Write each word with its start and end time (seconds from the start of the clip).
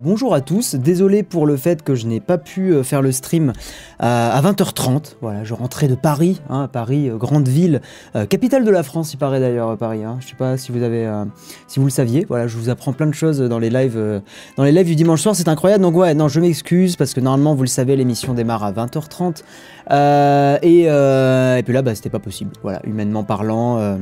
Bonjour 0.00 0.32
à 0.32 0.40
tous, 0.40 0.76
désolé 0.76 1.24
pour 1.24 1.44
le 1.44 1.56
fait 1.56 1.82
que 1.82 1.96
je 1.96 2.06
n'ai 2.06 2.20
pas 2.20 2.38
pu 2.38 2.72
euh, 2.72 2.84
faire 2.84 3.02
le 3.02 3.10
stream 3.10 3.48
euh, 3.48 3.52
à 3.98 4.40
20h30. 4.40 5.16
Voilà, 5.20 5.42
je 5.42 5.54
rentrais 5.54 5.88
de 5.88 5.96
Paris, 5.96 6.40
hein, 6.48 6.68
Paris, 6.72 7.10
euh, 7.10 7.16
grande 7.16 7.48
ville, 7.48 7.80
capitale 8.30 8.64
de 8.64 8.70
la 8.70 8.84
France, 8.84 9.12
il 9.12 9.16
paraît 9.16 9.40
d'ailleurs 9.40 9.76
Paris. 9.76 10.04
Hein. 10.04 10.18
Je 10.20 10.28
sais 10.28 10.36
pas 10.36 10.56
si 10.56 10.70
vous 10.70 10.84
avez, 10.84 11.10
le 11.76 11.90
saviez. 11.90 12.24
Voilà, 12.28 12.46
je 12.46 12.56
vous 12.56 12.68
apprends 12.68 12.92
plein 12.92 13.08
de 13.08 13.12
choses 13.12 13.40
dans 13.40 13.58
les 13.58 13.70
lives, 13.70 14.22
dans 14.56 14.62
les 14.62 14.70
lives 14.70 14.86
du 14.86 14.94
dimanche 14.94 15.20
soir, 15.20 15.34
c'est 15.34 15.48
incroyable. 15.48 15.82
Donc 15.82 15.96
ouais, 15.96 16.14
non, 16.14 16.28
je 16.28 16.38
m'excuse 16.38 16.94
parce 16.94 17.12
que 17.12 17.18
normalement, 17.18 17.56
vous 17.56 17.64
le 17.64 17.66
savez, 17.66 17.96
l'émission 17.96 18.34
démarre 18.34 18.62
à 18.62 18.70
20h30 18.70 19.42
et, 20.62 20.82
et, 20.82 21.62
puis 21.64 21.74
là, 21.74 21.82
bah, 21.82 21.96
c'était 21.96 22.08
pas 22.08 22.20
possible. 22.20 22.52
Voilà, 22.62 22.80
humainement 22.84 23.24
parlant, 23.24 23.98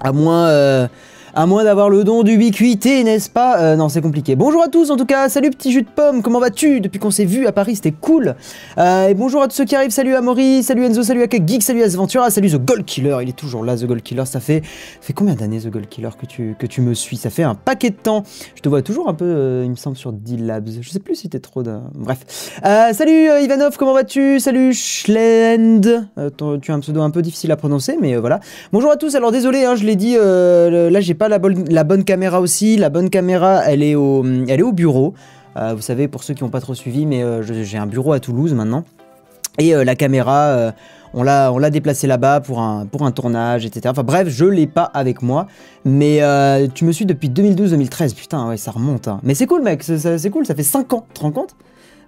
à 0.00 0.10
moins 0.10 0.88
à 1.34 1.46
moins 1.46 1.64
d'avoir 1.64 1.90
le 1.90 2.02
don 2.02 2.22
d'ubiquité, 2.22 3.04
n'est-ce 3.04 3.30
pas 3.30 3.60
euh, 3.60 3.76
Non, 3.76 3.88
c'est 3.88 4.00
compliqué. 4.00 4.34
Bonjour 4.34 4.62
à 4.62 4.68
tous, 4.68 4.90
en 4.90 4.96
tout 4.96 5.06
cas, 5.06 5.28
salut 5.28 5.50
petit 5.50 5.70
jus 5.70 5.82
de 5.82 5.88
pomme, 5.88 6.22
comment 6.22 6.40
vas-tu 6.40 6.80
Depuis 6.80 6.98
qu'on 6.98 7.10
s'est 7.10 7.24
vu 7.24 7.46
à 7.46 7.52
Paris, 7.52 7.76
c'était 7.76 7.92
cool. 7.92 8.34
Euh, 8.78 9.08
et 9.08 9.14
bonjour 9.14 9.42
à 9.42 9.48
tous 9.48 9.54
ceux 9.54 9.64
qui 9.64 9.76
arrivent, 9.76 9.92
salut 9.92 10.14
à 10.14 10.20
Maury, 10.22 10.62
salut 10.62 10.84
Enzo, 10.84 11.02
salut 11.02 11.22
à 11.22 11.26
Geek, 11.28 11.62
salut 11.62 11.82
à 11.82 11.90
Sventura, 11.90 12.30
salut 12.30 12.50
The 12.50 12.64
Gold 12.64 12.84
Killer, 12.84 13.18
il 13.22 13.28
est 13.28 13.36
toujours 13.36 13.64
là, 13.64 13.76
The 13.76 13.84
Gold 13.84 14.02
Killer. 14.02 14.24
Ça 14.26 14.40
fait, 14.40 14.62
fait 15.00 15.12
combien 15.12 15.34
d'années, 15.34 15.60
The 15.60 15.68
Gold 15.68 15.88
Killer, 15.88 16.10
que 16.20 16.26
tu, 16.26 16.56
que 16.58 16.66
tu 16.66 16.80
me 16.80 16.94
suis 16.94 17.16
Ça 17.16 17.30
fait 17.30 17.44
un 17.44 17.54
paquet 17.54 17.90
de 17.90 17.96
temps. 17.96 18.24
Je 18.56 18.62
te 18.62 18.68
vois 18.68 18.82
toujours 18.82 19.08
un 19.08 19.14
peu, 19.14 19.24
euh, 19.24 19.62
il 19.64 19.70
me 19.70 19.76
semble, 19.76 19.96
sur 19.96 20.12
D-Labs. 20.12 20.68
Je 20.80 20.90
sais 20.90 21.00
plus 21.00 21.14
si 21.14 21.28
t'es 21.28 21.40
trop 21.40 21.62
de... 21.62 21.78
Bref. 21.94 22.50
salut 22.92 23.28
Ivanov, 23.42 23.76
comment 23.76 23.94
vas-tu 23.94 24.40
Salut 24.40 24.74
Schlend. 24.74 26.08
tu 26.60 26.72
as 26.72 26.74
un 26.74 26.80
pseudo 26.80 27.02
un 27.02 27.10
peu 27.10 27.22
difficile 27.22 27.52
à 27.52 27.56
prononcer, 27.56 27.96
mais 28.00 28.16
voilà. 28.16 28.40
Bonjour 28.72 28.90
à 28.90 28.96
tous, 28.96 29.14
alors 29.14 29.30
désolé, 29.30 29.64
hein, 29.64 29.76
je 29.76 29.84
l'ai 29.84 29.96
dit, 29.96 30.16
là 30.16 31.00
j'ai 31.00 31.14
pas 31.20 31.28
la 31.28 31.38
bonne, 31.38 31.68
la 31.68 31.84
bonne 31.84 32.02
caméra 32.02 32.40
aussi. 32.40 32.78
La 32.78 32.88
bonne 32.88 33.10
caméra, 33.10 33.62
elle 33.66 33.82
est 33.82 33.94
au, 33.94 34.24
elle 34.24 34.58
est 34.58 34.62
au 34.62 34.72
bureau. 34.72 35.12
Euh, 35.58 35.74
vous 35.74 35.82
savez, 35.82 36.08
pour 36.08 36.24
ceux 36.24 36.32
qui 36.32 36.42
n'ont 36.42 36.48
pas 36.48 36.62
trop 36.62 36.74
suivi, 36.74 37.04
mais 37.04 37.22
euh, 37.22 37.42
j'ai 37.42 37.76
un 37.76 37.86
bureau 37.86 38.14
à 38.14 38.20
Toulouse 38.20 38.54
maintenant. 38.54 38.84
Et 39.58 39.74
euh, 39.74 39.84
la 39.84 39.96
caméra, 39.96 40.72
on 41.12 41.22
l'a, 41.22 41.70
déplacée 41.70 42.06
là-bas 42.06 42.40
pour 42.40 42.60
un, 42.60 42.86
pour 42.86 43.04
un 43.04 43.12
tournage, 43.12 43.66
etc. 43.66 43.88
Enfin 43.90 44.02
bref, 44.02 44.28
je 44.28 44.46
l'ai 44.46 44.66
pas 44.66 44.84
avec 44.84 45.20
moi. 45.20 45.46
Mais 45.84 46.22
tu 46.74 46.86
me 46.86 46.92
suis 46.92 47.04
depuis 47.04 47.28
2012-2013. 47.28 48.14
Putain, 48.14 48.48
ouais, 48.48 48.56
ça 48.56 48.70
remonte. 48.70 49.06
Hein. 49.06 49.20
Mais 49.22 49.34
c'est 49.34 49.46
cool, 49.46 49.62
mec. 49.62 49.82
C'est, 49.82 50.30
cool. 50.30 50.46
Ça 50.46 50.54
fait 50.54 50.62
5 50.62 50.90
ans. 50.94 51.04
Tu 51.08 51.18
te 51.18 51.20
rends 51.20 51.32
compte? 51.32 51.54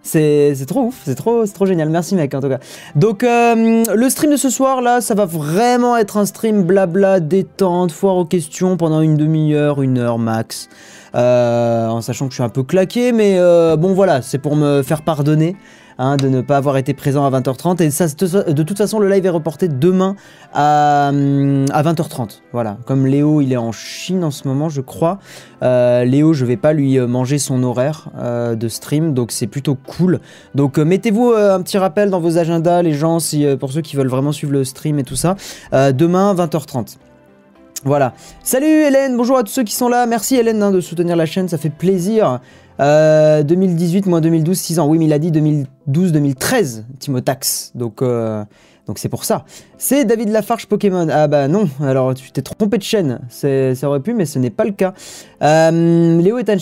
C'est 0.02 0.66
trop 0.66 0.86
ouf, 0.86 1.00
c'est 1.04 1.14
trop, 1.14 1.46
trop 1.46 1.66
génial. 1.66 1.88
Merci 1.88 2.14
mec 2.14 2.34
en 2.34 2.40
tout 2.40 2.48
cas. 2.48 2.58
Donc 2.96 3.22
euh, 3.22 3.84
le 3.94 4.10
stream 4.10 4.32
de 4.32 4.36
ce 4.36 4.50
soir 4.50 4.82
là, 4.82 5.00
ça 5.00 5.14
va 5.14 5.26
vraiment 5.26 5.96
être 5.96 6.16
un 6.16 6.26
stream 6.26 6.64
blabla, 6.64 7.20
détente, 7.20 7.92
foire 7.92 8.16
aux 8.16 8.24
questions 8.24 8.76
pendant 8.76 9.00
une 9.00 9.16
demi-heure, 9.16 9.82
une 9.82 9.98
heure 9.98 10.18
max. 10.18 10.68
Euh, 11.14 11.88
en 11.88 12.00
sachant 12.00 12.26
que 12.26 12.32
je 12.32 12.36
suis 12.36 12.42
un 12.42 12.48
peu 12.48 12.62
claqué, 12.62 13.12
mais 13.12 13.36
euh, 13.36 13.76
bon 13.76 13.92
voilà, 13.92 14.22
c'est 14.22 14.38
pour 14.38 14.56
me 14.56 14.82
faire 14.82 15.02
pardonner. 15.02 15.56
Hein, 15.98 16.16
de 16.16 16.28
ne 16.28 16.40
pas 16.40 16.56
avoir 16.56 16.76
été 16.76 16.94
présent 16.94 17.24
à 17.24 17.30
20h30. 17.30 17.82
Et 17.82 17.90
ça, 17.90 18.06
de 18.06 18.62
toute 18.62 18.78
façon, 18.78 18.98
le 18.98 19.08
live 19.08 19.26
est 19.26 19.30
reporté 19.30 19.68
demain 19.68 20.16
à, 20.54 21.10
20h30. 21.12 22.40
Voilà. 22.52 22.78
Comme 22.86 23.06
Léo, 23.06 23.40
il 23.40 23.52
est 23.52 23.56
en 23.56 23.72
Chine 23.72 24.24
en 24.24 24.30
ce 24.30 24.48
moment, 24.48 24.68
je 24.68 24.80
crois. 24.80 25.18
Euh, 25.62 26.04
Léo, 26.04 26.32
je 26.32 26.44
vais 26.44 26.56
pas 26.56 26.72
lui 26.72 26.98
euh, 26.98 27.06
manger 27.06 27.38
son 27.38 27.62
horaire 27.62 28.08
euh, 28.18 28.54
de 28.54 28.68
stream, 28.68 29.14
donc 29.14 29.32
c'est 29.32 29.46
plutôt 29.46 29.74
cool. 29.74 30.20
Donc 30.54 30.78
mettez-vous 30.78 31.32
un 31.32 31.60
petit 31.62 31.78
rappel 31.78 32.10
dans 32.10 32.20
vos 32.20 32.38
agendas, 32.38 32.82
les 32.82 32.94
gens, 32.94 33.18
si, 33.18 33.46
pour 33.58 33.72
ceux 33.72 33.82
qui 33.82 33.96
veulent 33.96 34.08
vraiment 34.08 34.32
suivre 34.32 34.52
le 34.52 34.64
stream 34.64 34.98
et 34.98 35.04
tout 35.04 35.16
ça. 35.16 35.36
demain, 35.72 36.34
20h30. 36.34 36.96
Voilà. 37.84 38.12
Salut 38.44 38.66
Hélène, 38.66 39.16
bonjour 39.16 39.36
à 39.36 39.42
tous 39.42 39.50
ceux 39.50 39.64
qui 39.64 39.74
sont 39.74 39.88
là. 39.88 40.06
Merci 40.06 40.36
Hélène 40.36 40.62
hein, 40.62 40.70
de 40.70 40.80
soutenir 40.80 41.16
la 41.16 41.26
chaîne, 41.26 41.48
ça 41.48 41.58
fait 41.58 41.70
plaisir. 41.70 42.38
2018 42.82 44.06
moins 44.06 44.20
2012, 44.20 44.58
6 44.58 44.78
ans. 44.78 44.88
Oui, 44.88 44.98
mais 44.98 45.06
il 45.06 45.12
a 45.12 45.18
dit 45.18 45.30
2012-2013, 45.30 46.84
Timotax. 46.98 47.72
Donc, 47.74 48.02
euh, 48.02 48.44
donc 48.86 48.98
c'est 48.98 49.08
pour 49.08 49.24
ça. 49.24 49.44
C'est 49.78 50.04
David 50.04 50.30
Lafarge 50.30 50.66
Pokémon. 50.66 51.06
Ah 51.08 51.28
bah 51.28 51.46
non, 51.46 51.68
alors 51.80 52.14
tu 52.14 52.32
t'es 52.32 52.42
trompé 52.42 52.78
de 52.78 52.82
chaîne. 52.82 53.20
Ça 53.30 53.88
aurait 53.88 54.00
pu, 54.00 54.12
mais 54.12 54.26
ce 54.26 54.40
n'est 54.40 54.50
pas 54.50 54.64
le 54.64 54.72
cas. 54.72 54.92
Euh, 55.42 56.20
Léo 56.20 56.38
est 56.38 56.58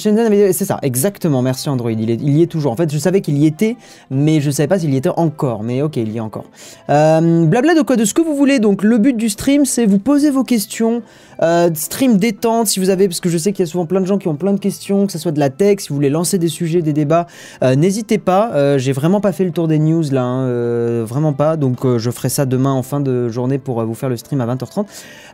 c'est 0.52 0.64
ça, 0.64 0.78
exactement. 0.82 1.40
Merci 1.40 1.70
Android, 1.70 1.90
il, 1.90 2.30
y 2.30 2.42
est 2.42 2.46
toujours. 2.46 2.72
En 2.72 2.76
fait, 2.76 2.92
je 2.92 2.98
savais 2.98 3.22
qu'il 3.22 3.38
y 3.38 3.46
était, 3.46 3.76
mais 4.10 4.40
je 4.40 4.48
ne 4.48 4.52
savais 4.52 4.68
pas 4.68 4.78
s'il 4.78 4.92
y 4.92 4.96
était 4.96 5.10
encore. 5.16 5.62
Mais 5.62 5.80
ok, 5.80 5.96
il 5.96 6.12
y 6.12 6.18
est 6.18 6.20
encore. 6.20 6.44
Euh, 6.90 7.46
blabla 7.46 7.74
de 7.74 7.82
quoi 7.82 7.96
De 7.96 8.04
ce 8.04 8.12
que 8.12 8.22
vous 8.22 8.36
voulez. 8.36 8.58
Donc 8.58 8.82
le 8.82 8.98
but 8.98 9.16
du 9.16 9.30
stream, 9.30 9.64
c'est 9.64 9.86
vous 9.86 9.98
poser 9.98 10.30
vos 10.30 10.44
questions. 10.44 11.02
Euh, 11.42 11.70
stream 11.74 12.16
détente, 12.16 12.66
si 12.66 12.80
vous 12.80 12.90
avez, 12.90 13.08
parce 13.08 13.20
que 13.20 13.28
je 13.28 13.38
sais 13.38 13.52
qu'il 13.52 13.64
y 13.64 13.68
a 13.68 13.70
souvent 13.70 13.86
plein 13.86 14.00
de 14.00 14.06
gens 14.06 14.18
qui 14.18 14.28
ont 14.28 14.36
plein 14.36 14.52
de 14.52 14.60
questions, 14.60 15.06
que 15.06 15.12
ce 15.12 15.18
soit 15.18 15.32
de 15.32 15.40
la 15.40 15.50
tech, 15.50 15.80
si 15.80 15.88
vous 15.88 15.94
voulez 15.94 16.10
lancer 16.10 16.38
des 16.38 16.48
sujets, 16.48 16.82
des 16.82 16.92
débats, 16.92 17.26
n'hésitez 17.62 18.18
pas. 18.18 18.76
J'ai 18.78 18.92
vraiment 18.92 19.20
pas 19.20 19.32
fait 19.32 19.44
le 19.44 19.50
tour 19.50 19.68
des 19.68 19.78
news 19.78 20.04
là, 20.10 20.22
hein, 20.22 21.04
vraiment 21.04 21.32
pas. 21.32 21.56
Donc 21.56 21.86
je 21.98 22.10
ferai 22.10 22.28
ça 22.28 22.46
demain 22.46 22.72
en 22.72 22.82
fin 22.82 23.00
de 23.00 23.28
journée 23.28 23.58
pour 23.58 23.84
vous 23.84 23.94
faire 23.94 24.08
le 24.08 24.16
stream 24.16 24.40
à 24.40 24.46
20h30. 24.46 24.86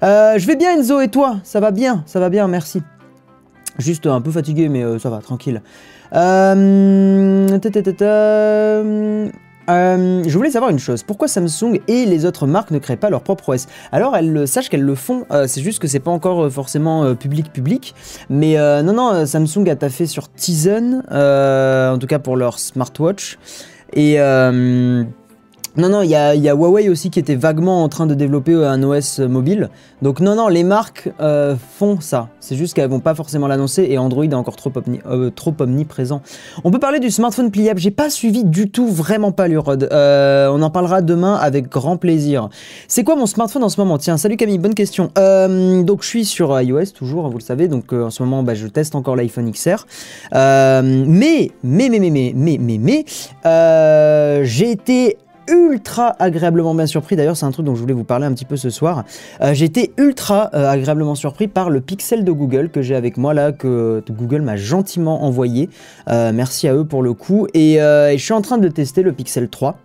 je 0.03 0.47
vais 0.47 0.56
bien 0.56 0.78
Enzo 0.78 1.00
et 1.00 1.09
toi? 1.09 1.39
Ça 1.43 1.61
va 1.61 1.71
bien, 1.71 2.05
ça 2.06 2.21
va 2.21 2.28
bien, 2.28 2.47
merci. 2.49 2.83
Juste 3.78 4.06
un 4.06 4.21
peu 4.21 4.31
fatigué, 4.31 4.69
mais 4.69 4.83
euh, 4.83 4.99
ça 4.99 5.11
va, 5.11 5.19
tranquille. 5.19 5.62
Euh, 6.15 7.49
euh, 9.69 10.22
je 10.27 10.37
voulais 10.37 10.50
savoir 10.50 10.71
une 10.71 10.78
chose, 10.78 11.03
pourquoi 11.03 11.28
Samsung 11.28 11.81
et 11.88 12.06
les 12.06 12.25
autres 12.25 12.47
marques 12.47 12.71
ne 12.71 12.78
créent 12.78 12.97
pas 12.97 13.10
leur 13.10 13.22
propre 13.22 13.54
OS 13.54 13.66
Alors 13.93 14.16
elles 14.16 14.47
sachent 14.47 14.69
qu'elles 14.69 14.82
le 14.82 14.94
font, 14.94 15.27
c'est 15.47 15.60
juste 15.60 15.78
que 15.78 15.88
c'est 15.88 16.00
pas 16.00 16.10
encore 16.10 16.50
forcément 16.50 17.15
public 17.15 17.53
public, 17.53 17.94
mais 18.31 18.56
non 18.82 18.93
non, 18.93 19.26
Samsung 19.26 19.69
a 19.69 19.76
taffé 19.76 20.06
sur 20.06 20.31
Tizen, 20.31 21.03
en 21.10 21.99
tout 21.99 22.06
cas 22.06 22.19
pour 22.19 22.37
leur 22.37 22.59
smartwatch, 22.59 23.38
et 23.93 24.19
non, 25.76 25.91
non, 25.91 26.00
il 26.00 26.09
y 26.09 26.14
a, 26.14 26.54
Huawei 26.54 26.88
aussi 26.88 27.10
qui 27.10 27.19
était 27.19 27.34
vaguement 27.34 27.84
en 27.84 27.88
train 27.91 28.06
de 28.06 28.14
développer 28.14 28.53
euh, 28.53 28.70
un 28.70 28.82
OS 28.82 29.19
mobile. 29.19 29.69
Donc 30.00 30.20
non, 30.20 30.34
non, 30.34 30.48
les 30.48 30.64
marques 30.64 31.10
euh, 31.20 31.54
font 31.78 32.00
ça. 32.00 32.28
C'est 32.41 32.56
juste 32.56 32.75
qu'elles 32.75 32.88
vont 32.88 33.00
pas 33.00 33.14
forcément 33.14 33.47
l'annoncer 33.47 33.87
et 33.91 33.98
Android 33.98 34.25
est 34.25 34.34
encore 34.34 34.56
trop, 34.56 34.72
euh, 35.06 35.31
omniprésent. 35.59 36.22
On 36.64 36.70
peut 36.70 36.78
parler 36.78 36.98
du 36.98 37.10
smartphone 37.10 37.50
pliable. 37.50 37.78
J'ai 37.78 37.91
pas 37.91 38.09
suivi 38.09 38.44
du 38.44 38.70
tout, 38.70 38.88
vraiment 38.88 39.32
pas 39.32 39.48
l'Urod. 39.48 39.88
on 39.92 40.62
en 40.62 40.70
parlera 40.70 41.03
demain 41.03 41.34
avec 41.34 41.69
grand 41.69 41.98
plaisir. 41.98 42.48
C'est 42.88 43.04
quoi 43.04 43.16
mon 43.16 43.26
smartphone 43.26 43.64
en 43.64 43.69
ce 43.69 43.78
moment? 43.78 43.98
Tiens, 43.98 44.16
salut 44.16 44.37
Camille, 44.37 44.58
bonne 44.58 44.75
question. 44.75 45.10
donc 45.16 46.03
je 46.03 46.06
suis 46.06 46.25
sur 46.25 46.58
iOS 46.58 46.93
toujours, 46.94 47.28
vous 47.28 47.38
le 47.38 47.43
savez. 47.43 47.69
Donc 47.69 47.93
en 47.93 48.10
ce 48.10 48.22
moment, 48.22 48.43
bah, 48.43 48.54
je 48.54 48.66
teste 48.66 48.94
encore 48.94 49.16
l'iPhone 49.16 49.50
XR. 49.50 49.87
mais, 50.32 51.50
mais, 51.62 51.88
mais, 51.91 51.98
mais, 51.98 52.10
mais, 52.10 52.32
mais, 52.34 52.58
mais, 52.58 52.78
mais, 52.78 54.44
j'ai 54.44 54.70
été 54.70 55.19
ultra 55.48 56.14
agréablement 56.18 56.74
bien 56.74 56.86
surpris. 56.86 57.16
D'ailleurs, 57.16 57.36
c'est 57.36 57.46
un 57.46 57.50
truc 57.50 57.66
dont 57.66 57.74
je 57.74 57.80
voulais 57.80 57.94
vous 57.94 58.04
parler 58.04 58.26
un 58.26 58.32
petit 58.32 58.44
peu 58.44 58.56
ce 58.56 58.70
soir. 58.70 59.04
Euh, 59.40 59.54
j'ai 59.54 59.64
été 59.64 59.92
ultra 59.98 60.50
euh, 60.54 60.68
agréablement 60.68 61.14
surpris 61.14 61.48
par 61.48 61.70
le 61.70 61.80
Pixel 61.80 62.24
de 62.24 62.32
Google 62.32 62.70
que 62.70 62.82
j'ai 62.82 62.94
avec 62.94 63.16
moi 63.16 63.34
là, 63.34 63.52
que 63.52 64.02
Google 64.10 64.42
m'a 64.42 64.56
gentiment 64.56 65.24
envoyé. 65.24 65.68
Euh, 66.08 66.32
merci 66.32 66.68
à 66.68 66.74
eux 66.74 66.84
pour 66.84 67.02
le 67.02 67.12
coup. 67.12 67.46
Et, 67.54 67.76
je 67.76 68.22
suis 68.22 68.32
en 68.32 68.42
train 68.42 68.58
de 68.58 68.68
tester 68.68 69.02
le 69.02 69.12
Pixel 69.12 69.48
3. 69.48 69.78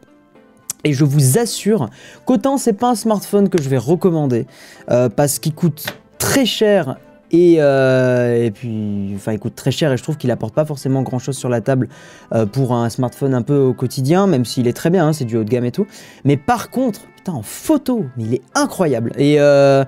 Et 0.84 0.94
je 0.94 1.04
vous 1.04 1.38
assure 1.38 1.90
qu'autant 2.26 2.58
c'est 2.58 2.74
pas 2.74 2.90
un 2.90 2.96
smartphone 2.96 3.50
que 3.50 3.62
je 3.62 3.70
vais 3.70 3.78
recommander 3.78 4.48
parce 4.88 5.38
qu'il 5.38 5.54
coûte 5.54 5.86
très 6.18 6.46
cher 6.46 6.98
euh, 7.34 8.46
et, 8.46 8.52
puis, 8.52 9.14
enfin, 9.16 9.34
il 9.34 9.40
coûte 9.40 9.56
très 9.56 9.72
cher 9.72 9.92
et 9.92 9.98
je 9.98 10.04
trouve 10.04 10.18
qu'il 10.18 10.32
apporte 10.32 10.54
pas 10.54 10.66
forcément 10.66 11.02
grand 11.02 11.20
chose 11.20 11.38
sur 11.38 11.50
la 11.50 11.62
table 11.62 11.88
euh, 12.34 12.46
pour 12.46 12.74
un 12.74 12.90
smartphone 12.90 13.34
un 13.34 13.42
peu 13.42 13.58
au 13.58 13.74
quotidien, 13.74 14.28
même 14.28 14.46
s'il 14.46 14.68
est 14.68 14.74
très 14.74 14.90
bien, 14.90 15.08
hein, 15.08 15.14
c'est 15.14 15.26
du 15.26 15.38
haut 15.38 15.44
de 15.44 15.50
gamme 15.50 15.66
et 15.66 15.72
tout. 15.72 15.88
Mais 16.26 16.38
par 16.38 16.70
contre, 16.70 17.02
putain, 17.16 17.34
en 17.34 17.42
photo, 17.42 18.06
il 18.18 18.34
est 18.34 18.42
incroyable. 18.56 19.14
Et, 19.18 19.36
euh, 19.40 19.86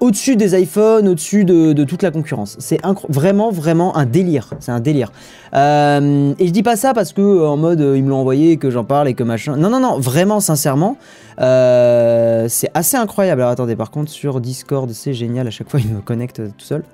au-dessus 0.00 0.36
des 0.36 0.60
iPhones, 0.60 1.08
au-dessus 1.08 1.44
de, 1.44 1.84
toute 1.84 2.02
la 2.02 2.10
concurrence. 2.10 2.56
C'est 2.58 2.80
vraiment, 3.08 3.50
vraiment 3.50 3.96
un 3.96 4.06
délire. 4.06 4.50
C'est 4.60 4.72
un 4.72 4.80
délire. 4.80 5.12
Euh, 5.54 6.32
et 6.38 6.46
je 6.46 6.52
dis 6.52 6.62
pas 6.62 6.76
ça 6.76 6.94
parce 6.94 7.12
que 7.12 7.44
en 7.44 7.56
mode 7.56 7.80
ils 7.80 8.04
me 8.04 8.10
l'ont 8.10 8.18
envoyé, 8.18 8.56
que 8.56 8.70
j'en 8.70 8.84
parle 8.84 9.08
et 9.08 9.14
que 9.14 9.22
machin. 9.22 9.56
Non, 9.56 9.70
non, 9.70 9.80
non, 9.80 9.98
vraiment, 9.98 10.40
sincèrement, 10.40 10.96
euh, 11.40 12.46
c'est 12.48 12.70
assez 12.74 12.96
incroyable. 12.96 13.40
Alors 13.40 13.52
attendez, 13.52 13.76
par 13.76 13.90
contre, 13.90 14.10
sur 14.10 14.40
Discord, 14.40 14.90
c'est 14.92 15.14
génial. 15.14 15.46
À 15.46 15.50
chaque 15.50 15.68
fois, 15.68 15.80
il 15.80 15.88
me 15.88 16.00
connecte 16.00 16.36
tout 16.36 16.64
seul. 16.64 16.84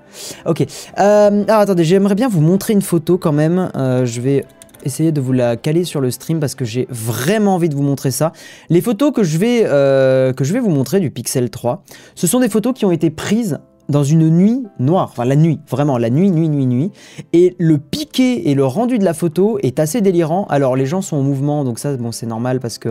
Ok. 0.47 0.65
Euh, 0.99 1.45
alors 1.49 1.61
attendez, 1.61 1.85
j'aimerais 1.85 2.15
bien 2.15 2.29
vous 2.29 2.41
montrer 2.41 2.73
une 2.73 2.83
photo 2.83 3.19
quand 3.19 3.33
même. 3.33 3.71
je 3.75 4.21
vais 4.21 4.45
essayer 4.87 5.13
de 5.13 5.21
vous 5.21 5.33
la 5.33 5.57
caler 5.57 5.85
sur 5.85 6.01
le 6.01 6.11
stream 6.11 6.41
parce 6.41 6.55
que 6.55 6.65
j'ai 6.65 6.87
vraiment 6.91 7.55
envie 7.55 7.69
de 7.69 7.75
vous 7.75 7.83
montrer 7.83 8.11
ça. 8.11 8.33
Les 8.71 8.81
photos 8.81 9.13
que 9.13 9.23
je 9.23 9.39
vais, 9.39 9.63
euh, 9.67 10.33
vous 10.37 10.71
montrer 10.71 11.01
du 11.01 11.11
Pixel 11.11 11.51
3, 11.51 11.83
ce 12.15 12.27
sont 12.27 12.41
des 12.41 12.49
photos 12.49 12.73
qui 12.73 12.85
ont 12.85 12.93
été 12.93 13.11
prises 13.11 13.59
dans 13.89 14.03
une 14.03 14.29
nuit 14.31 14.65
noire, 14.79 15.09
enfin 15.13 15.25
la 15.25 15.37
nuit, 15.37 15.61
vraiment 15.69 15.99
la 15.99 16.11
nuit, 16.11 16.31
nuit, 16.31 16.49
nuit, 16.49 16.67
nuit. 16.67 16.91
Et 17.33 17.55
le 17.59 17.79
piqué 17.79 18.51
et 18.51 18.55
le 18.55 18.65
rendu 18.65 18.99
de 18.99 19.05
la 19.05 19.15
photo 19.15 19.59
est 19.63 19.79
assez 19.79 20.01
délirant. 20.01 20.47
Alors 20.49 20.77
les 20.77 20.87
gens 20.87 21.03
sont 21.03 21.17
en 21.17 21.23
mouvement, 21.23 21.65
donc 21.65 21.79
ça, 21.79 21.97
bon, 21.97 22.13
c'est 22.13 22.27
normal 22.27 22.61
parce 22.61 22.79
que 22.79 22.91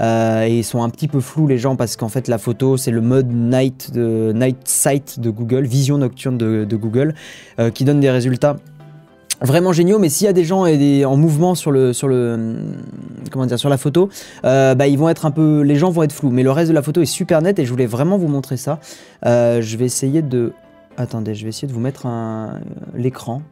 euh, 0.00 0.46
ils 0.48 0.64
sont 0.64 0.82
un 0.82 0.88
petit 0.88 1.08
peu 1.08 1.20
flous 1.20 1.46
les 1.46 1.58
gens 1.58 1.76
parce 1.76 1.96
qu'en 1.96 2.08
fait 2.08 2.28
la 2.28 2.38
photo 2.38 2.76
c'est 2.76 2.90
le 2.90 3.00
mode 3.00 3.30
night 3.30 3.92
de 3.92 4.32
night 4.34 4.58
sight 4.64 5.20
de 5.20 5.30
Google, 5.30 5.66
vision 5.66 5.98
nocturne 5.98 6.38
de, 6.38 6.76
Google, 6.76 7.14
euh, 7.58 7.70
qui 7.70 7.84
donne 7.84 8.00
des 8.00 8.10
résultats 8.10 8.56
vraiment 9.40 9.72
géniaux, 9.72 9.98
mais 9.98 10.08
s'il 10.08 10.26
y 10.26 10.28
a 10.28 10.32
des 10.32 10.44
gens 10.44 10.64
en 10.66 11.16
mouvement 11.16 11.54
sur 11.54 11.70
le, 11.70 11.92
sur 11.92 12.08
le, 12.08 12.56
comment 13.30 13.46
dire, 13.46 13.58
sur 13.58 13.68
la 13.68 13.78
photo, 13.78 14.08
euh, 14.44 14.74
bah, 14.74 14.86
ils 14.86 14.98
vont 14.98 15.08
être 15.08 15.26
un 15.26 15.30
peu, 15.30 15.60
les 15.62 15.76
gens 15.76 15.90
vont 15.90 16.02
être 16.02 16.12
flous, 16.12 16.30
mais 16.30 16.42
le 16.42 16.50
reste 16.50 16.68
de 16.70 16.74
la 16.74 16.82
photo 16.82 17.00
est 17.00 17.06
super 17.06 17.40
net 17.42 17.58
et 17.58 17.64
je 17.64 17.70
voulais 17.70 17.86
vraiment 17.86 18.18
vous 18.18 18.28
montrer 18.28 18.56
ça. 18.56 18.80
Euh, 19.26 19.60
je 19.62 19.76
vais 19.76 19.86
essayer 19.86 20.22
de, 20.22 20.52
attendez, 20.96 21.34
je 21.34 21.44
vais 21.44 21.48
essayer 21.50 21.68
de 21.68 21.72
vous 21.72 21.80
mettre 21.80 22.06
un- 22.06 22.60
l'écran. 22.94 23.42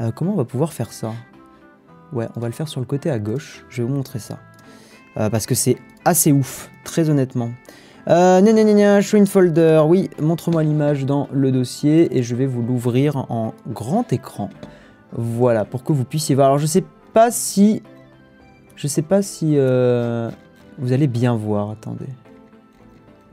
Euh, 0.00 0.10
comment 0.14 0.32
on 0.32 0.36
va 0.36 0.44
pouvoir 0.44 0.72
faire 0.72 0.92
ça? 0.92 1.12
Ouais, 2.12 2.28
on 2.36 2.40
va 2.40 2.46
le 2.46 2.52
faire 2.52 2.68
sur 2.68 2.80
le 2.80 2.86
côté 2.86 3.10
à 3.10 3.18
gauche. 3.18 3.64
Je 3.68 3.82
vais 3.82 3.88
vous 3.88 3.94
montrer 3.94 4.18
ça 4.18 4.38
Euh, 5.18 5.28
parce 5.28 5.44
que 5.46 5.54
c'est 5.54 5.76
assez 6.06 6.32
ouf, 6.32 6.70
très 6.84 7.10
honnêtement. 7.10 7.50
Euh, 8.08 8.40
gna 8.40 8.52
gna 8.52 8.64
gna 8.64 8.96
in 9.18 9.26
folder. 9.26 9.82
Oui, 9.86 10.08
montre-moi 10.20 10.62
l'image 10.62 11.04
dans 11.04 11.28
le 11.32 11.52
dossier 11.52 12.16
et 12.16 12.22
je 12.22 12.34
vais 12.34 12.46
vous 12.46 12.62
l'ouvrir 12.62 13.16
en 13.30 13.52
grand 13.68 14.10
écran. 14.12 14.48
Voilà, 15.14 15.64
pour 15.64 15.84
que 15.84 15.92
vous 15.92 16.04
puissiez 16.04 16.34
voir. 16.34 16.46
Alors, 16.48 16.58
je 16.58 16.66
sais 16.66 16.84
pas 17.12 17.30
si. 17.30 17.82
Je 18.76 18.86
sais 18.86 19.02
pas 19.02 19.22
si. 19.22 19.54
euh, 19.56 20.30
vous 20.78 20.92
allez 20.92 21.06
bien 21.06 21.34
voir. 21.36 21.70
Attendez. 21.70 22.06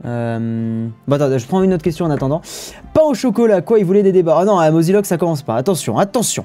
Euh, 0.04 0.86
Bon, 1.06 1.16
attendez, 1.16 1.38
je 1.38 1.46
prends 1.46 1.62
une 1.62 1.74
autre 1.74 1.82
question 1.82 2.06
en 2.06 2.10
attendant. 2.10 2.40
Pain 2.94 3.02
au 3.02 3.14
chocolat, 3.14 3.60
quoi 3.60 3.78
Il 3.78 3.84
voulait 3.84 4.02
des 4.02 4.12
débats. 4.12 4.36
Ah 4.40 4.44
non, 4.44 4.58
à 4.58 4.70
Mozilla, 4.70 5.02
ça 5.04 5.18
commence 5.18 5.42
pas. 5.42 5.56
Attention, 5.56 5.98
attention. 5.98 6.44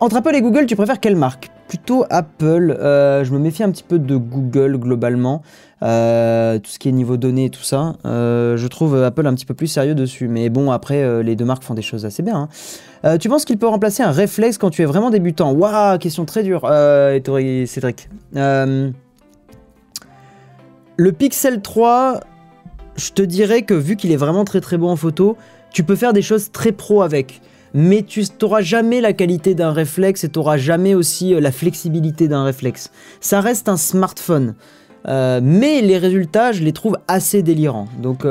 Entre 0.00 0.16
Apple 0.16 0.34
et 0.34 0.42
Google, 0.42 0.66
tu 0.66 0.76
préfères 0.76 1.00
quelle 1.00 1.16
marque? 1.16 1.50
Plutôt 1.68 2.04
Apple. 2.10 2.76
Euh, 2.78 3.24
je 3.24 3.32
me 3.32 3.38
méfie 3.38 3.62
un 3.62 3.70
petit 3.70 3.84
peu 3.84 3.98
de 3.98 4.16
Google 4.16 4.76
globalement. 4.78 5.42
Tout 5.80 5.86
ce 5.86 6.78
qui 6.78 6.88
est 6.90 6.92
niveau 6.92 7.16
données 7.16 7.46
et 7.46 7.50
tout 7.50 7.62
ça. 7.62 7.94
Je 8.04 8.66
trouve 8.66 9.02
Apple 9.02 9.26
un 9.26 9.34
petit 9.34 9.46
peu 9.46 9.54
plus 9.54 9.68
sérieux 9.68 9.94
dessus. 9.94 10.28
Mais 10.28 10.50
bon, 10.50 10.70
après, 10.70 11.22
les 11.22 11.36
deux 11.36 11.44
marques 11.46 11.62
font 11.62 11.74
des 11.74 11.82
choses 11.82 12.04
assez 12.04 12.22
bien. 12.22 12.36
hein. 12.36 12.48
Euh, 13.04 13.16
tu 13.16 13.28
penses 13.28 13.44
qu'il 13.44 13.58
peut 13.58 13.68
remplacer 13.68 14.02
un 14.02 14.10
réflexe 14.10 14.58
quand 14.58 14.70
tu 14.70 14.82
es 14.82 14.84
vraiment 14.84 15.10
débutant? 15.10 15.52
Waouh, 15.52 15.98
question 15.98 16.24
très 16.24 16.42
dure, 16.42 16.62
euh, 16.64 17.18
et 17.38 17.66
Cédric. 17.66 18.08
Euh, 18.36 18.90
le 20.96 21.12
Pixel 21.12 21.62
3, 21.62 22.20
je 22.96 23.10
te 23.12 23.22
dirais 23.22 23.62
que 23.62 23.74
vu 23.74 23.96
qu'il 23.96 24.12
est 24.12 24.16
vraiment 24.16 24.44
très 24.44 24.60
très 24.60 24.76
bon 24.76 24.90
en 24.90 24.96
photo, 24.96 25.36
tu 25.72 25.82
peux 25.82 25.96
faire 25.96 26.12
des 26.12 26.22
choses 26.22 26.52
très 26.52 26.72
pro 26.72 27.02
avec. 27.02 27.40
Mais 27.72 28.02
tu 28.02 28.24
n'auras 28.42 28.62
jamais 28.62 29.00
la 29.00 29.12
qualité 29.12 29.54
d'un 29.54 29.70
réflexe 29.70 30.24
et 30.24 30.28
tu 30.28 30.38
n'auras 30.38 30.56
jamais 30.56 30.94
aussi 30.94 31.34
euh, 31.34 31.40
la 31.40 31.52
flexibilité 31.52 32.28
d'un 32.28 32.44
réflexe. 32.44 32.90
Ça 33.20 33.40
reste 33.40 33.68
un 33.68 33.76
smartphone. 33.76 34.54
Mais 35.06 35.80
les 35.80 35.96
résultats, 35.96 36.52
je 36.52 36.62
les 36.62 36.72
trouve 36.72 36.98
assez 37.08 37.42
délirants. 37.42 37.88
Donc 38.02 38.26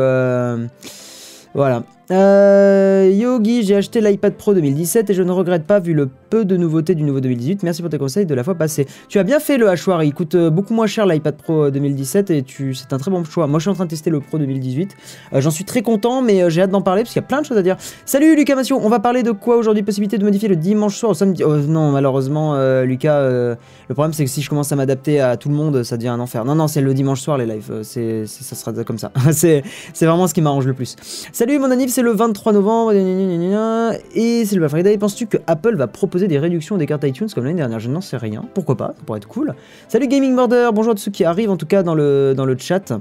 voilà. 1.55 1.83
Euh, 2.11 3.09
Yogi, 3.13 3.63
j'ai 3.63 3.75
acheté 3.75 4.01
l'iPad 4.01 4.33
Pro 4.33 4.53
2017 4.53 5.11
et 5.11 5.13
je 5.13 5.21
ne 5.21 5.31
regrette 5.31 5.65
pas 5.65 5.79
vu 5.79 5.93
le 5.93 6.09
peu 6.29 6.45
de 6.45 6.57
nouveautés 6.57 6.95
du 6.95 7.03
nouveau 7.03 7.19
2018. 7.19 7.63
Merci 7.63 7.81
pour 7.81 7.89
tes 7.89 7.97
conseils 7.97 8.25
de 8.25 8.35
la 8.35 8.43
fois 8.43 8.55
passée. 8.55 8.87
Tu 9.07 9.19
as 9.19 9.23
bien 9.23 9.39
fait 9.39 9.57
le 9.57 9.69
hachoir, 9.69 10.03
il 10.03 10.13
coûte 10.13 10.35
euh, 10.35 10.49
beaucoup 10.49 10.73
moins 10.73 10.87
cher 10.87 11.05
l'iPad 11.05 11.35
Pro 11.35 11.65
euh, 11.65 11.71
2017 11.71 12.31
et 12.31 12.43
tu, 12.43 12.73
c'est 12.73 12.93
un 12.93 12.97
très 12.97 13.11
bon 13.11 13.23
choix. 13.23 13.47
Moi 13.47 13.59
je 13.59 13.63
suis 13.63 13.69
en 13.69 13.75
train 13.75 13.85
de 13.85 13.89
tester 13.89 14.09
le 14.09 14.19
Pro 14.19 14.37
2018. 14.37 14.95
Euh, 15.33 15.41
J'en 15.41 15.51
suis 15.51 15.65
très 15.65 15.81
content, 15.81 16.21
mais 16.21 16.41
euh, 16.41 16.49
j'ai 16.49 16.61
hâte 16.61 16.71
d'en 16.71 16.81
parler 16.81 17.03
parce 17.03 17.13
qu'il 17.13 17.21
y 17.21 17.25
a 17.25 17.27
plein 17.27 17.41
de 17.41 17.45
choses 17.45 17.57
à 17.57 17.61
dire. 17.61 17.77
Salut 18.05 18.35
Lucas 18.35 18.55
Massio, 18.55 18.79
on 18.81 18.89
va 18.89 18.99
parler 18.99 19.23
de 19.23 19.31
quoi 19.31 19.57
aujourd'hui? 19.57 19.83
Possibilité 19.83 20.17
de 20.17 20.23
modifier 20.23 20.49
le 20.49 20.55
dimanche 20.55 20.95
soir 20.95 21.11
au 21.11 21.15
samedi? 21.15 21.43
Oh, 21.43 21.55
Non, 21.57 21.91
malheureusement, 21.91 22.55
euh, 22.55 22.83
Lucas, 22.83 23.19
euh, 23.19 23.55
le 23.87 23.93
problème 23.93 24.13
c'est 24.13 24.25
que 24.25 24.29
si 24.29 24.41
je 24.41 24.49
commence 24.49 24.71
à 24.71 24.75
m'adapter 24.75 25.19
à 25.19 25.37
tout 25.37 25.49
le 25.49 25.55
monde, 25.55 25.83
ça 25.83 25.97
devient 25.97 26.09
un 26.09 26.19
enfer. 26.19 26.45
Non, 26.45 26.55
non, 26.55 26.67
c'est 26.67 26.81
le 26.81 26.93
dimanche 26.93 27.21
soir 27.21 27.37
les 27.37 27.45
lives, 27.45 27.71
euh, 27.71 28.25
ça 28.25 28.55
sera 28.55 28.73
comme 28.83 28.97
ça. 28.97 29.11
c'est, 29.31 29.63
vraiment 30.01 30.27
ce 30.27 30.33
qui 30.33 30.41
m'arrange 30.41 30.65
le 30.65 30.73
plus. 30.73 30.95
Salut, 31.31 31.59
mon 31.59 31.71
anniv, 31.71 31.89
c'est 31.89 32.01
le 32.01 32.11
23 32.11 32.53
novembre, 32.53 32.93
et 32.93 34.45
c'est 34.45 34.55
le 34.55 34.59
Black 34.59 34.71
Friday. 34.71 34.97
Penses-tu 34.97 35.27
que 35.27 35.37
Apple 35.47 35.75
va 35.75 35.87
proposer 35.87 36.18
des 36.27 36.39
réductions 36.39 36.77
des 36.77 36.85
cartes 36.85 37.03
iTunes 37.03 37.27
comme 37.33 37.45
l'année 37.45 37.57
dernière 37.57 37.79
Je 37.79 37.89
n'en 37.89 38.01
sais 38.01 38.17
rien. 38.17 38.43
Pourquoi 38.53 38.77
pas? 38.77 38.93
Ça 38.97 39.03
pourrait 39.05 39.17
être 39.17 39.27
cool. 39.27 39.55
Salut 39.87 40.07
Gaming 40.07 40.35
Border, 40.35 40.69
bonjour 40.73 40.91
à 40.91 40.95
tous 40.95 41.03
ceux 41.03 41.11
qui 41.11 41.23
arrivent 41.23 41.51
en 41.51 41.57
tout 41.57 41.65
cas 41.65 41.83
dans 41.83 41.95
le, 41.95 42.33
dans 42.35 42.45
le 42.45 42.57
chat. 42.57 42.93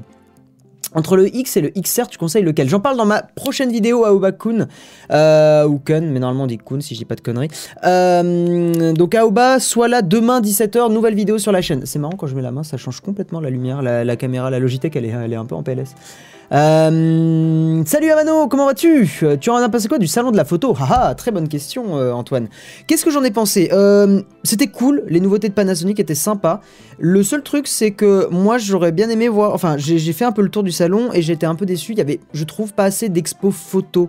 Entre 0.95 1.17
le 1.17 1.35
X 1.35 1.59
et 1.59 1.61
le 1.61 1.69
XR, 1.69 2.09
tu 2.09 2.17
conseilles 2.17 2.43
lequel? 2.43 2.67
J'en 2.69 2.81
parle 2.81 2.97
dans 2.97 3.05
ma 3.05 3.21
prochaine 3.21 3.71
vidéo 3.71 4.07
à 4.07 4.33
Kun, 4.33 4.69
euh, 5.11 5.67
ou 5.67 5.79
Kun, 5.79 6.01
mais 6.01 6.19
normalement 6.19 6.45
on 6.45 6.47
dit 6.47 6.57
Kun 6.57 6.81
si 6.81 6.95
je 6.95 7.01
dis 7.01 7.05
pas 7.05 7.15
de 7.15 7.21
conneries. 7.21 7.51
Euh, 7.85 8.93
donc 8.95 9.15
Aoba, 9.15 9.61
soit 9.61 9.89
là 9.89 10.01
demain 10.01 10.41
17h, 10.41 10.91
nouvelle 10.91 11.15
vidéo 11.15 11.37
sur 11.37 11.53
la 11.53 11.61
chaîne. 11.61 11.83
C'est 11.85 11.99
marrant 11.99 12.17
quand 12.17 12.27
je 12.27 12.35
mets 12.35 12.43
la 12.43 12.53
main, 12.53 12.63
ça 12.63 12.79
change 12.79 13.01
complètement 13.01 13.41
la 13.41 13.51
lumière, 13.51 13.83
la, 13.83 14.03
la 14.03 14.17
caméra, 14.17 14.49
la 14.49 14.59
Logitech, 14.61 14.97
elle 14.97 15.05
est, 15.05 15.09
elle 15.09 15.33
est 15.33 15.37
un 15.37 15.45
peu 15.45 15.55
en 15.55 15.63
PLS. 15.63 15.95
Euh, 16.51 17.83
salut 17.85 18.11
Amano, 18.11 18.49
comment 18.49 18.65
vas-tu? 18.65 19.07
Tu 19.39 19.51
en 19.51 19.57
as 19.57 19.69
pensé 19.69 19.87
quoi 19.87 19.99
du 19.99 20.07
salon 20.07 20.31
de 20.31 20.37
la 20.37 20.47
photo? 20.47 20.75
Haha, 20.75 21.15
très 21.15 21.31
bonne 21.31 21.47
question 21.47 21.99
euh, 21.99 22.13
Antoine. 22.13 22.49
Qu'est-ce 22.87 23.05
que 23.05 23.11
j'en 23.11 23.23
ai 23.23 23.31
pensé? 23.31 23.69
Euh, 23.73 24.23
C'était 24.45 24.69
cool, 24.69 25.05
les 25.09 25.21
nouveautés 25.21 25.51
de 25.51 25.53
Panasonic 25.53 26.01
étaient 26.01 26.15
sympas. 26.15 26.63
Le 26.99 27.23
seul 27.23 27.43
truc 27.43 27.67
c'est 27.67 27.91
que 27.91 28.29
moi 28.31 28.57
j'aurais 28.57 28.93
bien 28.93 29.11
aimé 29.11 29.29
voir, 29.29 29.53
enfin 29.53 29.77
j'ai 29.77 30.13
fait 30.15 30.25
un 30.25 30.33
peu 30.33 30.41
le 30.41 30.49
tour 30.49 30.63
du 30.63 30.73
salon 30.73 31.11
et 31.13 31.21
j'étais 31.21 31.47
un 31.47 31.55
peu 31.55 31.67
déçu, 31.67 31.93
il 31.93 31.99
y 31.99 32.01
avait 32.01 32.21
je 32.33 32.45
trouve 32.45 32.73
pas 32.73 32.85
assez 32.85 33.11
d'expo 33.11 33.51
photo. 33.51 34.09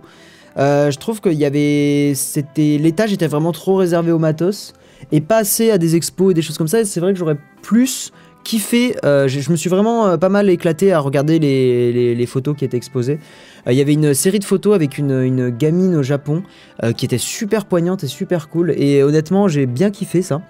Euh, 0.56 0.90
je 0.90 0.98
trouve 0.98 1.20
qu'il 1.20 1.34
y 1.34 1.44
avait, 1.44 2.12
c'était, 2.16 2.78
l'étage 2.80 3.12
était 3.12 3.28
vraiment 3.28 3.52
trop 3.52 3.76
réservé 3.76 4.12
au 4.12 4.18
matos 4.18 4.72
et 5.12 5.20
pas 5.20 5.38
assez 5.38 5.70
à 5.70 5.78
des 5.78 5.94
expos 5.94 6.30
et 6.30 6.34
des 6.34 6.42
choses 6.42 6.58
comme 6.58 6.68
ça. 6.68 6.84
C'est 6.84 7.00
vrai 7.00 7.12
que 7.12 7.18
j'aurais 7.18 7.38
plus 7.62 8.12
kiffé. 8.44 8.96
euh, 9.04 9.28
je, 9.28 9.50
me 9.50 9.56
suis 9.56 9.70
vraiment 9.70 10.06
euh, 10.06 10.16
pas 10.16 10.28
mal 10.28 10.48
éclaté 10.50 10.92
à 10.92 11.00
regarder 11.00 11.38
les, 11.38 12.26
photos 12.26 12.56
qui 12.56 12.64
étaient 12.64 12.76
exposées. 12.76 13.18
Euh, 13.66 13.72
Il 13.72 13.78
y 13.78 13.80
avait 13.80 13.92
une 13.92 14.14
série 14.14 14.38
de 14.38 14.44
photos 14.44 14.74
avec 14.74 14.98
une, 14.98 15.22
une 15.22 15.50
gamine 15.50 15.96
au 15.96 16.02
Japon 16.02 16.42
qui 16.96 17.04
était 17.04 17.18
super 17.18 17.66
poignante 17.66 18.04
et 18.04 18.06
super 18.06 18.48
cool. 18.48 18.72
Et 18.76 19.02
honnêtement, 19.02 19.48
j'ai 19.48 19.66
bien 19.66 19.90
kiffé 19.90 20.22
ça. 20.22 20.42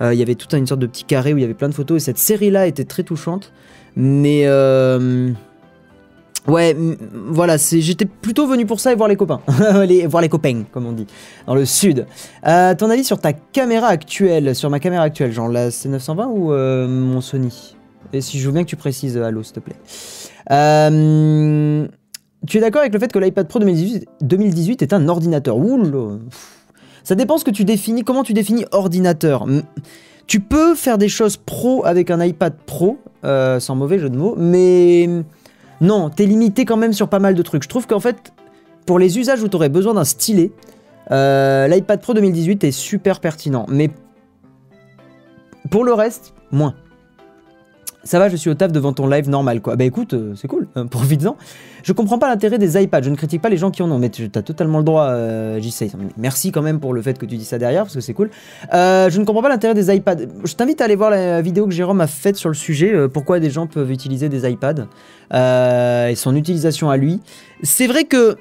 Il 0.00 0.14
y 0.14 0.22
avait 0.22 0.34
toute 0.34 0.52
une 0.54 0.66
sorte 0.66 0.80
de 0.80 0.86
petit 0.86 1.04
carré 1.04 1.32
où 1.32 1.38
il 1.38 1.42
y 1.42 1.44
avait 1.44 1.54
plein 1.54 1.68
de 1.68 1.74
photos 1.74 2.02
et 2.02 2.04
cette 2.04 2.18
série-là 2.18 2.66
était 2.66 2.84
très 2.84 3.04
touchante. 3.04 3.52
Mais 3.94 4.46
Ouais, 6.48 6.76
voilà, 7.12 7.56
j'étais 7.56 8.04
plutôt 8.04 8.46
venu 8.46 8.66
pour 8.66 8.78
ça 8.78 8.92
et 8.92 8.94
voir 8.94 9.08
les 9.08 9.16
copains. 9.16 9.40
Voir 10.08 10.22
les 10.22 10.28
copains, 10.28 10.62
comme 10.70 10.86
on 10.86 10.92
dit, 10.92 11.06
dans 11.46 11.54
le 11.54 11.64
sud. 11.64 12.06
Euh, 12.46 12.74
ton 12.74 12.88
avis 12.88 13.04
sur 13.04 13.18
ta 13.18 13.32
caméra 13.32 13.88
actuelle, 13.88 14.54
sur 14.54 14.70
ma 14.70 14.78
caméra 14.78 15.02
actuelle, 15.02 15.32
genre 15.32 15.48
la 15.48 15.70
C920 15.70 16.26
ou 16.26 16.52
euh, 16.52 16.86
mon 16.86 17.20
Sony? 17.20 17.76
Et 18.12 18.20
si 18.20 18.38
je 18.38 18.46
veux 18.46 18.52
bien 18.52 18.62
que 18.62 18.68
tu 18.68 18.76
précises, 18.76 19.16
allô, 19.16 19.42
s'il 19.42 19.54
te 19.54 19.60
plaît. 19.60 19.74
Euh, 20.52 21.86
tu 22.46 22.58
es 22.58 22.60
d'accord 22.60 22.82
avec 22.82 22.94
le 22.94 23.00
fait 23.00 23.12
que 23.12 23.18
l'iPad 23.18 23.48
Pro 23.48 23.58
2018, 23.58 24.06
2018 24.20 24.82
est 24.82 24.92
un 24.92 25.08
ordinateur? 25.08 25.56
Pff. 25.58 26.52
Ça 27.02 27.16
dépend 27.16 27.38
ce 27.38 27.44
que 27.44 27.50
tu 27.50 27.64
définis, 27.64 28.04
comment 28.04 28.22
tu 28.22 28.32
définis 28.32 28.66
ordinateur. 28.70 29.46
Tu 30.26 30.40
peux 30.40 30.74
faire 30.74 30.98
des 30.98 31.08
choses 31.08 31.36
pro 31.36 31.84
avec 31.84 32.10
un 32.10 32.24
iPad 32.24 32.54
Pro, 32.66 32.98
sans 33.22 33.74
mauvais 33.74 33.98
jeu 33.98 34.10
de 34.10 34.16
mots, 34.16 34.34
mais 34.36 35.08
non, 35.80 36.10
t'es 36.10 36.26
limité 36.26 36.64
quand 36.64 36.76
même 36.76 36.92
sur 36.92 37.08
pas 37.08 37.18
mal 37.18 37.34
de 37.34 37.42
trucs. 37.42 37.62
Je 37.62 37.68
trouve 37.68 37.86
qu'en 37.86 38.00
fait, 38.00 38.32
pour 38.86 38.98
les 38.98 39.18
usages 39.18 39.42
où 39.42 39.48
t'aurais 39.48 39.68
besoin 39.68 39.94
d'un 39.94 40.04
stylet, 40.04 40.52
euh, 41.10 41.68
l'iPad 41.68 42.00
Pro 42.00 42.14
2018 42.14 42.64
est 42.64 42.70
super 42.70 43.20
pertinent. 43.20 43.66
Mais 43.68 43.90
pour 45.70 45.84
le 45.84 45.92
reste, 45.92 46.34
moins. 46.50 46.74
Ça 48.04 48.20
va, 48.20 48.28
je 48.28 48.36
suis 48.36 48.48
au 48.48 48.54
taf 48.54 48.70
devant 48.70 48.92
ton 48.92 49.08
live 49.08 49.28
normal, 49.28 49.60
quoi. 49.60 49.74
Bah 49.74 49.84
écoute, 49.84 50.14
euh, 50.14 50.34
c'est 50.36 50.46
cool, 50.46 50.68
euh, 50.76 50.84
profite-en. 50.84 51.36
Je 51.86 51.92
comprends 51.92 52.18
pas 52.18 52.28
l'intérêt 52.28 52.58
des 52.58 52.82
iPads, 52.82 53.02
je 53.04 53.10
ne 53.10 53.14
critique 53.14 53.40
pas 53.40 53.48
les 53.48 53.56
gens 53.56 53.70
qui 53.70 53.80
en 53.80 53.88
ont, 53.92 53.98
mais 54.00 54.08
tu 54.10 54.28
as 54.34 54.42
totalement 54.42 54.78
le 54.78 54.84
droit, 54.84 55.04
euh, 55.04 55.60
j'essaye. 55.60 55.92
Merci 56.16 56.50
quand 56.50 56.60
même 56.60 56.80
pour 56.80 56.92
le 56.92 57.00
fait 57.00 57.16
que 57.16 57.24
tu 57.24 57.36
dis 57.36 57.44
ça 57.44 57.58
derrière, 57.58 57.84
parce 57.84 57.94
que 57.94 58.00
c'est 58.00 58.12
cool. 58.12 58.28
Euh, 58.74 59.08
je 59.08 59.20
ne 59.20 59.24
comprends 59.24 59.40
pas 59.40 59.48
l'intérêt 59.48 59.72
des 59.72 59.94
iPads. 59.94 60.26
Je 60.42 60.54
t'invite 60.54 60.80
à 60.80 60.86
aller 60.86 60.96
voir 60.96 61.10
la 61.10 61.40
vidéo 61.40 61.64
que 61.64 61.72
Jérôme 61.72 62.00
a 62.00 62.08
faite 62.08 62.34
sur 62.34 62.48
le 62.48 62.56
sujet, 62.56 62.92
euh, 62.92 63.06
pourquoi 63.06 63.38
des 63.38 63.50
gens 63.50 63.68
peuvent 63.68 63.92
utiliser 63.92 64.28
des 64.28 64.50
iPads, 64.50 64.88
euh, 65.32 66.08
et 66.08 66.16
son 66.16 66.34
utilisation 66.34 66.90
à 66.90 66.96
lui. 66.96 67.20
C'est 67.62 67.86
vrai 67.86 68.02
que 68.02 68.34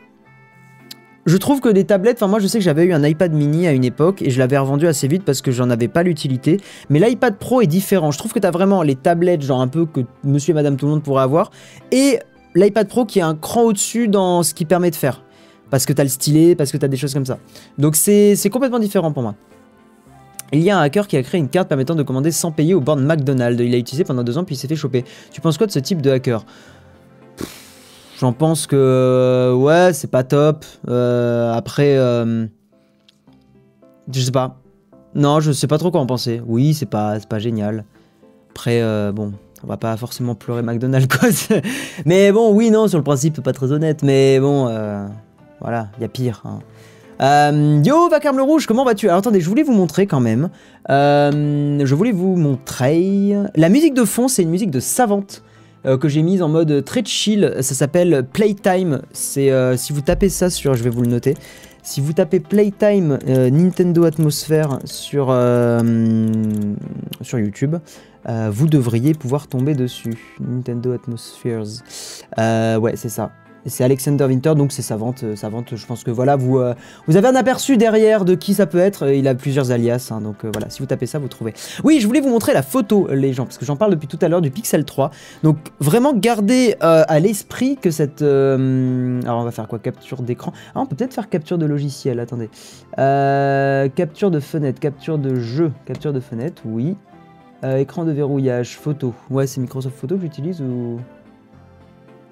je 1.28 1.38
trouve 1.38 1.62
que 1.62 1.70
des 1.70 1.84
tablettes, 1.84 2.18
enfin 2.18 2.28
moi 2.28 2.40
je 2.40 2.48
sais 2.48 2.58
que 2.58 2.64
j'avais 2.64 2.86
eu 2.86 2.94
un 2.94 3.04
iPad 3.04 3.32
mini 3.32 3.68
à 3.68 3.74
une 3.74 3.86
époque 3.86 4.24
et 4.24 4.32
je 4.32 4.40
l'avais 4.40 4.58
revendu 4.58 4.88
assez 4.88 5.08
vite 5.08 5.24
parce 5.24 5.44
que 5.44 5.52
j'en 5.52 5.70
avais 5.70 5.88
pas 5.88 6.02
l'utilité. 6.02 6.60
Mais 6.90 6.98
l'iPad 6.98 7.38
Pro 7.38 7.62
est 7.62 7.68
différent. 7.68 8.10
Je 8.10 8.18
trouve 8.18 8.34
que 8.34 8.40
tu 8.40 8.48
as 8.48 8.52
vraiment 8.52 8.82
les 8.82 8.96
tablettes, 8.96 9.44
genre 9.44 9.62
un 9.62 9.68
peu 9.68 9.86
que 9.86 10.00
monsieur 10.24 10.54
et 10.54 10.56
madame 10.56 10.78
tout 10.78 10.88
le 10.88 10.94
monde 10.94 11.04
pourrait 11.04 11.22
avoir, 11.22 11.52
et 11.92 12.18
l'iPad 12.56 12.88
Pro 12.88 13.06
qui 13.06 13.20
est 13.20 13.24
un 13.24 13.36
cran 13.36 13.64
au-dessus 13.64 14.08
dans 14.08 14.44
ce 14.44 14.54
qu'il 14.54 14.68
permet 14.68 14.90
de 14.90 14.96
faire. 14.96 15.22
Parce 15.70 15.86
que 15.86 15.94
tu 15.94 16.02
as 16.02 16.04
le 16.04 16.10
stylet, 16.10 16.56
parce 16.56 16.72
que 16.72 16.78
tu 16.78 16.86
as 16.86 16.88
des 16.88 16.98
choses 16.98 17.14
comme 17.14 17.26
ça. 17.26 17.38
Donc 17.78 17.96
c'est 17.96 18.50
complètement 18.52 18.80
différent 18.80 19.12
pour 19.12 19.24
moi. 19.24 19.36
Il 20.54 20.62
y 20.62 20.70
a 20.70 20.78
un 20.78 20.82
hacker 20.82 21.08
qui 21.08 21.18
a 21.18 21.24
créé 21.24 21.40
une 21.40 21.50
carte 21.50 21.68
permettant 21.68 21.96
de 21.96 22.04
commander 22.04 22.32
sans 22.32 22.52
payer 22.52 22.74
aux 22.74 22.82
bornes 22.82 23.04
McDonald's. 23.04 23.62
Il 23.62 23.72
l'a 23.72 23.78
utilisé 23.78 24.04
pendant 24.04 24.24
deux 24.24 24.38
ans 24.38 24.44
puis 24.44 24.56
il 24.56 24.58
s'est 24.58 24.68
fait 24.68 24.76
choper. 24.76 25.04
Tu 25.32 25.42
penses 25.42 25.58
quoi 25.58 25.68
de 25.68 25.72
ce 25.72 25.80
type 25.80 26.02
de 26.02 26.12
hacker? 26.12 26.46
J'en 28.20 28.32
pense 28.32 28.66
que 28.68 29.54
ouais, 29.58 29.92
c'est 29.94 30.10
pas 30.10 30.24
top. 30.24 30.64
Euh, 30.88 31.52
après, 31.54 31.98
euh, 31.98 32.46
je 34.12 34.22
sais 34.22 34.32
pas. 34.32 34.62
Non, 35.16 35.40
je 35.40 35.52
sais 35.52 35.68
pas 35.68 35.78
trop 35.78 35.92
quoi 35.92 36.00
en 36.00 36.06
penser. 36.06 36.42
Oui, 36.46 36.74
c'est 36.74 36.86
pas, 36.86 37.20
c'est 37.20 37.28
pas 37.28 37.40
génial. 37.40 37.84
Après, 38.52 38.82
euh, 38.82 39.12
bon, 39.12 39.34
on 39.66 39.68
va 39.68 39.78
pas 39.78 39.98
forcément 39.98 40.36
pleurer 40.36 40.62
McDonald's 40.62 41.08
quoi. 41.08 41.30
mais 42.06 42.32
bon, 42.32 42.54
oui, 42.54 42.70
non, 42.70 42.88
sur 42.88 43.00
le 43.00 43.04
principe, 43.04 43.42
pas 43.42 43.52
très 43.52 43.72
honnête. 43.72 44.04
Mais 44.04 44.40
bon, 44.40 44.68
euh, 44.68 45.06
voilà, 45.60 45.88
il 45.98 46.02
y 46.04 46.06
a 46.06 46.08
pire. 46.08 46.44
hein. 46.46 46.60
Euh, 47.22 47.82
yo, 47.84 48.10
Vacarme 48.10 48.38
le 48.38 48.44
Rouge, 48.44 48.68
comment 48.68 48.84
vas-tu? 48.86 49.08
Alors 49.08 49.20
attendez, 49.20 49.42
je 49.42 49.50
voulais 49.50 49.64
vous 49.64 49.74
montrer 49.74 50.06
quand 50.06 50.20
même. 50.20 50.50
Euh, 50.90 51.82
je 51.84 51.96
voulais 51.96 52.12
vous 52.12 52.36
montrer. 52.36 53.34
La 53.56 53.70
musique 53.70 53.94
de 53.94 54.04
fond, 54.04 54.28
c'est 54.28 54.44
une 54.44 54.50
musique 54.50 54.72
de 54.72 54.80
Savante. 54.80 55.42
que 55.84 56.08
j'ai 56.10 56.22
mise 56.22 56.42
en 56.42 56.50
mode 56.50 56.84
très 56.84 57.04
chill, 57.06 57.56
ça 57.62 57.74
s'appelle 57.74 58.26
Playtime. 58.32 59.02
C'est 59.14 59.50
si 59.78 59.94
vous 59.94 60.02
tapez 60.02 60.30
ça 60.30 60.50
sur, 60.50 60.76
je 60.76 60.84
vais 60.84 60.90
vous 60.90 61.02
le 61.02 61.10
noter. 61.10 61.36
Si 61.84 62.02
vous 62.02 62.14
tapez 62.14 62.40
Playtime 62.40 63.18
Nintendo 63.28 64.04
Atmosphere 64.04 64.80
sur 64.84 65.28
sur 67.22 67.40
YouTube, 67.40 67.78
euh, 68.28 68.50
vous 68.52 68.68
devriez 68.68 69.14
pouvoir 69.14 69.48
tomber 69.48 69.74
dessus. 69.74 70.14
Nintendo 70.40 70.94
Atmospheres. 70.94 71.84
Euh, 72.40 72.78
ouais, 72.78 72.96
c'est 72.96 73.10
ça. 73.10 73.32
C'est 73.68 73.84
Alexander 73.84 74.26
Winter, 74.26 74.54
donc 74.54 74.72
c'est 74.72 74.84
sa 74.84 74.96
vente, 74.96 75.24
euh, 75.24 75.36
sa 75.36 75.50
vente. 75.50 75.76
Je 75.76 75.86
pense 75.88 76.04
que 76.04 76.12
voilà, 76.12 76.36
vous, 76.36 76.62
vous 77.08 77.18
avez 77.18 77.28
un 77.28 77.36
aperçu 77.36 77.78
derrière 77.78 78.24
de 78.24 78.36
qui 78.36 78.54
ça 78.54 78.68
peut 78.68 78.78
être. 78.78 79.12
Il 79.12 79.28
a 79.28 79.34
plusieurs 79.34 79.72
alias, 79.72 80.10
hein, 80.12 80.22
donc 80.22 80.46
voilà, 80.46 80.70
si 80.70 80.82
vous 80.82 80.86
tapez 80.86 81.08
ça, 81.08 81.18
vous 81.18 81.28
trouvez. 81.28 81.56
Oui, 81.84 82.00
je 82.00 82.06
voulais 82.06 82.22
vous 82.22 82.30
montrer 82.30 82.54
la 82.54 82.62
photo, 82.62 83.08
les 83.12 83.34
gens, 83.34 83.46
parce 83.46 83.58
que 83.58 83.66
j'en 83.66 83.76
parle 83.76 83.90
depuis 83.90 84.08
tout 84.08 84.20
à 84.22 84.28
l'heure 84.28 84.42
du 84.42 84.52
Pixel 84.52 84.86
3. 84.86 85.10
Donc 85.42 85.58
vraiment 85.80 86.14
gardez 86.14 86.76
à 86.80 87.20
l'esprit 87.20 87.78
que 87.78 87.90
cette... 87.90 88.22
alors 88.22 89.40
on 89.40 89.44
va 89.44 89.52
faire 89.52 89.68
quoi? 89.68 89.80
Capture 89.80 90.22
d'écran. 90.22 90.54
Ah, 90.76 90.82
on 90.82 90.86
peut 90.86 90.96
peut-être 90.96 91.16
faire 91.16 91.28
capture 91.28 91.58
de 91.58 91.66
logiciel, 91.66 92.20
attendez. 92.20 92.52
Capture 93.96 94.30
de 94.30 94.40
fenêtre, 94.40 94.80
capture 94.80 95.18
de 95.18 95.40
jeu, 95.40 95.72
capture 95.88 96.14
de 96.14 96.20
fenêtre, 96.20 96.62
oui. 96.66 96.96
Euh, 97.64 97.78
écran 97.78 98.06
de 98.06 98.12
verrouillage, 98.12 98.78
photo. 98.78 99.14
Ouais, 99.30 99.48
c'est 99.48 99.62
Microsoft 99.62 99.98
Photo 99.98 100.16
que 100.16 100.22
j'utilise 100.22 100.62
ou... 100.62 101.00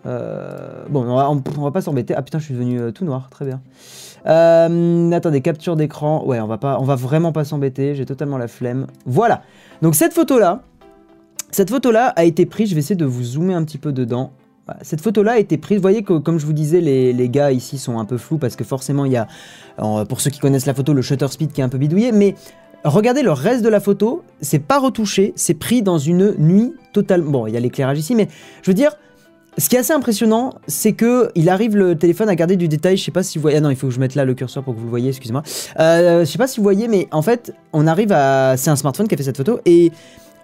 Euh, 0.06 0.84
bon, 0.90 1.06
on 1.08 1.64
va, 1.64 1.72
pas 1.72 1.82
s'embêter. 1.82 2.14
Ah 2.16 2.22
putain, 2.22 2.38
je 2.38 2.44
suis 2.44 2.54
devenu 2.54 2.80
euh, 2.80 2.92
tout 2.92 3.06
noir, 3.06 3.30
très 3.30 3.46
bien. 3.46 3.62
Attendez, 4.26 5.42
capture 5.42 5.78
d'écran. 5.78 6.26
Ouais, 6.26 6.42
on 6.42 6.48
va 6.48 6.60
on 6.80 6.84
va 6.84 6.96
vraiment 6.96 7.32
pas 7.32 7.46
s'embêter. 7.46 7.96
J'ai 7.96 8.06
totalement 8.06 8.38
la 8.38 8.50
flemme. 8.50 8.88
Voilà. 9.06 9.44
Donc 9.82 9.96
cette 9.96 10.14
photo 10.14 10.40
là, 10.40 10.62
cette 11.52 11.70
photo 11.70 11.92
là 11.92 12.08
a 12.08 12.26
été 12.26 12.46
prise. 12.46 12.70
Je 12.70 12.76
vais 12.76 12.80
essayer 12.80 12.98
de 12.98 13.06
vous 13.06 13.24
zoomer 13.24 13.54
un 13.54 13.64
petit 13.64 13.78
peu 13.78 13.94
dedans. 13.94 14.34
Cette 14.82 15.02
photo-là 15.02 15.34
a 15.34 15.38
été 15.40 15.58
prise. 15.58 15.78
Vous 15.78 15.82
voyez 15.82 16.04
que, 16.04 16.18
comme 16.18 16.40
je 16.40 16.46
vous 16.46 16.54
disais, 16.54 16.80
les, 16.80 17.12
les 17.12 17.30
gars 17.30 17.52
ici 17.52 17.78
sont 17.78 18.00
un 18.00 18.06
peu 18.06 18.18
flous 18.18 18.38
parce 18.38 18.56
que 18.56 18.64
forcément, 18.64 19.04
il 19.04 19.12
y 19.12 19.18
a, 19.18 19.28
pour 20.06 20.22
ceux 20.22 20.30
qui 20.30 20.40
connaissent 20.40 20.66
la 20.66 20.74
photo, 20.74 20.94
le 20.94 21.02
shutter 21.02 21.28
speed 21.28 21.52
qui 21.52 21.60
est 21.62 21.64
un 21.64 21.70
peu 21.70 21.78
bidouillé. 21.78 22.12
Mais 22.14 22.36
regardez 22.84 23.22
le 23.24 23.32
reste 23.32 23.64
de 23.64 23.70
la 23.70 23.80
photo, 23.80 24.24
c'est 24.42 24.60
pas 24.60 24.80
retouché, 24.80 25.34
c'est 25.36 25.54
pris 25.54 25.82
dans 25.82 25.98
une 25.98 26.36
nuit 26.38 26.74
totale. 26.94 27.22
Bon, 27.22 27.48
il 27.48 27.54
y 27.54 27.58
a 27.58 27.60
l'éclairage 27.60 28.00
ici, 28.00 28.16
mais 28.16 28.28
je 28.62 28.70
veux 28.72 28.76
dire, 28.76 28.98
ce 29.58 29.70
qui 29.70 29.76
est 29.76 29.80
assez 29.80 29.94
impressionnant, 29.94 30.56
c'est 30.68 30.94
que 30.94 31.30
il 31.36 31.48
arrive 31.48 31.76
le 31.78 31.96
téléphone 31.96 32.28
à 32.28 32.36
garder 32.36 32.56
du 32.56 32.68
détail. 32.68 32.98
Je 32.98 33.04
sais 33.04 33.12
pas 33.12 33.22
si 33.22 33.38
vous 33.38 33.44
voyez. 33.44 33.58
Ah 33.58 33.62
non, 33.62 33.70
il 33.70 33.76
faut 33.76 33.88
que 33.88 33.94
je 33.94 34.00
mette 34.00 34.16
là 34.16 34.26
le 34.26 34.34
curseur 34.34 34.64
pour 34.64 34.74
que 34.74 34.80
vous 34.80 34.86
le 34.86 34.90
voyez. 34.90 35.10
Excusez-moi. 35.10 35.44
Euh, 35.80 36.22
je 36.22 36.26
sais 36.26 36.40
pas 36.40 36.48
si 36.48 36.58
vous 36.58 36.64
voyez, 36.64 36.88
mais 36.88 37.08
en 37.12 37.22
fait, 37.22 37.54
on 37.72 37.86
arrive 37.86 38.12
à. 38.12 38.56
C'est 38.58 38.72
un 38.72 38.76
smartphone 38.76 39.08
qui 39.08 39.14
a 39.14 39.18
fait 39.18 39.24
cette 39.24 39.38
photo 39.38 39.60
et 39.66 39.92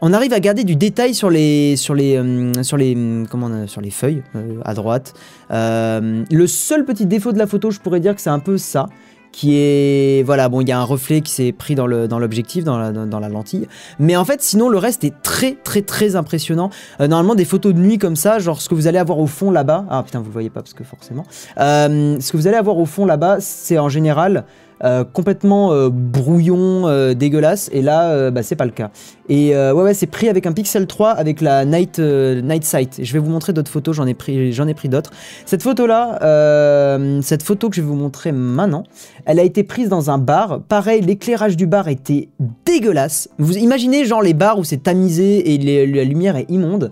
on 0.01 0.13
arrive 0.13 0.31
à 0.31 0.39
garder 0.39 0.63
du 0.63 0.75
détail 0.75 1.15
sur 1.15 1.31
les 1.31 1.75
sur 1.75 1.96
les 1.96 2.17
euh, 2.17 2.53
sur 2.62 2.77
les 2.77 2.96
comment 3.31 3.48
on 3.48 3.63
a- 3.63 3.67
sur 3.67 3.81
les 3.81 3.89
feuilles 3.89 4.22
euh, 4.36 4.60
à 4.63 4.75
droite. 4.75 5.13
Euh, 5.51 6.24
le 6.29 6.48
seul 6.48 6.86
petit 6.86 7.08
défaut 7.08 7.31
de 7.31 7.39
la 7.39 7.48
photo, 7.48 7.72
je 7.72 7.79
pourrais 7.79 8.00
dire 8.00 8.13
que 8.15 8.22
c'est 8.22 8.29
un 8.29 8.39
peu 8.39 8.58
ça 8.60 8.86
qui 9.31 9.55
est 9.57 10.24
voilà 10.25 10.50
bon 10.50 10.62
il 10.62 10.69
y 10.69 10.71
a 10.71 10.79
un 10.79 10.83
reflet 10.83 11.21
qui 11.21 11.31
s'est 11.31 11.51
pris 11.51 11.75
dans 11.75 11.88
l'objectif 11.88 12.63
dans 12.63 12.77
la, 12.77 12.91
dans, 12.91 13.05
dans 13.05 13.19
la 13.19 13.29
lentille. 13.29 13.67
Mais 14.00 14.15
en 14.15 14.25
fait 14.25 14.41
sinon 14.41 14.69
le 14.69 14.77
reste 14.77 15.03
est 15.03 15.21
très 15.21 15.53
très 15.53 15.81
très 15.81 16.15
impressionnant. 16.15 16.69
Euh, 17.01 17.07
normalement 17.07 17.36
des 17.36 17.45
photos 17.45 17.74
de 17.74 17.79
nuit 17.79 17.98
comme 17.98 18.15
ça 18.15 18.39
genre 18.39 18.62
ce 18.62 18.69
que 18.69 18.75
vous 18.75 18.88
allez 18.88 18.98
avoir 18.98 19.19
au 19.19 19.27
fond 19.27 19.51
là-bas 19.51 19.86
ah 19.89 20.03
putain 20.03 20.19
vous 20.19 20.25
le 20.25 20.33
voyez 20.33 20.50
pas 20.50 20.62
parce 20.62 20.74
que 20.74 20.83
forcément. 20.83 21.25
Euh, 21.59 22.17
ce 22.19 22.31
que 22.31 22.38
vous 22.38 22.48
allez 22.48 22.57
avoir 22.57 22.77
au 22.77 22.86
fond 22.86 23.05
là-bas 23.05 23.38
c'est 23.39 23.77
en 23.77 23.89
général 23.89 24.45
euh, 24.83 25.03
complètement 25.03 25.74
euh, 25.74 25.89
brouillon, 25.91 26.88
euh, 26.88 27.13
dégueulasse, 27.13 27.69
et 27.74 27.81
là, 27.81 28.31
bah, 28.31 28.43
c'est 28.43 28.55
pas 28.55 28.65
le 28.65 28.71
cas. 28.71 28.91
Et 29.27 29.55
ouais, 29.55 29.71
ouais, 29.71 29.93
c'est 29.93 30.07
pris 30.07 30.29
avec 30.29 30.48
un 30.48 30.53
Pixel 30.53 30.88
3 30.88 31.12
avec 31.12 31.41
la 31.41 31.65
Night, 31.65 32.00
Night 32.00 32.63
Sight. 32.63 33.00
Je 33.03 33.13
vais 33.13 33.19
vous 33.19 33.29
montrer 33.29 33.53
d'autres 33.53 33.71
photos, 33.71 33.95
j'en 33.95 34.07
ai 34.07 34.15
pris, 34.15 34.51
pris 34.75 34.89
d'autres. 34.89 35.12
Cette 35.45 35.62
photo-là, 35.62 36.98
cette 37.21 37.43
photo 37.43 37.69
que 37.69 37.75
je 37.75 37.81
vais 37.81 37.88
vous 37.88 37.95
montrer 37.95 38.31
maintenant, 38.31 38.83
elle 39.25 39.39
a 39.39 39.43
été 39.43 39.63
prise 39.63 39.89
dans 39.89 40.09
un 40.09 40.17
bar. 40.17 40.62
Pareil, 40.67 41.01
l'éclairage 41.01 41.57
du 41.57 41.67
bar 41.67 41.89
était 41.89 42.29
dégueulasse. 42.65 43.29
Vous 43.38 43.57
imaginez, 43.57 44.05
genre, 44.05 44.24
les 44.24 44.33
bars 44.33 44.57
où 44.57 44.63
c'est 44.63 44.83
tamisé 44.83 45.53
et 45.53 45.86
la 45.86 46.03
lumière 46.03 46.36
est 46.36 46.50
immonde. 46.50 46.91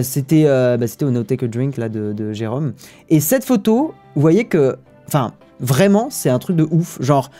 C'était 0.00 0.44
bah, 0.44 0.86
au 1.02 1.10
No 1.10 1.24
Take 1.24 1.44
a 1.44 1.48
Drink 1.48 1.76
là, 1.76 1.90
de, 1.90 2.14
de 2.14 2.32
Jérôme. 2.32 2.72
Et 3.10 3.20
cette 3.20 3.44
photo, 3.44 3.92
vous 4.14 4.22
voyez 4.22 4.44
que. 4.44 4.76
Enfin, 5.08 5.34
vraiment, 5.60 6.08
c'est 6.10 6.30
un 6.30 6.38
truc 6.38 6.56
de 6.56 6.66
ouf. 6.70 6.98
Genre, 7.00 7.30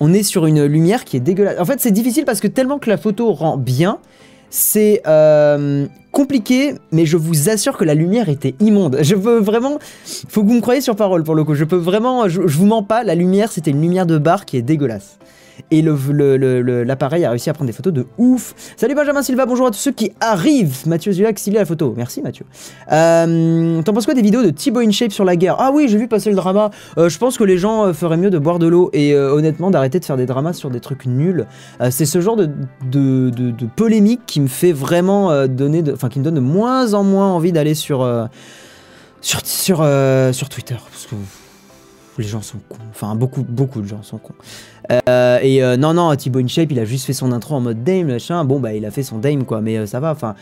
on 0.00 0.12
est 0.12 0.22
sur 0.22 0.46
une 0.46 0.64
lumière 0.64 1.04
qui 1.04 1.16
est 1.16 1.20
dégueulasse. 1.20 1.58
En 1.60 1.64
fait, 1.64 1.80
c'est 1.80 1.90
difficile 1.90 2.24
parce 2.24 2.40
que 2.40 2.48
tellement 2.48 2.78
que 2.78 2.90
la 2.90 2.96
photo 2.96 3.32
rend 3.32 3.56
bien, 3.56 3.98
c'est 4.50 5.02
euh, 5.06 5.86
compliqué, 6.12 6.74
mais 6.92 7.06
je 7.06 7.16
vous 7.16 7.48
assure 7.48 7.76
que 7.76 7.84
la 7.84 7.94
lumière 7.94 8.28
était 8.28 8.54
immonde. 8.60 8.98
Je 9.00 9.14
peux 9.14 9.38
vraiment. 9.38 9.78
Faut 10.04 10.42
que 10.42 10.48
vous 10.48 10.54
me 10.54 10.60
croyez 10.60 10.80
sur 10.80 10.96
parole 10.96 11.24
pour 11.24 11.34
le 11.34 11.44
coup. 11.44 11.54
Je 11.54 11.64
peux 11.64 11.76
vraiment. 11.76 12.28
Je, 12.28 12.46
je 12.46 12.58
vous 12.58 12.66
mens 12.66 12.82
pas, 12.82 13.02
la 13.02 13.14
lumière, 13.14 13.50
c'était 13.50 13.70
une 13.70 13.80
lumière 13.80 14.06
de 14.06 14.18
bar 14.18 14.44
qui 14.44 14.56
est 14.56 14.62
dégueulasse. 14.62 15.18
Et 15.70 15.82
l'appareil 15.82 17.24
a 17.24 17.30
réussi 17.30 17.50
à 17.50 17.52
prendre 17.52 17.68
des 17.68 17.72
photos 17.72 17.92
de 17.92 18.06
ouf. 18.18 18.54
Salut 18.76 18.94
Benjamin 18.94 19.22
Silva, 19.22 19.46
bonjour 19.46 19.66
à 19.66 19.70
tous 19.70 19.78
ceux 19.78 19.92
qui 19.92 20.12
arrivent. 20.20 20.86
Mathieu 20.86 21.12
Zulac, 21.12 21.38
ciblé 21.38 21.58
à 21.58 21.62
la 21.62 21.66
photo. 21.66 21.94
Merci 21.96 22.22
Mathieu. 22.22 22.44
Euh, 22.92 23.82
T'en 23.82 23.92
penses 23.92 24.04
quoi 24.04 24.14
des 24.14 24.22
vidéos 24.22 24.42
de 24.42 24.50
Thibaut 24.50 24.80
InShape 24.80 25.12
sur 25.12 25.24
la 25.24 25.36
guerre? 25.36 25.56
Ah 25.58 25.70
oui, 25.72 25.86
j'ai 25.88 25.98
vu 25.98 26.08
passer 26.08 26.30
le 26.30 26.36
drama. 26.36 26.70
Euh, 26.98 27.08
je 27.08 27.18
pense 27.18 27.38
que 27.38 27.44
les 27.44 27.58
gens 27.58 27.86
euh, 27.86 27.92
feraient 27.92 28.16
mieux 28.16 28.30
de 28.30 28.38
boire 28.38 28.58
de 28.58 28.66
l'eau 28.66 28.90
et 28.92 29.16
honnêtement 29.16 29.70
d'arrêter 29.70 30.00
de 30.00 30.04
faire 30.04 30.16
des 30.16 30.26
dramas 30.26 30.52
sur 30.52 30.70
des 30.70 30.80
trucs 30.80 31.06
nuls. 31.06 31.46
C'est 31.90 32.06
ce 32.06 32.20
genre 32.20 32.36
de, 32.36 32.50
polémique 33.76 34.22
qui 34.26 34.40
me 34.40 34.48
fait 34.48 34.72
vraiment 34.72 35.46
donner, 35.46 35.82
enfin 35.92 36.08
qui 36.08 36.18
me 36.18 36.24
donne 36.24 36.34
de 36.34 36.40
moins 36.40 36.94
en 36.94 37.04
moins 37.04 37.32
envie 37.32 37.52
d'aller 37.52 37.74
sur 37.74 38.28
sur 39.20 39.40
sur, 39.44 39.86
sur 40.32 40.48
Twitter 40.48 40.76
parce 40.90 41.06
que 41.06 41.14
les 42.22 42.28
gens 42.28 42.42
sont 42.42 42.58
cons. 42.68 42.76
Enfin 42.90 43.14
beaucoup 43.14 43.42
beaucoup 43.42 43.80
de 43.80 43.86
gens 43.86 44.02
sont 44.02 44.18
cons. 44.18 44.34
Euh, 44.92 45.38
et 45.42 45.62
euh, 45.62 45.76
non 45.76 45.94
non 45.94 46.14
Thibaut 46.14 46.40
InShape 46.40 46.70
il 46.70 46.78
a 46.78 46.84
juste 46.84 47.06
fait 47.06 47.12
son 47.12 47.32
intro 47.32 47.54
en 47.54 47.60
mode 47.60 47.84
Dame 47.84 48.08
machin. 48.08 48.44
Bon 48.44 48.60
bah 48.60 48.74
il 48.74 48.84
a 48.84 48.90
fait 48.90 49.02
son 49.02 49.18
Dame 49.18 49.44
quoi, 49.44 49.60
mais 49.60 49.78
euh, 49.78 49.86
ça 49.86 50.00
va. 50.00 50.12
Enfin 50.12 50.34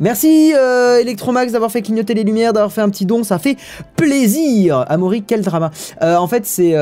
merci 0.00 0.52
Electromax 1.00 1.52
d'avoir 1.52 1.70
fait 1.70 1.82
clignoter 1.82 2.14
les 2.14 2.24
lumières, 2.24 2.52
d'avoir 2.52 2.72
fait 2.72 2.82
un 2.82 2.90
petit 2.90 3.06
don, 3.06 3.24
ça 3.24 3.38
fait 3.38 3.56
plaisir. 3.96 4.84
Amaury 4.88 5.22
quel 5.22 5.42
drama. 5.42 5.70
En 6.00 6.26
fait 6.26 6.46
c'est 6.46 6.74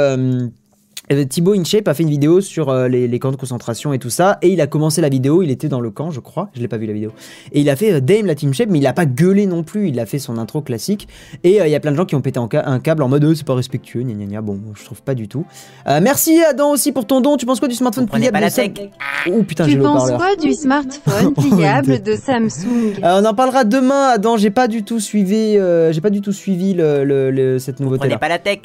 Thibaut 1.28 1.54
InShape 1.54 1.86
a 1.88 1.94
fait 1.94 2.02
une 2.02 2.10
vidéo 2.10 2.40
sur 2.40 2.68
euh, 2.68 2.88
les, 2.88 3.06
les 3.06 3.18
camps 3.18 3.30
de 3.30 3.36
concentration 3.36 3.92
et 3.92 3.98
tout 3.98 4.10
ça, 4.10 4.38
et 4.42 4.48
il 4.48 4.60
a 4.60 4.66
commencé 4.66 5.00
la 5.00 5.08
vidéo, 5.08 5.42
il 5.42 5.50
était 5.50 5.68
dans 5.68 5.80
le 5.80 5.90
camp, 5.90 6.10
je 6.10 6.18
crois, 6.20 6.50
je 6.54 6.60
l'ai 6.60 6.68
pas 6.68 6.78
vu 6.78 6.86
la 6.86 6.92
vidéo, 6.92 7.12
et 7.52 7.60
il 7.60 7.70
a 7.70 7.76
fait 7.76 7.92
euh, 7.92 8.00
Dame 8.00 8.26
la 8.26 8.34
Team 8.34 8.52
Shape, 8.52 8.68
mais 8.70 8.78
il 8.78 8.86
a 8.86 8.92
pas 8.92 9.06
gueulé 9.06 9.46
non 9.46 9.62
plus, 9.62 9.88
il 9.88 10.00
a 10.00 10.06
fait 10.06 10.18
son 10.18 10.36
intro 10.38 10.62
classique, 10.62 11.06
et 11.44 11.60
euh, 11.60 11.66
il 11.68 11.70
y 11.70 11.75
a 11.76 11.80
plein 11.80 11.92
de 11.92 11.96
gens 11.96 12.06
qui 12.06 12.14
ont 12.16 12.20
pété 12.20 12.38
en 12.40 12.48
ca- 12.50 12.68
un 12.68 12.80
câble 12.80 13.02
en 13.04 13.08
mode 13.08 13.22
euh, 13.25 13.34
c'est 13.34 13.46
pas 13.46 13.54
respectueux, 13.54 14.02
gna 14.02 14.14
gna 14.14 14.25
gna, 14.26 14.40
bon, 14.40 14.58
je 14.75 14.84
trouve 14.84 15.02
pas 15.02 15.14
du 15.14 15.28
tout. 15.28 15.44
Euh, 15.88 16.00
merci 16.02 16.40
Adam 16.42 16.72
aussi 16.72 16.90
pour 16.90 17.06
ton 17.06 17.20
don, 17.20 17.36
tu 17.36 17.46
penses 17.46 17.60
quoi 17.60 17.68
du 17.68 17.75
smartphone 17.76 18.06
pliable 18.08 18.32
pas 18.32 18.40
la 18.40 18.48
de 18.48 18.52
Sam- 18.52 18.72
tech. 18.72 18.90
Oh 19.30 19.42
putain, 19.44 19.66
Tu 19.66 19.78
penses 19.78 20.10
quoi 20.10 20.34
du 20.36 20.52
smartphone 20.54 21.32
Oh, 21.36 21.40
pliable 21.40 22.02
de 22.02 22.16
Samsung? 22.16 22.94
Euh, 23.04 23.20
on 23.22 23.25
en 23.25 23.34
parlera 23.34 23.62
demain, 23.64 24.08
Adam. 24.14 24.36
J'ai 24.36 24.50
pas 24.50 24.66
du 24.68 24.82
tout 24.82 24.98
suivi, 25.00 25.56
euh, 25.56 25.92
j'ai 25.92 26.00
pas 26.00 26.10
du 26.10 26.20
tout 26.20 26.32
suivi 26.32 26.75
le, 26.75 27.04
le- 27.04 27.30
le- 27.30 27.58
cette 27.60 27.78
nouveauté. 27.80 27.98
Prenez 28.00 28.14
là 28.14 28.18
pas 28.18 28.28
la 28.28 28.38
tech. 28.38 28.58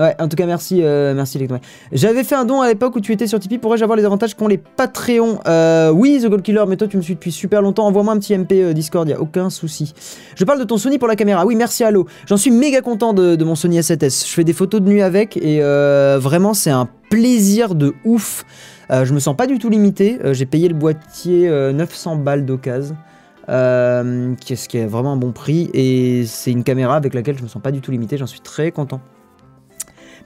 Ouais, 0.00 0.16
en 0.18 0.28
tout 0.28 0.36
cas, 0.36 0.46
merci, 0.46 0.80
euh, 0.82 1.12
merci. 1.14 1.38
J'avais 1.92 2.24
fait 2.24 2.34
un 2.34 2.46
don 2.46 2.62
à 2.62 2.68
l'époque 2.68 2.96
où 2.96 3.00
tu 3.00 3.12
étais 3.12 3.26
sur 3.26 3.38
Tipeee. 3.38 3.58
Pourrais-je 3.58 3.84
avoir 3.84 3.98
les 3.98 4.04
avantages 4.06 4.34
qu'ont 4.34 4.48
les 4.48 4.56
Patreons? 4.56 5.40
Euh, 5.46 5.90
Oui, 5.90 6.20
The 6.22 6.28
Gold 6.28 6.42
Killer, 6.42 6.64
mais 6.66 6.76
toi 6.76 6.88
tu 6.88 6.96
me 6.96 7.02
suis 7.02 7.14
depuis 7.14 7.32
super 7.32 7.60
longtemps. 7.60 7.86
Envoie-moi 7.86 8.14
un 8.14 8.18
petit 8.18 8.36
MP 8.36 8.52
euh, 8.62 8.72
Discord, 8.72 9.06
y 9.06 9.12
a 9.12 9.20
aucun 9.20 9.50
souci. 9.50 9.92
Je 10.36 10.44
parle 10.46 10.58
de 10.58 10.64
ton 10.64 10.78
Sony 10.78 10.98
pour 10.98 11.06
la 11.06 11.16
caméra. 11.16 11.44
Oui, 11.44 11.54
merci 11.54 11.84
Allo. 11.84 12.06
J'en 12.26 12.38
suis 12.38 12.50
méga 12.50 12.80
content 12.80 13.12
de, 13.12 13.44
mon 13.44 13.54
Sony 13.54 13.78
A7S. 13.78 14.26
Je 14.26 14.32
fais 14.32 14.44
des 14.44 14.54
photos 14.54 14.80
de 14.80 14.88
nuit 14.88 15.02
avec 15.02 15.36
et 15.36 15.62
euh, 15.62 16.18
vraiment, 16.18 16.54
c'est 16.54 16.70
un 16.70 16.88
plaisir 17.10 17.74
de 17.74 17.92
ouf. 18.06 18.46
Euh, 18.90 19.04
je 19.04 19.12
me 19.12 19.18
sens 19.18 19.36
pas 19.36 19.46
du 19.46 19.58
tout 19.58 19.68
limité. 19.68 20.18
J'ai 20.32 20.46
payé 20.46 20.68
le 20.68 20.74
boîtier 20.74 21.46
euh, 21.46 21.72
900 21.72 22.16
balles 22.16 22.46
d'occasion. 22.46 22.96
Ce 23.48 24.68
qui 24.68 24.78
est 24.78 24.86
vraiment 24.86 25.12
un 25.12 25.16
bon 25.16 25.32
prix 25.32 25.68
et 25.74 26.24
c'est 26.26 26.52
une 26.52 26.64
caméra 26.64 26.96
avec 26.96 27.12
laquelle 27.12 27.36
je 27.36 27.42
me 27.42 27.48
sens 27.48 27.60
pas 27.60 27.72
du 27.72 27.80
tout 27.80 27.90
limité, 27.90 28.16
j'en 28.16 28.26
suis 28.26 28.40
très 28.40 28.70
content. 28.70 29.00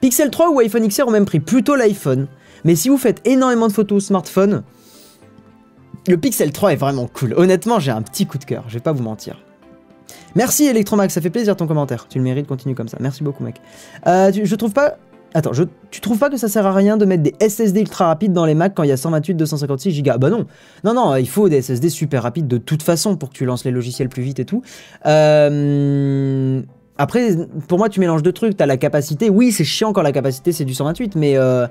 Pixel 0.00 0.30
3 0.30 0.50
ou 0.50 0.58
iPhone 0.60 0.86
XR 0.86 1.08
au 1.08 1.10
même 1.10 1.24
prix, 1.24 1.40
plutôt 1.40 1.74
l'iPhone. 1.76 2.26
Mais 2.64 2.76
si 2.76 2.88
vous 2.88 2.98
faites 2.98 3.20
énormément 3.26 3.68
de 3.68 3.72
photos 3.72 3.96
au 4.02 4.06
smartphone, 4.06 4.62
le 6.08 6.16
Pixel 6.16 6.52
3 6.52 6.72
est 6.72 6.76
vraiment 6.76 7.06
cool. 7.06 7.34
Honnêtement, 7.36 7.78
j'ai 7.78 7.90
un 7.90 8.02
petit 8.02 8.26
coup 8.26 8.38
de 8.38 8.44
cœur, 8.44 8.64
je 8.68 8.74
vais 8.74 8.80
pas 8.80 8.92
vous 8.92 9.02
mentir. 9.02 9.42
Merci 10.34 10.66
Electromax, 10.66 11.14
ça 11.14 11.20
fait 11.20 11.30
plaisir 11.30 11.56
ton 11.56 11.66
commentaire. 11.66 12.06
Tu 12.08 12.18
le 12.18 12.24
mérites, 12.24 12.46
continue 12.46 12.74
comme 12.74 12.88
ça. 12.88 12.96
Merci 13.00 13.22
beaucoup 13.22 13.44
mec. 13.44 13.56
Euh, 14.06 14.30
tu- 14.30 14.44
je 14.46 14.56
trouve 14.56 14.72
pas... 14.72 14.96
Attends, 15.36 15.52
je- 15.52 15.64
tu 15.90 16.00
trouves 16.00 16.18
pas 16.18 16.30
que 16.30 16.36
ça 16.36 16.48
sert 16.48 16.64
à 16.66 16.72
rien 16.72 16.96
de 16.96 17.04
mettre 17.04 17.22
des 17.22 17.34
SSD 17.40 17.80
ultra 17.80 18.06
rapides 18.06 18.32
dans 18.32 18.44
les 18.44 18.54
Mac 18.54 18.72
quand 18.74 18.82
il 18.84 18.88
y 18.88 18.92
a 18.92 18.96
128, 18.96 19.34
256 19.34 20.02
Go 20.02 20.12
Bah 20.18 20.30
non. 20.30 20.46
Non, 20.84 20.94
non, 20.94 21.16
il 21.16 21.28
faut 21.28 21.48
des 21.48 21.60
SSD 21.62 21.88
super 21.88 22.22
rapides 22.22 22.46
de 22.48 22.58
toute 22.58 22.82
façon 22.82 23.16
pour 23.16 23.30
que 23.30 23.34
tu 23.34 23.44
lances 23.44 23.64
les 23.64 23.70
logiciels 23.72 24.08
plus 24.08 24.22
vite 24.22 24.38
et 24.40 24.44
tout. 24.44 24.62
Euh, 25.06 26.60
après, 26.98 27.30
pour 27.68 27.78
moi, 27.78 27.88
tu 27.88 28.00
mélanges 28.00 28.22
deux 28.22 28.32
trucs. 28.32 28.56
T'as 28.56 28.66
la 28.66 28.76
capacité. 28.76 29.30
Oui, 29.30 29.52
c'est 29.52 29.64
chiant 29.64 29.92
quand 29.92 30.02
la 30.02 30.12
capacité 30.12 30.52
c'est 30.52 30.64
du 30.64 30.74
128, 30.74 31.16
mais 31.16 31.36
euh, 31.36 31.66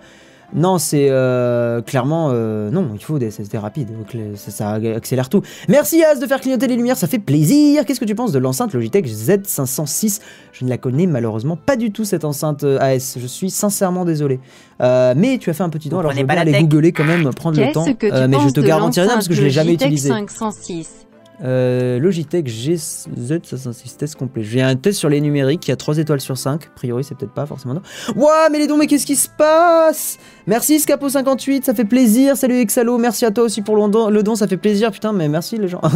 non, 0.56 0.78
c'est 0.78 1.08
euh, 1.10 1.82
clairement 1.82 2.30
euh, 2.32 2.70
non. 2.70 2.90
Il 2.94 3.04
faut 3.04 3.18
des 3.18 3.32
SSD 3.32 3.58
rapides. 3.58 3.90
Ça, 4.36 4.52
ça 4.52 4.72
accélère 4.74 5.30
tout. 5.30 5.42
Merci 5.68 6.04
As 6.04 6.20
de 6.20 6.28
faire 6.28 6.42
clignoter 6.42 6.68
les 6.68 6.76
lumières, 6.76 6.98
ça 6.98 7.08
fait 7.08 7.20
plaisir. 7.20 7.86
Qu'est-ce 7.86 8.00
que 8.00 8.06
tu 8.06 8.16
penses 8.16 8.32
de 8.32 8.40
l'enceinte 8.40 8.74
Logitech 8.74 9.08
Z506 9.08 10.22
Je 10.52 10.66
ne 10.66 10.70
la 10.70 10.78
connais 10.78 11.08
malheureusement 11.08 11.58
pas 11.58 11.76
du 11.76 11.92
tout 11.92 12.06
cette 12.06 12.26
enceinte 12.26 12.64
AS. 12.64 13.18
Je 13.20 13.28
suis 13.28 13.50
sincèrement 13.50 14.06
désolé. 14.06 14.40
Euh, 14.82 15.14
mais 15.18 15.38
tu 15.40 15.50
as 15.50 15.54
fait 15.54 15.64
un 15.64 15.70
petit 15.70 15.90
don, 15.90 15.98
Vous 15.98 16.02
alors 16.02 16.12
je 16.12 16.22
la 16.22 16.34
aller 16.40 16.64
googler 16.64 16.92
quand 16.92 17.06
même, 17.06 17.34
prendre 17.34 17.60
le 17.60 17.72
temps. 17.72 17.86
Qu'est-ce 17.86 17.96
que 17.98 18.08
tu 18.08 18.14
Euh, 18.14 18.28
mais 18.28 18.38
je 18.40 18.50
te 18.50 18.60
garantis 18.60 19.00
rien 19.00 19.14
parce 19.14 19.28
que 19.28 19.34
je 19.34 19.42
l'ai 19.42 19.50
jamais 19.50 19.74
utilisé. 19.74 20.10
Logitech 20.10 20.30
506 20.30 21.08
Euh, 21.44 22.00
Logitech 22.00 22.48
GZ506 22.48 23.98
test 23.98 24.16
complet. 24.16 24.44
J'ai 24.44 24.62
un 24.62 24.76
test 24.76 25.00
sur 25.00 25.10
les 25.10 25.20
numériques 25.20 25.60
qui 25.62 25.72
a 25.72 25.76
3 25.76 25.98
étoiles 25.98 26.22
sur 26.22 26.38
5. 26.38 26.64
A 26.64 26.68
priori, 26.76 27.04
c'est 27.04 27.16
peut-être 27.16 27.34
pas 27.34 27.46
forcément. 27.46 27.76
Ouah, 28.16 28.50
mais 28.52 28.60
les 28.60 28.68
dons, 28.68 28.78
mais 28.78 28.88
qu'est-ce 28.88 29.06
qui 29.06 29.16
se 29.16 29.28
passe? 29.30 30.18
Merci 30.48 30.78
Scapo58, 30.78 31.64
ça 31.64 31.74
fait 31.74 31.86
plaisir. 31.86 32.38
Salut 32.38 32.60
Exalo, 32.60 32.98
merci 32.98 33.26
à 33.26 33.32
toi 33.32 33.44
aussi 33.46 33.62
pour 33.62 33.76
le 33.76 33.90
don, 33.90 34.10
le 34.10 34.24
don 34.24 34.36
ça 34.36 34.48
fait 34.48 34.58
plaisir. 34.58 34.92
Putain, 34.92 35.12
mais 35.14 35.28
merci 35.28 35.58
les 35.58 35.68
gens. 35.68 35.82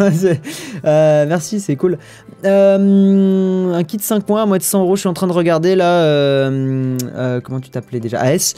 Euh, 0.85 1.25
merci, 1.27 1.59
c'est 1.59 1.75
cool. 1.75 1.97
Euh, 2.45 3.73
un 3.73 3.83
kit 3.83 3.99
5 3.99 4.27
mois 4.29 4.41
à 4.41 4.45
moins 4.45 4.57
de 4.57 4.63
100 4.63 4.81
euros. 4.83 4.95
Je 4.95 5.01
suis 5.01 5.09
en 5.09 5.13
train 5.13 5.27
de 5.27 5.31
regarder 5.33 5.75
là. 5.75 6.01
euh, 6.01 7.41
comment 7.41 7.59
tu 7.59 7.69
t'appelais 7.69 7.99
déjà? 7.99 8.19
AS. 8.21 8.53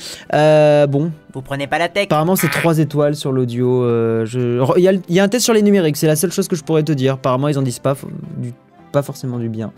Bon, 0.87 1.11
Vous 1.33 1.41
prenez 1.41 1.67
pas 1.67 1.77
la 1.77 1.89
tech 1.89 2.05
Apparemment, 2.05 2.35
c'est 2.35 2.49
3 2.49 2.79
étoiles 2.79 3.15
sur 3.15 3.31
l'audio. 3.31 3.83
euh, 3.83 4.25
je- 4.25 4.63
Il 4.77 4.83
y, 4.83 4.87
a 4.87 4.91
le- 4.93 5.01
il 5.09 5.15
y 5.15 5.19
a 5.19 5.23
un 5.23 5.27
test 5.29 5.43
sur 5.45 5.53
les 5.53 5.61
numériques, 5.61 5.97
c'est 5.97 6.07
la 6.07 6.15
seule 6.15 6.31
chose 6.31 6.47
que 6.47 6.55
je 6.55 6.63
pourrais 6.63 6.83
te 6.83 6.91
dire. 6.91 7.13
Apparemment, 7.15 7.47
ils 7.49 7.59
en 7.59 7.61
disent 7.61 7.79
pas, 7.79 7.95
du- 8.37 8.53
pas 8.91 9.01
forcément 9.03 9.37
du 9.37 9.47
bien. 9.49 9.71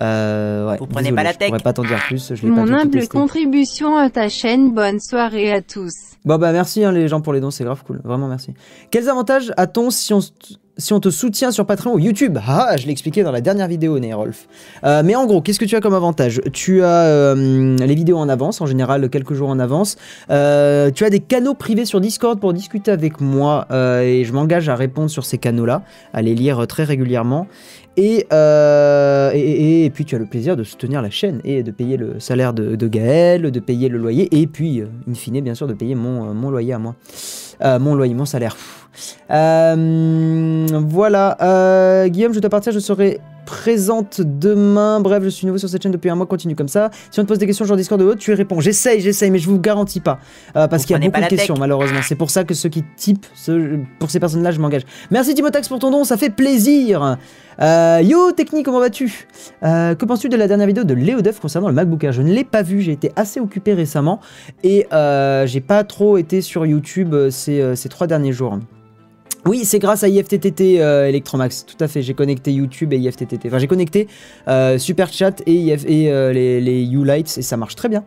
Euh, 0.00 0.70
ouais, 0.70 0.78
Vous 0.78 0.86
prenez 0.86 1.10
désolé, 1.10 1.16
pas 1.16 1.22
la 1.24 1.32
Je 1.32 1.36
tech 1.38 1.48
pourrais 1.48 1.60
pas 1.62 1.72
t'en 1.74 1.82
dire 1.82 1.98
plus. 2.06 2.32
Je 2.34 2.40
pas 2.40 2.48
Mon 2.48 2.72
humble 2.72 2.90
testé. 2.92 3.08
contribution 3.08 3.96
à 3.98 4.08
ta 4.08 4.30
chaîne, 4.30 4.72
bonne 4.72 4.98
soirée 5.00 5.52
à 5.52 5.60
tous. 5.60 5.92
Bon 6.24 6.38
bah 6.38 6.52
merci 6.52 6.82
hein, 6.84 6.92
les 6.92 7.08
gens 7.08 7.20
pour 7.20 7.32
les 7.34 7.40
dons, 7.40 7.50
c'est 7.50 7.64
grave 7.64 7.82
cool, 7.84 8.00
vraiment 8.04 8.28
merci. 8.28 8.54
Quels 8.90 9.08
avantages 9.10 9.52
a-t-on 9.56 9.90
si 9.90 10.14
on, 10.14 10.20
si 10.78 10.92
on 10.92 11.00
te 11.00 11.10
soutient 11.10 11.50
sur 11.50 11.66
Patreon 11.66 11.94
ou 11.94 11.98
YouTube 11.98 12.38
Ah, 12.46 12.76
je 12.78 12.86
l'ai 12.86 12.92
expliqué 12.92 13.22
dans 13.22 13.30
la 13.30 13.40
dernière 13.42 13.68
vidéo, 13.68 13.98
Neyrolf. 13.98 14.48
Euh, 14.84 15.02
mais 15.04 15.14
en 15.14 15.26
gros, 15.26 15.42
qu'est-ce 15.42 15.58
que 15.58 15.66
tu 15.66 15.76
as 15.76 15.80
comme 15.80 15.94
avantage? 15.94 16.40
Tu 16.52 16.82
as 16.82 17.04
euh, 17.04 17.76
les 17.76 17.94
vidéos 17.94 18.16
en 18.16 18.28
avance, 18.28 18.60
en 18.60 18.66
général 18.66 19.10
quelques 19.10 19.34
jours 19.34 19.50
en 19.50 19.58
avance. 19.58 19.96
Euh, 20.30 20.90
tu 20.90 21.04
as 21.04 21.10
des 21.10 21.20
canaux 21.20 21.54
privés 21.54 21.84
sur 21.84 22.00
Discord 22.00 22.40
pour 22.40 22.54
discuter 22.54 22.90
avec 22.90 23.20
moi 23.20 23.66
et 23.70 24.24
je 24.24 24.32
m'engage 24.32 24.68
à 24.68 24.74
répondre 24.74 25.10
sur 25.10 25.24
ces 25.24 25.38
canaux-là, 25.38 25.82
à 26.14 26.22
les 26.22 26.34
lire 26.34 26.66
très 26.66 26.84
régulièrement. 26.84 27.46
Et, 27.98 28.24
puis 29.92 30.04
tu 30.06 30.16
as 30.16 30.18
le 30.18 30.26
plaisir 30.26 30.56
de 30.56 30.64
soutenir 30.64 31.02
la 31.02 31.10
chaîne 31.10 31.40
et 31.44 31.62
de 31.62 31.70
payer 31.70 31.98
le 31.98 32.18
salaire 32.18 32.54
de, 32.54 32.76
de 32.76 32.88
Gaël, 32.88 33.50
de 33.50 33.60
payer 33.60 33.90
le 33.90 33.98
loyer 33.98 34.28
et 34.40 34.46
puis, 34.46 34.82
in 35.08 35.14
fine, 35.14 35.40
bien 35.42 35.54
sûr, 35.54 35.66
de 35.66 35.74
payer 35.74 35.94
mon, 35.94 36.50
loyer 36.50 36.72
à 36.72 36.78
moi. 36.78 36.94
Mon 37.62 37.94
loyer, 37.94 38.14
mon 38.14 38.24
salaire. 38.24 38.56
Euh, 39.30 40.66
voilà. 40.86 41.36
Euh, 41.40 42.08
Guillaume, 42.08 42.34
je 42.34 42.40
t'appartiens, 42.40 42.72
je 42.72 42.78
serai 42.78 43.20
présente 43.44 44.20
demain. 44.20 45.00
Bref, 45.00 45.22
je 45.24 45.28
suis 45.28 45.46
nouveau 45.46 45.58
sur 45.58 45.68
cette 45.68 45.82
chaîne 45.82 45.92
depuis 45.92 46.10
un 46.10 46.14
mois, 46.14 46.26
continue 46.26 46.54
comme 46.54 46.68
ça. 46.68 46.90
Si 47.10 47.20
on 47.20 47.22
te 47.22 47.28
pose 47.28 47.38
des 47.38 47.46
questions 47.46 47.64
genre 47.64 47.76
Discord 47.76 48.00
de 48.00 48.06
haut, 48.06 48.14
tu 48.14 48.30
y 48.30 48.34
réponds. 48.34 48.60
J'essaye, 48.60 49.00
j'essaye, 49.00 49.30
mais 49.30 49.38
je 49.38 49.48
vous 49.48 49.58
garantis 49.58 50.00
pas. 50.00 50.18
Euh, 50.56 50.68
parce 50.68 50.84
qu'il 50.84 50.94
y 50.94 50.96
a 50.96 50.98
beaucoup 51.00 51.16
de 51.20 51.26
tech. 51.26 51.38
questions, 51.38 51.54
malheureusement. 51.58 52.00
C'est 52.02 52.14
pour 52.14 52.30
ça 52.30 52.44
que 52.44 52.54
ceux 52.54 52.68
qui 52.68 52.84
typent, 52.96 53.26
ce- 53.34 53.78
pour 53.98 54.10
ces 54.10 54.20
personnes-là, 54.20 54.50
je 54.52 54.60
m'engage. 54.60 54.82
Merci 55.10 55.34
Timotax 55.34 55.68
pour 55.68 55.78
ton 55.78 55.90
don, 55.90 56.04
ça 56.04 56.16
fait 56.16 56.30
plaisir. 56.30 57.16
Euh, 57.60 58.00
yo 58.02 58.32
Technique, 58.32 58.64
comment 58.64 58.80
vas-tu? 58.80 59.26
Euh, 59.62 59.94
Que 59.94 60.04
penses-tu 60.04 60.28
de 60.28 60.36
la 60.36 60.48
dernière 60.48 60.66
vidéo 60.66 60.84
de 60.84 60.94
Léo 60.94 61.20
Duff 61.20 61.38
concernant 61.40 61.68
le 61.68 61.74
MacBook 61.74 62.02
Air? 62.04 62.12
Je 62.12 62.22
ne 62.22 62.32
l'ai 62.32 62.44
pas 62.44 62.62
vu, 62.62 62.80
j'ai 62.80 62.92
été 62.92 63.12
assez 63.16 63.40
occupé 63.40 63.74
récemment 63.74 64.20
et 64.64 64.86
j'ai 65.46 65.60
pas 65.60 65.84
trop 65.84 66.16
été 66.16 66.40
sur 66.40 66.64
YouTube 66.66 67.14
ces, 67.30 67.76
ces 67.76 67.88
trois 67.88 68.06
derniers 68.06 68.32
jours. 68.32 68.58
Oui, 69.44 69.64
c'est 69.64 69.80
grâce 69.80 70.04
à 70.04 70.08
IFTTT 70.08 70.80
euh, 70.80 71.08
Electromax, 71.08 71.66
tout 71.66 71.82
à 71.82 71.88
fait. 71.88 72.00
J'ai 72.00 72.14
connecté 72.14 72.52
YouTube 72.52 72.92
et 72.92 72.98
IFTTT. 72.98 73.46
Enfin, 73.46 73.58
j'ai 73.58 73.66
connecté 73.66 74.06
euh, 74.46 74.78
Super 74.78 75.12
Chat 75.12 75.42
et, 75.46 75.54
IF 75.54 75.84
et 75.84 76.12
euh, 76.12 76.32
les, 76.32 76.60
les 76.60 76.84
U-Lights 76.84 77.38
et 77.38 77.42
ça 77.42 77.56
marche 77.56 77.74
très 77.74 77.88
bien. 77.88 78.04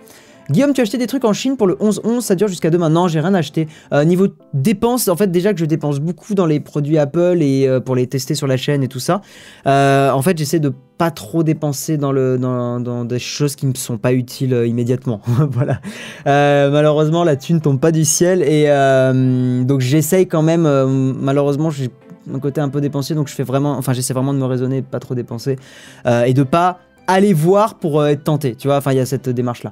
Guillaume, 0.51 0.73
tu 0.73 0.81
as 0.81 0.83
acheté 0.83 0.99
des 0.99 1.07
trucs 1.07 1.25
en 1.25 1.33
Chine 1.33 1.57
pour 1.57 1.65
le 1.65 1.73
11-11, 1.75 2.21
ça 2.21 2.35
dure 2.35 2.47
jusqu'à 2.47 2.69
demain. 2.69 2.89
Non, 2.89 3.07
j'ai 3.07 3.19
rien 3.19 3.33
acheté. 3.33 3.67
Euh, 3.91 4.03
niveau 4.03 4.27
dépenses, 4.53 5.07
en 5.07 5.15
fait, 5.15 5.31
déjà 5.31 5.53
que 5.53 5.59
je 5.59 5.65
dépense 5.65 5.99
beaucoup 5.99 6.35
dans 6.35 6.45
les 6.45 6.59
produits 6.59 6.99
Apple 6.99 7.39
et 7.41 7.67
euh, 7.67 7.79
pour 7.79 7.95
les 7.95 8.05
tester 8.05 8.35
sur 8.35 8.45
la 8.45 8.55
chaîne 8.55 8.83
et 8.83 8.87
tout 8.87 8.99
ça, 8.99 9.21
euh, 9.65 10.11
en 10.11 10.21
fait, 10.21 10.37
j'essaie 10.37 10.59
de 10.59 10.71
pas 10.99 11.09
trop 11.09 11.43
dépenser 11.43 11.97
dans, 11.97 12.13
dans, 12.13 13.05
des 13.05 13.19
choses 13.19 13.55
qui 13.55 13.65
me 13.65 13.73
sont 13.73 13.97
pas 13.97 14.13
utiles 14.13 14.63
immédiatement. 14.65 15.19
voilà. 15.49 15.81
Malheureusement, 16.25 17.23
la 17.23 17.35
thune 17.35 17.59
tombe 17.59 17.79
pas 17.79 17.91
du 17.91 18.05
ciel 18.05 18.41
et 18.41 18.67
donc 19.65 19.81
j'essaye 19.81 20.25
quand 20.25 20.41
même. 20.41 20.61
malheureusement, 21.19 21.69
j'ai 21.69 21.89
un 22.33 22.39
côté 22.39 22.61
un 22.61 22.69
peu 22.69 22.79
dépensier, 22.79 23.13
donc 23.13 23.27
je 23.27 23.33
fais 23.33 23.43
vraiment, 23.43 23.77
enfin, 23.77 23.91
j'essaie 23.91 24.13
vraiment 24.13 24.33
de 24.33 24.39
me 24.39 24.45
raisonner, 24.45 24.81
pas 24.81 24.99
trop 24.99 25.15
dépenser 25.15 25.57
et 26.05 26.33
de 26.33 26.43
pas 26.43 26.79
aller 27.07 27.33
voir 27.33 27.75
pour 27.75 28.01
euh, 28.01 28.07
être 28.07 28.23
tenté, 28.23 28.55
tu 28.55 28.67
vois, 28.67 28.77
enfin 28.77 28.91
il 28.91 28.97
y 28.97 28.99
a 28.99 29.05
cette 29.05 29.29
démarche 29.29 29.63
là. 29.63 29.71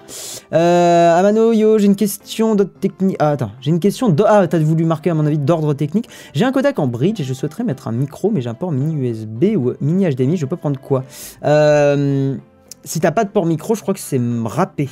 Euh, 0.53 1.17
Amano, 1.17 1.53
yo, 1.53 1.77
j'ai 1.77 1.85
une 1.85 1.95
question 1.95 2.55
de 2.55 2.63
technique. 2.63 3.17
Ah, 3.19 3.31
attends, 3.31 3.51
j'ai 3.61 3.71
une 3.71 3.79
question 3.79 4.09
de. 4.09 4.23
Ah, 4.25 4.47
t'as 4.47 4.59
voulu 4.59 4.85
marquer 4.85 5.09
à 5.09 5.13
mon 5.13 5.25
avis 5.25 5.37
d'ordre 5.37 5.73
technique. 5.73 6.09
J'ai 6.33 6.45
un 6.45 6.51
Kodak 6.51 6.79
en 6.79 6.87
bridge 6.87 7.19
et 7.19 7.23
je 7.23 7.33
souhaiterais 7.33 7.63
mettre 7.63 7.87
un 7.87 7.91
micro, 7.91 8.31
mais 8.31 8.41
j'ai 8.41 8.49
un 8.49 8.53
port 8.53 8.71
mini 8.71 8.95
USB 8.95 9.55
ou 9.55 9.73
mini 9.81 10.09
HDMI, 10.09 10.37
je 10.37 10.45
peux 10.45 10.57
prendre 10.57 10.79
quoi? 10.79 11.03
Euh, 11.43 12.35
Si 12.83 12.99
t'as 12.99 13.11
pas 13.11 13.23
de 13.23 13.29
port 13.29 13.45
micro, 13.45 13.75
je 13.75 13.81
crois 13.81 13.93
que 13.93 13.99
c'est 13.99 14.19
râpé. 14.45 14.89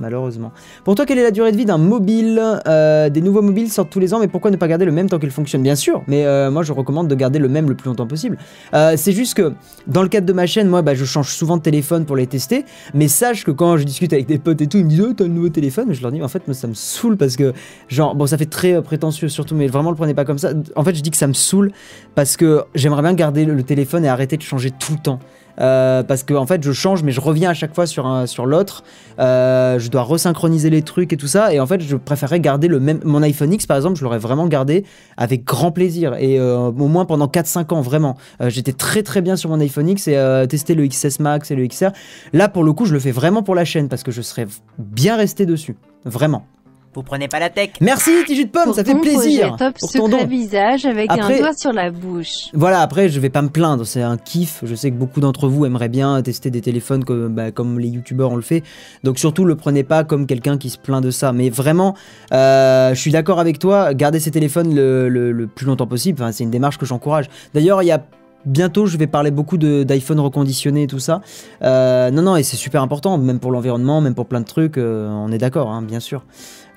Malheureusement. 0.00 0.50
Pour 0.84 0.94
toi, 0.94 1.04
quelle 1.04 1.18
est 1.18 1.22
la 1.22 1.30
durée 1.30 1.52
de 1.52 1.56
vie 1.58 1.66
d'un 1.66 1.76
mobile 1.78 2.40
Euh, 2.66 3.10
Des 3.10 3.20
nouveaux 3.20 3.42
mobiles 3.42 3.70
sortent 3.70 3.90
tous 3.90 4.00
les 4.00 4.14
ans, 4.14 4.18
mais 4.18 4.28
pourquoi 4.28 4.50
ne 4.50 4.56
pas 4.56 4.66
garder 4.66 4.86
le 4.86 4.92
même 4.92 5.08
tant 5.10 5.18
qu'il 5.18 5.30
fonctionne? 5.30 5.62
Bien 5.62 5.74
sûr, 5.76 6.02
mais 6.08 6.24
euh, 6.24 6.50
moi 6.50 6.62
je 6.62 6.72
recommande 6.72 7.06
de 7.06 7.14
garder 7.14 7.38
le 7.38 7.48
même 7.48 7.68
le 7.68 7.74
plus 7.74 7.88
longtemps 7.88 8.06
possible. 8.06 8.38
Euh, 8.74 8.94
c'est 8.96 9.12
juste 9.12 9.34
que 9.34 9.52
dans 9.86 10.02
le 10.02 10.08
cadre 10.08 10.26
de 10.26 10.32
ma 10.32 10.46
chaîne, 10.46 10.68
moi 10.68 10.80
bah, 10.82 10.94
je 10.94 11.04
change 11.04 11.28
souvent 11.34 11.58
de 11.58 11.62
téléphone 11.62 12.06
pour 12.06 12.16
les 12.16 12.26
tester, 12.26 12.64
mais 12.94 13.08
sache 13.08 13.44
que 13.44 13.50
quand 13.50 13.76
je 13.76 13.84
discute 13.84 14.12
avec 14.14 14.26
des 14.26 14.38
potes 14.38 14.60
et 14.62 14.66
tout, 14.66 14.78
ils 14.78 14.84
me 14.84 14.88
disent 14.88 15.04
Oh, 15.06 15.12
t'as 15.12 15.24
un 15.24 15.28
nouveau 15.28 15.50
téléphone 15.50 15.92
Je 15.92 16.00
leur 16.00 16.12
dis 16.12 16.22
En 16.22 16.28
fait, 16.28 16.42
ça 16.52 16.66
me 16.66 16.74
saoule 16.74 17.16
parce 17.18 17.36
que, 17.36 17.52
genre, 17.88 18.14
bon, 18.14 18.26
ça 18.26 18.38
fait 18.38 18.46
très 18.46 18.80
prétentieux 18.82 19.28
surtout, 19.28 19.54
mais 19.54 19.66
vraiment 19.66 19.90
le 19.90 19.96
prenez 19.96 20.14
pas 20.14 20.24
comme 20.24 20.38
ça. 20.38 20.52
En 20.76 20.82
fait, 20.84 20.94
je 20.94 21.02
dis 21.02 21.10
que 21.10 21.16
ça 21.18 21.26
me 21.26 21.34
saoule 21.34 21.72
parce 22.14 22.36
que 22.38 22.62
j'aimerais 22.74 23.02
bien 23.02 23.12
garder 23.12 23.44
le, 23.44 23.54
le 23.54 23.62
téléphone 23.62 24.04
et 24.04 24.08
arrêter 24.08 24.36
de 24.38 24.42
changer 24.42 24.70
tout 24.70 24.92
le 24.94 24.98
temps. 24.98 25.20
Euh, 25.60 26.02
parce 26.02 26.22
que 26.22 26.34
en 26.34 26.46
fait 26.46 26.62
je 26.64 26.72
change 26.72 27.02
mais 27.02 27.12
je 27.12 27.20
reviens 27.20 27.50
à 27.50 27.54
chaque 27.54 27.74
fois 27.74 27.86
sur, 27.86 28.46
l'autre. 28.46 28.84
Euh, 29.18 29.78
je 29.78 29.90
dois 29.90 30.02
resynchroniser 30.02 30.70
les 30.70 30.82
trucs 30.82 31.12
et 31.12 31.16
tout 31.16 31.26
ça. 31.26 31.52
Et 31.52 31.60
en 31.60 31.66
fait 31.66 31.80
je 31.80 31.96
préférerais 31.96 32.40
garder 32.40 32.68
le 32.68 32.80
même 32.80 33.00
mon 33.04 33.22
iPhone 33.22 33.52
X 33.52 33.66
par 33.66 33.76
exemple 33.76 33.98
je 33.98 34.04
l'aurais 34.04 34.18
vraiment 34.18 34.46
gardé 34.46 34.84
avec 35.16 35.44
grand 35.44 35.72
plaisir. 35.72 36.14
Et 36.18 36.38
euh, 36.38 36.56
au 36.56 36.88
moins 36.88 37.04
pendant 37.04 37.26
4-5 37.26 37.74
ans 37.74 37.80
vraiment. 37.80 38.16
J'étais 38.48 38.72
très 38.72 39.02
très 39.02 39.20
bien 39.20 39.36
sur 39.36 39.50
mon 39.50 39.60
iPhone 39.60 39.88
X 39.88 40.08
et 40.08 40.46
tester 40.48 40.74
le 40.74 40.86
XS 40.86 41.20
Max 41.20 41.50
et 41.50 41.54
le 41.54 41.66
XR 41.66 41.90
là 42.32 42.48
pour 42.48 42.64
le 42.64 42.72
coup 42.72 42.86
je 42.86 42.92
le 42.92 43.00
fais 43.00 43.12
vraiment 43.12 43.42
pour 43.42 43.54
la 43.54 43.64
chaîne 43.64 43.88
parce 43.88 44.02
que 44.02 44.10
je 44.10 44.22
serais 44.22 44.46
bien 44.78 45.16
resté 45.16 45.46
dessus. 45.46 45.76
Vraiment 46.04 46.46
Vous 46.92 47.04
prenez 47.04 47.28
pas 47.28 47.38
la 47.38 47.50
tech 47.50 47.70
merci 47.80 48.10
Tiju 48.26 48.46
de 48.46 48.50
Pomme 48.50 48.64
Pour 48.64 48.74
ça 48.74 48.82
fait 48.82 48.96
plaisir 48.96 49.54
top 49.56 49.78
pour 49.78 49.92
ton 49.92 50.08
don 50.08 50.26
visage 50.26 50.86
avec 50.86 51.08
Après- 51.08 51.36
un 51.36 51.38
doigt 51.38 51.52
sur 51.52 51.72
la 51.72 51.92
bouche. 51.92 52.48
Voilà, 52.52 52.80
après, 52.80 53.08
je 53.08 53.20
vais 53.20 53.28
pas 53.30 53.42
me 53.42 53.48
plaindre, 53.48 53.86
c'est 53.86 54.02
un 54.02 54.16
kiff. 54.16 54.64
Je 54.64 54.74
sais 54.74 54.90
que 54.90 54.96
beaucoup 54.96 55.20
d'entre 55.20 55.46
vous 55.46 55.64
aimeraient 55.64 55.88
bien 55.88 56.20
tester 56.20 56.50
des 56.50 56.60
téléphones 56.60 57.04
comme, 57.04 57.28
bah, 57.32 57.52
comme 57.52 57.78
les 57.78 57.86
youtubeurs 57.88 58.32
ont 58.32 58.36
le 58.36 58.42
fait. 58.42 58.64
Donc, 59.04 59.20
surtout, 59.20 59.44
le 59.44 59.54
prenez 59.54 59.84
pas 59.84 60.02
comme 60.02 60.26
quelqu'un 60.26 60.58
qui 60.58 60.68
se 60.68 60.78
plaint 60.78 61.00
de 61.02 61.12
ça. 61.12 61.32
Mais 61.32 61.48
vraiment, 61.48 61.94
euh, 62.32 62.92
je 62.92 63.00
suis 63.00 63.12
d'accord 63.12 63.38
avec 63.38 63.60
toi, 63.60 63.94
gardez 63.94 64.18
ces 64.18 64.32
téléphones 64.32 64.74
le, 64.74 65.08
le- 65.08 65.30
le 65.30 65.46
plus 65.46 65.66
longtemps 65.66 65.86
possible. 65.86 66.20
Enfin, 66.20 66.32
c'est 66.32 66.42
une 66.42 66.50
démarche 66.50 66.76
que 66.78 66.86
j'encourage. 66.86 67.26
D'ailleurs, 67.54 67.84
il 67.84 67.86
y 67.86 67.92
a. 67.92 68.04
Bientôt, 68.46 68.86
je 68.86 68.96
vais 68.96 69.06
parler 69.06 69.30
beaucoup 69.30 69.58
de- 69.58 69.82
d'iPhone 69.82 70.18
reconditionné 70.18 70.84
et 70.84 70.86
tout 70.86 70.98
ça. 70.98 71.20
Euh, 71.62 72.10
non, 72.10 72.22
non, 72.22 72.36
et 72.36 72.42
c'est 72.42 72.56
super 72.56 72.82
important, 72.82 73.18
même 73.18 73.38
pour 73.38 73.50
l'environnement, 73.50 74.00
même 74.00 74.14
pour 74.14 74.24
plein 74.24 74.40
de 74.40 74.46
trucs. 74.46 74.78
euh, 74.78 75.08
on 75.10 75.30
est 75.30 75.36
d'accord, 75.36 75.70
hein, 75.70 75.82
bien 75.82 76.00
sûr. 76.00 76.24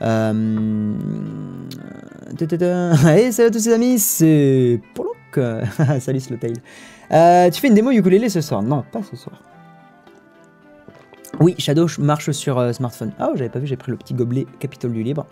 Euh... 0.04 0.94
Hey, 3.06 3.32
salut 3.32 3.50
à 3.50 3.52
tous 3.52 3.60
ces 3.60 3.74
amis, 3.74 4.00
c'est 4.00 4.82
Polok. 4.96 5.62
salut 6.00 6.20
Slowtail. 6.20 6.54
Euh, 7.12 7.50
tu 7.50 7.62
fais 7.62 7.68
une 7.68 7.74
démo 7.76 7.92
ukulélé 7.92 8.28
ce 8.28 8.42
soir? 8.42 8.64
Non, 8.64 8.84
pas 8.92 9.02
ce 9.04 9.16
soir. 9.16 9.42
Oui, 11.40 11.56
Shadow 11.58 11.88
marche 12.00 12.32
sur 12.32 12.58
euh, 12.58 12.74
smartphone. 12.74 13.12
Ah, 13.20 13.30
oh, 13.30 13.34
j'avais 13.36 13.50
pas 13.50 13.60
vu, 13.60 13.68
j'ai 13.68 13.78
pris 13.78 13.92
le 13.92 13.98
petit 13.98 14.14
gobelet 14.14 14.48
Capitole 14.60 14.94
du 14.94 15.04
Libre. 15.04 15.28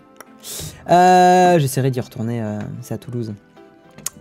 Euh, 0.90 1.58
J'essaierai 1.58 1.90
d'y 1.90 2.00
retourner, 2.00 2.42
c'est 2.80 2.94
à 2.94 2.98
Toulouse. 2.98 3.34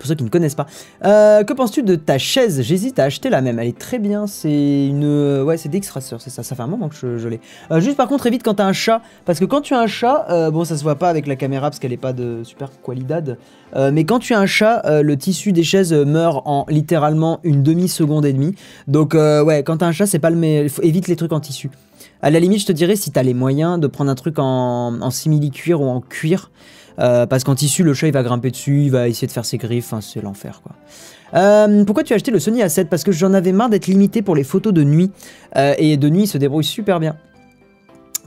Pour 0.01 0.07
ceux 0.07 0.15
qui 0.15 0.23
ne 0.23 0.29
connaissent 0.29 0.55
pas. 0.55 0.65
Euh, 1.05 1.43
que 1.43 1.53
penses-tu 1.53 1.83
de 1.83 1.93
ta 1.95 2.17
chaise? 2.17 2.61
J'hésite 2.63 2.97
à 2.97 3.03
acheter 3.03 3.29
la 3.29 3.41
même. 3.41 3.59
Elle 3.59 3.67
est 3.67 3.77
très 3.77 3.99
bien. 3.99 4.25
C'est 4.25 4.87
une. 4.87 5.03
euh, 5.03 5.43
Ouais, 5.43 5.57
c'est 5.57 5.69
d'X-Racer, 5.69 6.19
c'est 6.19 6.31
ça. 6.31 6.41
Ça 6.41 6.55
fait 6.55 6.63
un 6.63 6.67
moment 6.67 6.89
que 6.89 6.95
je, 6.95 7.27
l'ai. 7.27 7.39
Euh, 7.69 7.79
juste 7.79 7.97
par 7.97 8.07
contre, 8.07 8.25
évite 8.25 8.41
quand 8.41 8.55
t'as 8.55 8.65
un 8.65 8.73
chat. 8.73 9.01
Parce 9.25 9.39
que 9.39 9.45
quand 9.45 9.61
tu 9.61 9.75
as 9.75 9.79
un 9.79 9.85
chat, 9.85 10.49
bon, 10.51 10.65
ça 10.65 10.75
se 10.75 10.81
voit 10.81 10.95
pas 10.95 11.09
avec 11.09 11.27
la 11.27 11.35
caméra 11.35 11.69
parce 11.69 11.77
qu'elle 11.77 11.93
est 11.93 11.97
pas 11.97 12.13
de 12.13 12.41
super 12.43 12.69
qualidad. 12.81 13.37
Mais 13.91 14.03
quand 14.03 14.17
tu 14.19 14.33
as 14.33 14.39
un 14.39 14.45
chat, 14.47 14.81
le 15.03 15.15
tissu 15.17 15.51
des 15.53 15.63
chaises 15.63 15.93
meurt 15.93 16.41
en 16.45 16.65
littéralement 16.67 17.39
une 17.43 17.61
demi-seconde 17.61 18.25
et 18.25 18.33
demie. 18.33 18.55
Donc, 18.87 19.13
ouais, 19.13 19.61
quand 19.63 19.77
t'as 19.77 19.85
un 19.87 19.91
chat, 19.91 20.07
c'est 20.07 20.19
pas 20.19 20.31
le 20.31 20.35
meilleur. 20.35 20.69
faut- 20.69 20.81
Évite 20.81 21.07
les 21.07 21.15
trucs 21.15 21.31
en 21.31 21.39
tissu. 21.39 21.69
À 22.23 22.29
la 22.31 22.39
limite, 22.39 22.61
je 22.61 22.65
te 22.65 22.71
dirais 22.71 22.95
si 22.95 23.11
t'as 23.11 23.23
les 23.23 23.33
moyens 23.33 23.79
de 23.79 23.87
prendre 23.87 24.09
un 24.11 24.15
truc 24.15 24.39
en, 24.39 24.99
en 25.01 25.09
simili-cuir 25.11 25.79
ou 25.81 25.85
en 25.85 26.01
cuir. 26.01 26.49
Euh, 26.99 27.25
parce 27.25 27.43
qu'en 27.43 27.56
tissu, 27.56 27.84
le 27.84 27.93
chat 27.93 28.08
il 28.08 28.13
va 28.13 28.23
grimper 28.23 28.51
dessus, 28.51 28.84
il 28.84 28.91
va 28.91 29.08
essayer 29.08 29.27
de 29.27 29.32
faire 29.32 29.45
ses 29.45 29.58
griffes, 29.58 29.93
c'est 30.01 30.21
l'enfer 30.21 30.62
quoi. 30.62 30.73
Euh, 31.34 31.86
pourquoi 31.86 32.04
tu 32.04 32.12
as 32.13 32.17
acheté 32.17 32.30
le 32.32 32.39
Sony 32.39 32.62
A7 32.62 32.86
Parce 32.86 33.04
que 33.06 33.12
j'en 33.13 33.34
avais 33.34 33.54
marre 33.54 33.69
d'être 33.69 33.88
limité 33.88 34.21
pour 34.21 34.36
les 34.36 34.43
photos 34.43 34.73
de 34.73 34.84
nuit. 34.84 35.12
Euh, 35.56 35.73
et 35.77 35.95
de 35.95 36.10
nuit, 36.10 36.23
il 36.23 36.27
se 36.27 36.38
débrouille 36.38 36.65
super 36.65 36.99
bien. 36.99 37.15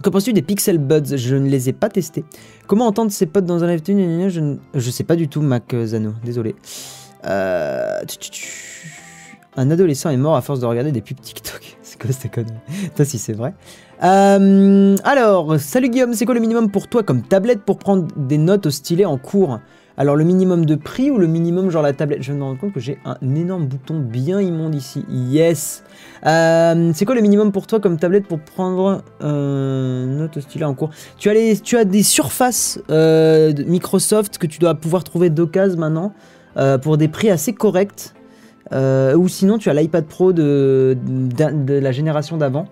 Que 0.02 0.08
penses-tu 0.08 0.32
des 0.32 0.40
Pixel 0.42 0.78
Buds? 0.78 1.16
Je 1.16 1.36
ne 1.36 1.48
les 1.48 1.68
ai 1.68 1.72
pas 1.74 1.90
testés. 1.90 2.24
Comment 2.66 2.86
entendre 2.86 3.12
ses 3.12 3.26
potes 3.26 3.44
dans 3.44 3.62
un 3.62 3.66
live 3.66 3.82
je, 3.86 4.40
ne- 4.40 4.56
je 4.74 4.90
sais 4.90 5.04
pas 5.04 5.16
du 5.16 5.28
tout, 5.28 5.42
Mac 5.42 5.74
Zano, 5.84 6.14
désolé. 6.24 6.54
Un 9.56 9.70
adolescent 9.70 10.10
est 10.10 10.16
mort 10.16 10.34
à 10.36 10.42
force 10.42 10.60
de 10.60 10.66
regarder 10.66 10.90
des 10.90 11.00
pubs 11.00 11.20
TikTok. 11.20 11.76
C'est 11.94 12.02
quoi 12.02 12.12
cette 12.12 12.32
connerie 12.32 12.52
Toi, 12.96 13.04
si 13.04 13.18
c'est 13.18 13.32
vrai. 13.32 13.54
Euh, 14.02 14.96
alors, 15.04 15.60
salut 15.60 15.88
Guillaume, 15.88 16.14
c'est 16.14 16.24
quoi 16.24 16.34
le 16.34 16.40
minimum 16.40 16.70
pour 16.70 16.88
toi 16.88 17.04
comme 17.04 17.22
tablette 17.22 17.62
pour 17.62 17.78
prendre 17.78 18.08
des 18.16 18.38
notes 18.38 18.66
au 18.66 18.70
stylet 18.70 19.04
en 19.04 19.16
cours? 19.16 19.60
Alors, 19.96 20.16
le 20.16 20.24
minimum 20.24 20.66
de 20.66 20.74
prix 20.74 21.12
ou 21.12 21.18
le 21.18 21.28
minimum 21.28 21.70
genre 21.70 21.82
la 21.82 21.92
tablette? 21.92 22.20
Je 22.20 22.32
me 22.32 22.42
rends 22.42 22.56
compte 22.56 22.72
que 22.72 22.80
j'ai 22.80 22.98
un 23.04 23.16
énorme 23.36 23.66
bouton 23.66 24.00
bien 24.00 24.40
immonde 24.40 24.74
ici. 24.74 25.04
Yes 25.08 25.84
Euh, 26.26 26.90
C'est 26.94 27.04
quoi 27.04 27.14
le 27.14 27.20
minimum 27.20 27.52
pour 27.52 27.68
toi 27.68 27.78
comme 27.78 27.96
tablette 27.96 28.26
pour 28.26 28.40
prendre 28.40 29.02
euh, 29.22 30.04
note 30.06 30.36
au 30.36 30.40
stylet 30.40 30.64
en 30.64 30.74
cours? 30.74 30.90
Tu 31.16 31.30
as, 31.30 31.84
des 31.84 32.02
surfaces 32.02 32.80
euh, 32.90 33.52
Microsoft 33.68 34.38
que 34.38 34.48
tu 34.48 34.58
dois 34.58 34.74
pouvoir 34.74 35.04
trouver 35.04 35.30
d'occasion 35.30 35.78
maintenant 35.78 36.12
pour 36.82 36.96
des 36.96 37.08
prix 37.08 37.30
assez 37.30 37.52
corrects. 37.52 38.13
Euh, 38.72 39.14
ou 39.14 39.28
sinon, 39.28 39.58
tu 39.58 39.68
as 39.70 39.74
l'iPad 39.74 40.06
Pro 40.06 40.32
de, 40.32 40.96
de, 41.06 41.64
de 41.64 41.74
la 41.74 41.92
génération 41.92 42.36
d'avant 42.36 42.66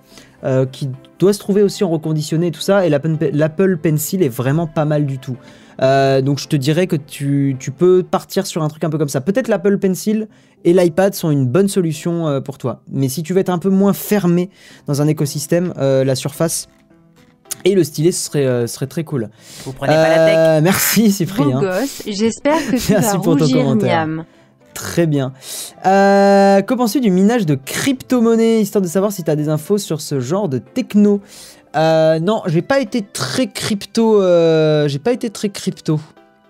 euh, 0.45 0.67
qui 0.67 0.89
doit 1.19 1.33
se 1.33 1.39
trouver 1.39 1.63
aussi 1.63 1.85
en 1.85 1.91
reconditionné 1.91 2.49
et 2.49 2.51
tout 2.51 2.61
ça. 2.61 2.87
Et 2.87 2.91
l'Apple 2.91 3.77
Pencil 3.77 4.23
est 4.23 4.29
vraiment 4.29 4.67
pas 4.67 4.85
mal 4.85 5.07
du 5.07 5.19
tout. 5.19 5.37
Euh, 5.81 6.21
donc 6.21 6.39
je 6.39 6.49
te 6.49 6.57
dirais 6.57 6.87
que 6.87 6.97
tu, 6.97 7.57
tu 7.59 7.71
peux 7.71 8.03
partir 8.03 8.47
sur 8.47 8.63
un 8.63 8.69
truc 8.69 8.85
un 8.85 8.91
peu 8.91 8.99
comme 8.99 9.09
ça. 9.09 9.21
Peut-être 9.21 9.49
l'Apple 9.49 9.79
Pencil 9.79 10.29
et 10.65 10.73
l'iPad 10.73 11.15
sont 11.15 11.31
une 11.31 11.47
bonne 11.47 11.69
solution 11.69 12.29
euh, 12.29 12.41
pour 12.41 12.59
toi. 12.59 12.83
Mais 12.91 13.09
si 13.09 13.23
tu 13.23 13.33
veux 13.33 13.41
être 13.41 13.49
un 13.51 13.59
peu 13.59 13.71
moins 13.71 13.93
fermé 13.93 14.51
dans 14.87 15.03
un 15.03 15.09
écosystème, 15.09 15.73
euh, 15.79 16.05
la 16.05 16.15
surface 16.15 16.69
et 17.65 17.75
le 17.75 17.85
stylet 17.85 18.13
ce 18.13 18.27
serait, 18.27 18.47
euh, 18.47 18.67
serait 18.67 18.87
très 18.87 19.05
cool. 19.05 19.31
Vous 19.65 19.73
prenez 19.73 19.95
pas 19.95 20.09
la 20.09 20.27
tech 20.57 20.63
merci 20.63 21.11
Cyprien. 21.11 21.61
gosse, 21.61 22.03
j'espère 22.07 22.59
que 22.71 22.77
tu 22.77 22.93
Merci 22.93 23.17
vas 23.17 23.23
pour 23.23 23.37
ton 23.37 23.45
rougir 23.45 23.59
commentaire. 23.65 24.07
miam. 24.07 24.25
Très 24.75 25.07
bien. 25.07 25.33
Euh, 25.87 26.61
que 26.63 26.75
penses-tu 26.75 27.01
du 27.01 27.11
minage 27.11 27.47
de 27.47 27.55
crypto-monnaie, 27.55 28.61
histoire 28.61 28.83
de 28.83 28.89
savoir 28.89 29.13
si 29.13 29.23
tu 29.23 29.35
des 29.35 29.49
infos 29.49 29.79
sur 29.79 30.01
ce 30.01 30.21
genre 30.21 30.49
de 30.49 30.59
techno 30.59 31.21
Euh, 31.77 32.19
Non, 32.21 32.43
j'ai 32.47 32.63
pas 32.63 32.81
été 32.81 33.03
très 33.03 33.47
crypto. 33.49 34.21
euh, 34.21 34.89
j'ai 34.89 34.99
pas 34.99 35.13
été 35.13 35.31
très 35.31 35.49
crypto, 35.49 36.01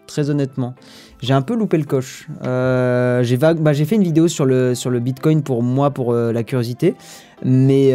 très 0.06 0.30
honnêtement. 0.30 0.74
J'ai 1.20 1.34
un 1.34 1.42
peu 1.42 1.54
loupé 1.54 1.78
le 1.78 1.84
coche. 1.84 2.26
Euh, 2.44 3.24
bah, 3.60 3.72
j'ai 3.72 3.84
fait 3.84 3.94
une 3.94 4.02
vidéo 4.02 4.26
sur 4.26 4.44
le, 4.44 4.74
sur 4.74 4.90
le 4.90 4.98
Bitcoin 4.98 5.42
pour 5.42 5.62
moi, 5.62 5.90
pour 5.90 6.12
la 6.14 6.42
curiosité, 6.42 6.96
mais 7.44 7.92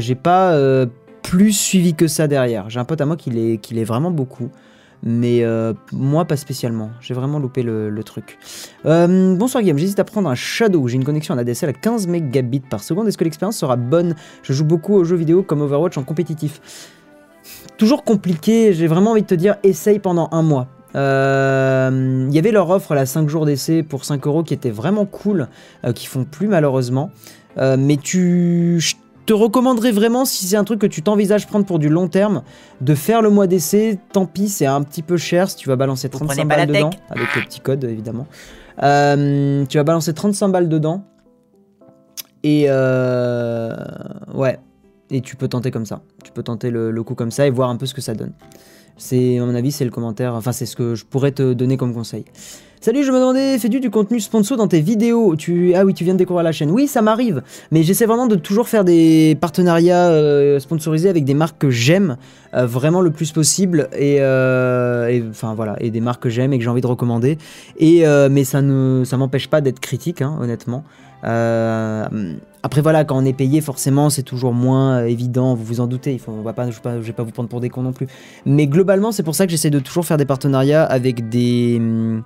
j'ai 0.00 0.14
pas 0.14 0.56
plus 1.22 1.52
suivi 1.52 1.94
que 1.94 2.06
ça 2.06 2.26
derrière. 2.28 2.70
J'ai 2.70 2.80
un 2.80 2.84
pote 2.84 3.00
à 3.00 3.06
moi 3.06 3.16
qui 3.16 3.30
l'est 3.30 3.84
vraiment 3.84 4.10
beaucoup. 4.10 4.48
Mais 5.02 5.42
euh, 5.42 5.72
moi, 5.92 6.24
pas 6.24 6.36
spécialement. 6.36 6.90
J'ai 7.00 7.14
vraiment 7.14 7.38
loupé 7.38 7.62
le, 7.62 8.02
truc. 8.04 8.38
Euh, 8.86 9.36
bonsoir 9.36 9.62
Guillaume, 9.62 9.78
j'hésite 9.78 9.98
à 9.98 10.04
prendre 10.04 10.28
un 10.28 10.34
Shadow. 10.34 10.86
J'ai 10.86 10.96
une 10.96 11.04
connexion 11.04 11.34
en 11.34 11.38
ADSL 11.38 11.70
à 11.70 11.72
15 11.72 12.06
mégabits 12.06 12.60
par 12.60 12.82
seconde. 12.82 13.08
Est-ce 13.08 13.18
que 13.18 13.24
l'expérience 13.24 13.56
sera 13.56 13.76
bonne? 13.76 14.14
Je 14.42 14.52
joue 14.52 14.64
beaucoup 14.64 14.94
aux 14.94 15.04
jeux 15.04 15.16
vidéo 15.16 15.42
comme 15.42 15.60
Overwatch 15.62 15.98
en 15.98 16.04
compétitif. 16.04 16.60
Toujours 17.76 18.04
compliqué, 18.04 18.72
j'ai 18.72 18.86
vraiment 18.86 19.12
envie 19.12 19.22
de 19.22 19.26
te 19.26 19.34
dire, 19.34 19.56
essaye 19.64 19.98
pendant 19.98 20.28
un 20.30 20.42
mois. 20.42 20.68
Euh, 20.94 22.26
Il 22.28 22.34
y 22.34 22.38
avait 22.38 22.52
leur 22.52 22.70
offre, 22.70 22.94
la 22.94 23.06
5 23.06 23.28
jours 23.28 23.46
d'essai 23.46 23.82
pour 23.82 24.04
5 24.04 24.24
euros, 24.26 24.44
qui 24.44 24.54
était 24.54 24.70
vraiment 24.70 25.06
cool, 25.06 25.48
qui 25.94 26.06
font 26.06 26.24
plus 26.24 26.46
malheureusement. 26.46 27.10
Mais 27.56 27.96
tu, 27.96 28.80
te 29.24 29.32
recommanderais 29.32 29.92
vraiment, 29.92 30.24
si 30.24 30.46
c'est 30.46 30.56
un 30.56 30.64
truc 30.64 30.80
que 30.80 30.86
tu 30.86 31.02
t'envisages 31.02 31.46
prendre 31.46 31.64
pour 31.64 31.78
du 31.78 31.88
long 31.88 32.08
terme, 32.08 32.42
de 32.80 32.94
faire 32.94 33.22
le 33.22 33.30
mois 33.30 33.46
d'essai. 33.46 33.98
Tant 34.12 34.26
pis, 34.26 34.48
c'est 34.48 34.66
un 34.66 34.82
petit 34.82 35.02
peu 35.02 35.16
cher 35.16 35.48
si 35.50 35.56
tu 35.56 35.68
vas 35.68 35.76
balancer 35.76 36.08
Vous 36.08 36.18
35 36.18 36.34
prenez 36.34 36.48
pas 36.48 36.56
la 36.56 36.66
balles 36.66 36.74
tech 36.74 36.84
dedans, 36.84 36.90
avec 37.10 37.36
le 37.36 37.42
petit 37.42 37.60
code 37.60 37.84
évidemment. 37.84 38.26
Euh, 38.82 39.64
tu 39.66 39.78
vas 39.78 39.84
balancer 39.84 40.12
35 40.12 40.48
balles 40.48 40.68
dedans. 40.68 41.04
Et 42.42 42.64
euh, 42.68 43.76
ouais, 44.34 44.58
et 45.10 45.20
tu 45.20 45.36
peux 45.36 45.48
tenter 45.48 45.70
comme 45.70 45.86
ça. 45.86 46.02
Tu 46.24 46.32
peux 46.32 46.42
tenter 46.42 46.70
le, 46.70 46.90
le 46.90 47.02
coup 47.02 47.14
comme 47.14 47.30
ça 47.30 47.46
et 47.46 47.50
voir 47.50 47.70
un 47.70 47.76
peu 47.76 47.86
ce 47.86 47.94
que 47.94 48.00
ça 48.00 48.14
donne. 48.14 48.32
C'est, 48.96 49.38
à 49.38 49.44
mon 49.44 49.54
avis, 49.54 49.72
c'est 49.72 49.84
le 49.84 49.90
commentaire. 49.90 50.34
Enfin, 50.34 50.52
c'est 50.52 50.66
ce 50.66 50.76
que 50.76 50.94
je 50.94 51.04
pourrais 51.04 51.32
te 51.32 51.52
donner 51.52 51.76
comme 51.76 51.94
conseil. 51.94 52.24
Salut, 52.84 53.04
je 53.04 53.12
me 53.12 53.20
demandais, 53.20 53.60
fais-tu 53.60 53.78
du 53.78 53.90
contenu 53.90 54.18
sponsor 54.18 54.56
dans 54.56 54.66
tes 54.66 54.80
vidéos 54.80 55.36
tu... 55.36 55.72
Ah 55.76 55.84
oui, 55.84 55.94
tu 55.94 56.02
viens 56.02 56.14
de 56.14 56.18
découvrir 56.18 56.42
la 56.42 56.50
chaîne. 56.50 56.68
Oui, 56.68 56.88
ça 56.88 57.00
m'arrive. 57.00 57.40
Mais 57.70 57.84
j'essaie 57.84 58.06
vraiment 58.06 58.26
de 58.26 58.34
toujours 58.34 58.68
faire 58.68 58.82
des 58.82 59.38
partenariats 59.40 60.08
euh, 60.08 60.58
sponsorisés 60.58 61.08
avec 61.08 61.24
des 61.24 61.34
marques 61.34 61.58
que 61.58 61.70
j'aime 61.70 62.16
euh, 62.54 62.66
vraiment 62.66 63.00
le 63.00 63.12
plus 63.12 63.30
possible. 63.30 63.88
Et, 63.96 64.16
euh, 64.18 65.06
et, 65.06 65.22
enfin 65.30 65.54
voilà, 65.54 65.76
et 65.78 65.92
des 65.92 66.00
marques 66.00 66.24
que 66.24 66.28
j'aime 66.28 66.52
et 66.52 66.58
que 66.58 66.64
j'ai 66.64 66.70
envie 66.70 66.80
de 66.80 66.88
recommander. 66.88 67.38
Et, 67.78 68.04
mais 68.28 68.42
ça 68.42 68.62
ne 68.62 69.04
ça 69.04 69.16
m'empêche 69.16 69.46
pas 69.46 69.60
d'être 69.60 69.78
critique, 69.78 70.20
hein, 70.20 70.36
honnêtement. 70.40 70.82
Après 71.22 72.80
voilà, 72.82 73.04
quand 73.04 73.16
on 73.16 73.24
est 73.24 73.32
payé, 73.32 73.60
forcément, 73.60 74.10
c'est 74.10 74.24
toujours 74.24 74.54
moins 74.54 75.04
évident. 75.04 75.54
Vous 75.54 75.62
vous 75.62 75.80
en 75.80 75.86
doutez. 75.86 76.14
Il 76.14 76.18
faut, 76.18 76.32
va 76.32 76.52
pas, 76.52 76.68
je 76.68 76.78
je 76.82 77.06
vais 77.06 77.12
pas 77.12 77.22
vous 77.22 77.30
prendre 77.30 77.48
pour 77.48 77.60
des 77.60 77.68
cons 77.68 77.82
non 77.82 77.92
plus. 77.92 78.08
Mais 78.44 78.66
globalement, 78.66 79.12
c'est 79.12 79.22
pour 79.22 79.36
ça 79.36 79.46
que 79.46 79.52
j'essaie 79.52 79.70
de 79.70 79.78
toujours 79.78 80.04
faire 80.04 80.16
des 80.16 80.26
partenariats 80.26 80.82
avec 80.82 81.28
des, 81.28 81.76
hum, 81.78 82.24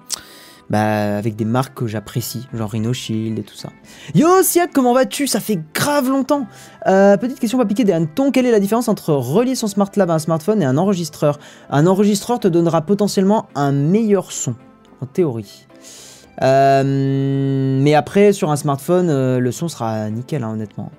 bah, 0.70 1.16
avec 1.16 1.36
des 1.36 1.44
marques 1.44 1.74
que 1.74 1.86
j'apprécie, 1.86 2.48
genre 2.52 2.70
Rhino 2.70 2.92
Shield 2.92 3.38
et 3.38 3.42
tout 3.42 3.54
ça. 3.54 3.70
Yo 4.14 4.42
Siak, 4.42 4.72
comment 4.72 4.94
vas-tu? 4.94 5.26
Ça 5.26 5.40
fait 5.40 5.60
grave 5.74 6.08
longtemps. 6.08 6.46
Euh, 6.86 7.16
petite 7.16 7.38
question 7.38 7.58
pas 7.58 7.64
piquer 7.64 7.84
des 7.84 7.92
hannetons. 7.92 8.30
Quelle 8.32 8.46
est 8.46 8.50
la 8.50 8.60
différence 8.60 8.88
entre 8.88 9.12
relier 9.12 9.54
son 9.54 9.68
smart 9.68 9.90
lab 9.96 10.10
à 10.10 10.14
un 10.14 10.18
smartphone 10.18 10.62
et 10.62 10.64
un 10.64 10.76
enregistreur? 10.76 11.38
Un 11.70 11.86
enregistreur 11.86 12.40
te 12.40 12.48
donnera 12.48 12.82
potentiellement 12.82 13.46
un 13.54 13.72
meilleur 13.72 14.32
son, 14.32 14.54
en 15.00 15.06
théorie. 15.06 15.66
Euh, 16.42 17.80
mais 17.80 17.94
après, 17.94 18.32
sur 18.32 18.50
un 18.50 18.56
smartphone, 18.56 19.08
euh, 19.08 19.38
le 19.38 19.52
son 19.52 19.68
sera 19.68 20.10
nickel, 20.10 20.42
hein, 20.42 20.50
honnêtement. 20.52 20.90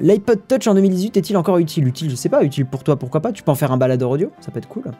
L'iPod 0.00 0.40
Touch 0.48 0.66
en 0.66 0.74
2018 0.74 1.16
est-il 1.16 1.36
encore 1.36 1.58
utile? 1.58 1.86
Utile, 1.86 2.10
je 2.10 2.16
sais 2.16 2.28
pas. 2.28 2.42
Utile 2.42 2.66
pour 2.66 2.84
toi, 2.84 2.96
pourquoi 2.96 3.20
pas? 3.20 3.32
Tu 3.32 3.42
peux 3.42 3.50
en 3.50 3.54
faire 3.54 3.72
un 3.72 3.76
baladeur 3.76 4.10
audio, 4.10 4.30
ça 4.40 4.50
peut 4.50 4.58
être 4.58 4.68
cool. 4.68 4.90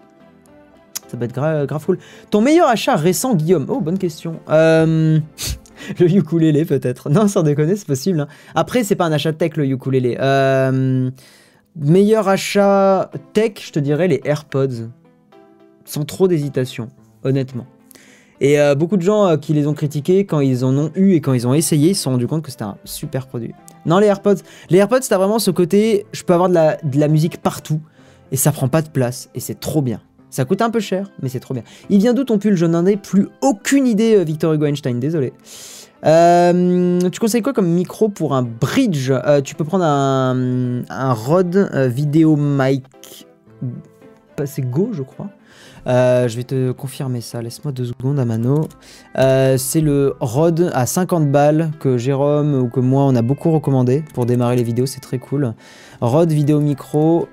Ça 1.08 1.16
peut 1.16 1.24
être 1.24 1.34
gra- 1.34 1.66
grave 1.66 1.84
cool. 1.84 1.98
Ton 2.30 2.40
meilleur 2.40 2.68
achat 2.68 2.94
récent, 2.96 3.34
Guillaume? 3.34 3.66
Oh, 3.68 3.80
bonne 3.80 3.98
question. 3.98 4.40
Euh, 4.50 5.18
le 5.98 6.06
ukulélé, 6.14 6.64
peut-être. 6.64 7.08
Non, 7.10 7.26
sans 7.28 7.42
déconner, 7.42 7.76
c'est 7.76 7.86
possible. 7.86 8.20
hein. 8.20 8.28
Après, 8.54 8.84
c'est 8.84 8.94
pas 8.94 9.06
un 9.06 9.12
achat 9.12 9.32
tech, 9.32 9.56
le 9.56 9.64
ukulélé. 9.66 10.16
Euh, 10.20 11.10
meilleur 11.76 12.28
achat 12.28 13.10
tech, 13.32 13.52
je 13.66 13.72
te 13.72 13.78
dirais 13.78 14.06
les 14.08 14.20
AirPods. 14.24 14.90
Sans 15.84 16.04
trop 16.04 16.28
d'hésitation, 16.28 16.88
honnêtement. 17.24 17.66
Et 18.40 18.60
euh, 18.60 18.74
beaucoup 18.76 18.96
de 18.98 19.02
gens 19.02 19.36
qui 19.38 19.52
les 19.54 19.66
ont 19.66 19.74
critiqués, 19.74 20.24
quand 20.26 20.40
ils 20.40 20.64
en 20.64 20.76
ont 20.76 20.92
eu 20.94 21.14
et 21.14 21.20
quand 21.20 21.32
ils 21.32 21.46
ont 21.48 21.54
essayé, 21.54 21.90
ils 21.90 21.94
se 21.96 22.02
sont 22.02 22.10
rendus 22.10 22.26
compte 22.28 22.42
que 22.42 22.50
c'était 22.50 22.62
un 22.64 22.76
super 22.84 23.26
produit. 23.26 23.54
Non, 23.86 23.98
les 23.98 24.06
AirPods, 24.06 24.36
les 24.70 24.78
AirPods, 24.78 25.00
t'as 25.08 25.16
vraiment 25.18 25.38
ce 25.38 25.50
côté, 25.50 26.06
je 26.12 26.22
peux 26.22 26.34
avoir 26.34 26.48
de 26.50 26.54
la, 26.54 26.76
de 26.84 27.00
la 27.00 27.08
musique 27.08 27.38
partout 27.40 27.80
et 28.30 28.36
ça 28.36 28.52
prend 28.52 28.68
pas 28.68 28.82
de 28.82 28.90
place 28.90 29.28
et 29.34 29.40
c'est 29.40 29.58
trop 29.58 29.80
bien. 29.82 30.00
Ça 30.30 30.44
coûte 30.44 30.60
un 30.62 30.70
peu 30.70 30.80
cher, 30.80 31.10
mais 31.22 31.28
c'est 31.28 31.40
trop 31.40 31.54
bien. 31.54 31.62
Il 31.88 31.98
vient 31.98 32.12
d'où 32.14 32.24
ton 32.24 32.38
pull 32.38 32.54
Je 32.54 32.66
n'en 32.66 32.84
ai 32.86 32.96
plus 32.96 33.28
aucune 33.40 33.86
idée, 33.86 34.16
euh, 34.16 34.24
Victor 34.24 34.52
Hugo 34.52 34.66
Einstein, 34.66 35.00
désolé. 35.00 35.32
Euh, 36.06 37.00
tu 37.10 37.18
conseilles 37.18 37.42
quoi 37.42 37.52
comme 37.52 37.68
micro 37.68 38.08
pour 38.08 38.34
un 38.34 38.42
bridge 38.42 39.10
Euh, 39.10 39.40
Tu 39.40 39.54
peux 39.54 39.64
prendre 39.64 39.84
un, 39.84 40.82
un 40.88 41.12
Rode 41.12 41.56
euh, 41.74 41.88
Video 41.88 42.36
Mic. 42.36 43.26
C'est 44.44 44.62
Go, 44.62 44.90
je 44.92 45.02
crois. 45.02 45.28
Je 45.86 46.36
vais 46.36 46.44
te 46.44 46.70
confirmer 46.72 47.20
ça. 47.20 47.42
Laisse-moi 47.42 47.72
deux 47.72 47.86
secondes 47.86 48.20
à 48.20 48.24
mano. 48.24 48.68
Euh, 49.18 49.56
c'est 49.58 49.80
le 49.80 50.14
Rode 50.20 50.70
à 50.74 50.86
50 50.86 51.32
balles 51.32 51.70
que 51.80 51.96
Jérôme 51.98 52.54
ou 52.54 52.68
que 52.68 52.78
moi 52.78 53.02
on 53.04 53.16
a 53.16 53.22
beaucoup 53.22 53.50
recommandé 53.50 54.04
pour 54.14 54.26
démarrer 54.26 54.54
les 54.56 54.62
vidéos. 54.62 54.86
C'est 54.86 55.00
très 55.00 55.18
cool. 55.18 55.54
Rode 56.00 56.30
Vidéo 56.30 56.60
Micro. 56.60 57.26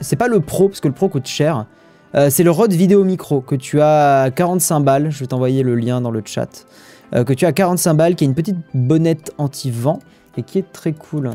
C'est 0.00 0.16
pas 0.16 0.28
le 0.28 0.40
Pro 0.40 0.68
parce 0.68 0.80
que 0.80 0.88
le 0.88 0.94
Pro 0.94 1.08
coûte 1.08 1.26
cher. 1.26 1.66
Euh, 2.14 2.30
c'est 2.30 2.42
le 2.42 2.50
Rode 2.50 2.72
Vidéo 2.72 3.04
Micro 3.04 3.40
que 3.40 3.54
tu 3.54 3.80
as 3.80 4.22
à 4.22 4.30
45 4.30 4.80
balles. 4.80 5.10
Je 5.10 5.20
vais 5.20 5.26
t'envoyer 5.26 5.62
le 5.62 5.74
lien 5.74 6.00
dans 6.00 6.10
le 6.10 6.22
chat. 6.24 6.66
euh, 7.14 7.24
que 7.24 7.32
tu 7.32 7.44
as 7.44 7.48
à 7.48 7.52
45 7.52 7.94
balles, 7.94 8.14
qui 8.14 8.24
a 8.24 8.26
une 8.26 8.34
petite 8.34 8.56
bonnette 8.74 9.32
anti-vent 9.38 9.98
et 10.36 10.42
qui 10.42 10.58
est 10.58 10.72
très 10.72 10.92
cool. 10.92 11.30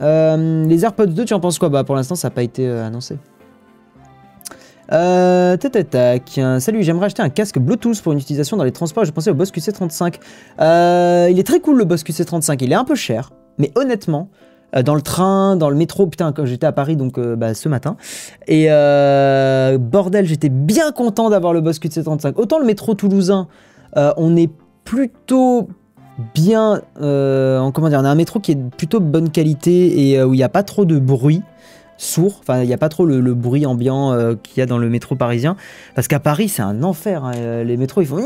Euh, 0.00 0.64
les 0.66 0.84
AirPods 0.84 1.06
2, 1.06 1.24
tu 1.24 1.34
en 1.34 1.40
penses 1.40 1.58
quoi? 1.58 1.68
Bah 1.68 1.84
pour 1.84 1.94
l'instant 1.94 2.14
ça 2.14 2.28
n'a 2.28 2.34
pas 2.34 2.42
été 2.42 2.68
annoncé. 2.68 3.18
Euh. 4.92 5.56
Salut, 6.60 6.82
j'aimerais 6.82 7.06
acheter 7.06 7.22
un 7.22 7.30
casque 7.30 7.58
Bluetooth 7.58 8.00
pour 8.02 8.12
une 8.12 8.18
utilisation 8.18 8.56
dans 8.56 8.64
les 8.64 8.72
transports. 8.72 9.04
Je 9.04 9.12
pensais 9.12 9.30
au 9.30 9.34
Boss 9.34 9.50
QC35. 9.50 10.16
Euh, 10.60 11.28
il 11.30 11.38
est 11.38 11.46
très 11.46 11.60
cool 11.60 11.78
le 11.78 11.84
Boss 11.84 12.04
QC35. 12.04 12.58
Il 12.62 12.72
est 12.72 12.76
un 12.76 12.84
peu 12.84 12.94
cher, 12.94 13.30
mais 13.58 13.70
honnêtement, 13.76 14.28
dans 14.82 14.94
le 14.94 15.02
train, 15.02 15.56
dans 15.56 15.70
le 15.70 15.76
métro, 15.76 16.06
putain, 16.06 16.32
quand 16.32 16.46
j'étais 16.46 16.66
à 16.66 16.72
Paris 16.72 16.96
donc 16.96 17.18
euh, 17.18 17.36
bah, 17.36 17.54
ce 17.54 17.68
matin, 17.68 17.96
et 18.46 18.66
euh, 18.70 19.78
bordel, 19.78 20.26
j'étais 20.26 20.48
bien 20.48 20.92
content 20.92 21.30
d'avoir 21.30 21.52
le 21.52 21.60
Boss 21.60 21.78
QC35. 21.78 22.34
Autant 22.36 22.58
le 22.58 22.64
métro 22.64 22.94
toulousain, 22.94 23.48
euh, 23.96 24.12
on 24.16 24.36
est 24.36 24.50
plutôt 24.84 25.68
bien, 26.34 26.82
euh, 27.00 27.58
en 27.58 27.72
comment 27.72 27.88
dire, 27.88 27.98
on 28.00 28.04
a 28.04 28.08
un 28.08 28.14
métro 28.14 28.40
qui 28.40 28.52
est 28.52 28.70
plutôt 28.76 29.00
bonne 29.00 29.30
qualité 29.30 30.10
et 30.10 30.18
euh, 30.18 30.26
où 30.26 30.34
il 30.34 30.36
n'y 30.36 30.42
a 30.42 30.48
pas 30.48 30.62
trop 30.62 30.84
de 30.84 30.98
bruit 30.98 31.42
sourd, 31.96 32.40
enfin 32.40 32.62
il 32.62 32.66
n'y 32.66 32.74
a 32.74 32.78
pas 32.78 32.88
trop 32.88 33.06
le, 33.06 33.34
bruit 33.34 33.66
ambiant 33.66 34.12
euh, 34.12 34.34
qu'il 34.34 34.58
y 34.58 34.62
a 34.62 34.66
dans 34.66 34.78
le 34.78 34.88
métro 34.88 35.14
parisien, 35.14 35.56
parce 35.94 36.08
qu'à 36.08 36.20
Paris 36.20 36.48
c'est 36.48 36.62
un 36.62 36.82
enfer, 36.82 37.24
hein, 37.24 37.32
euh, 37.36 37.64
les 37.64 37.76
métros 37.76 38.00
ils 38.00 38.06
font 38.06 38.16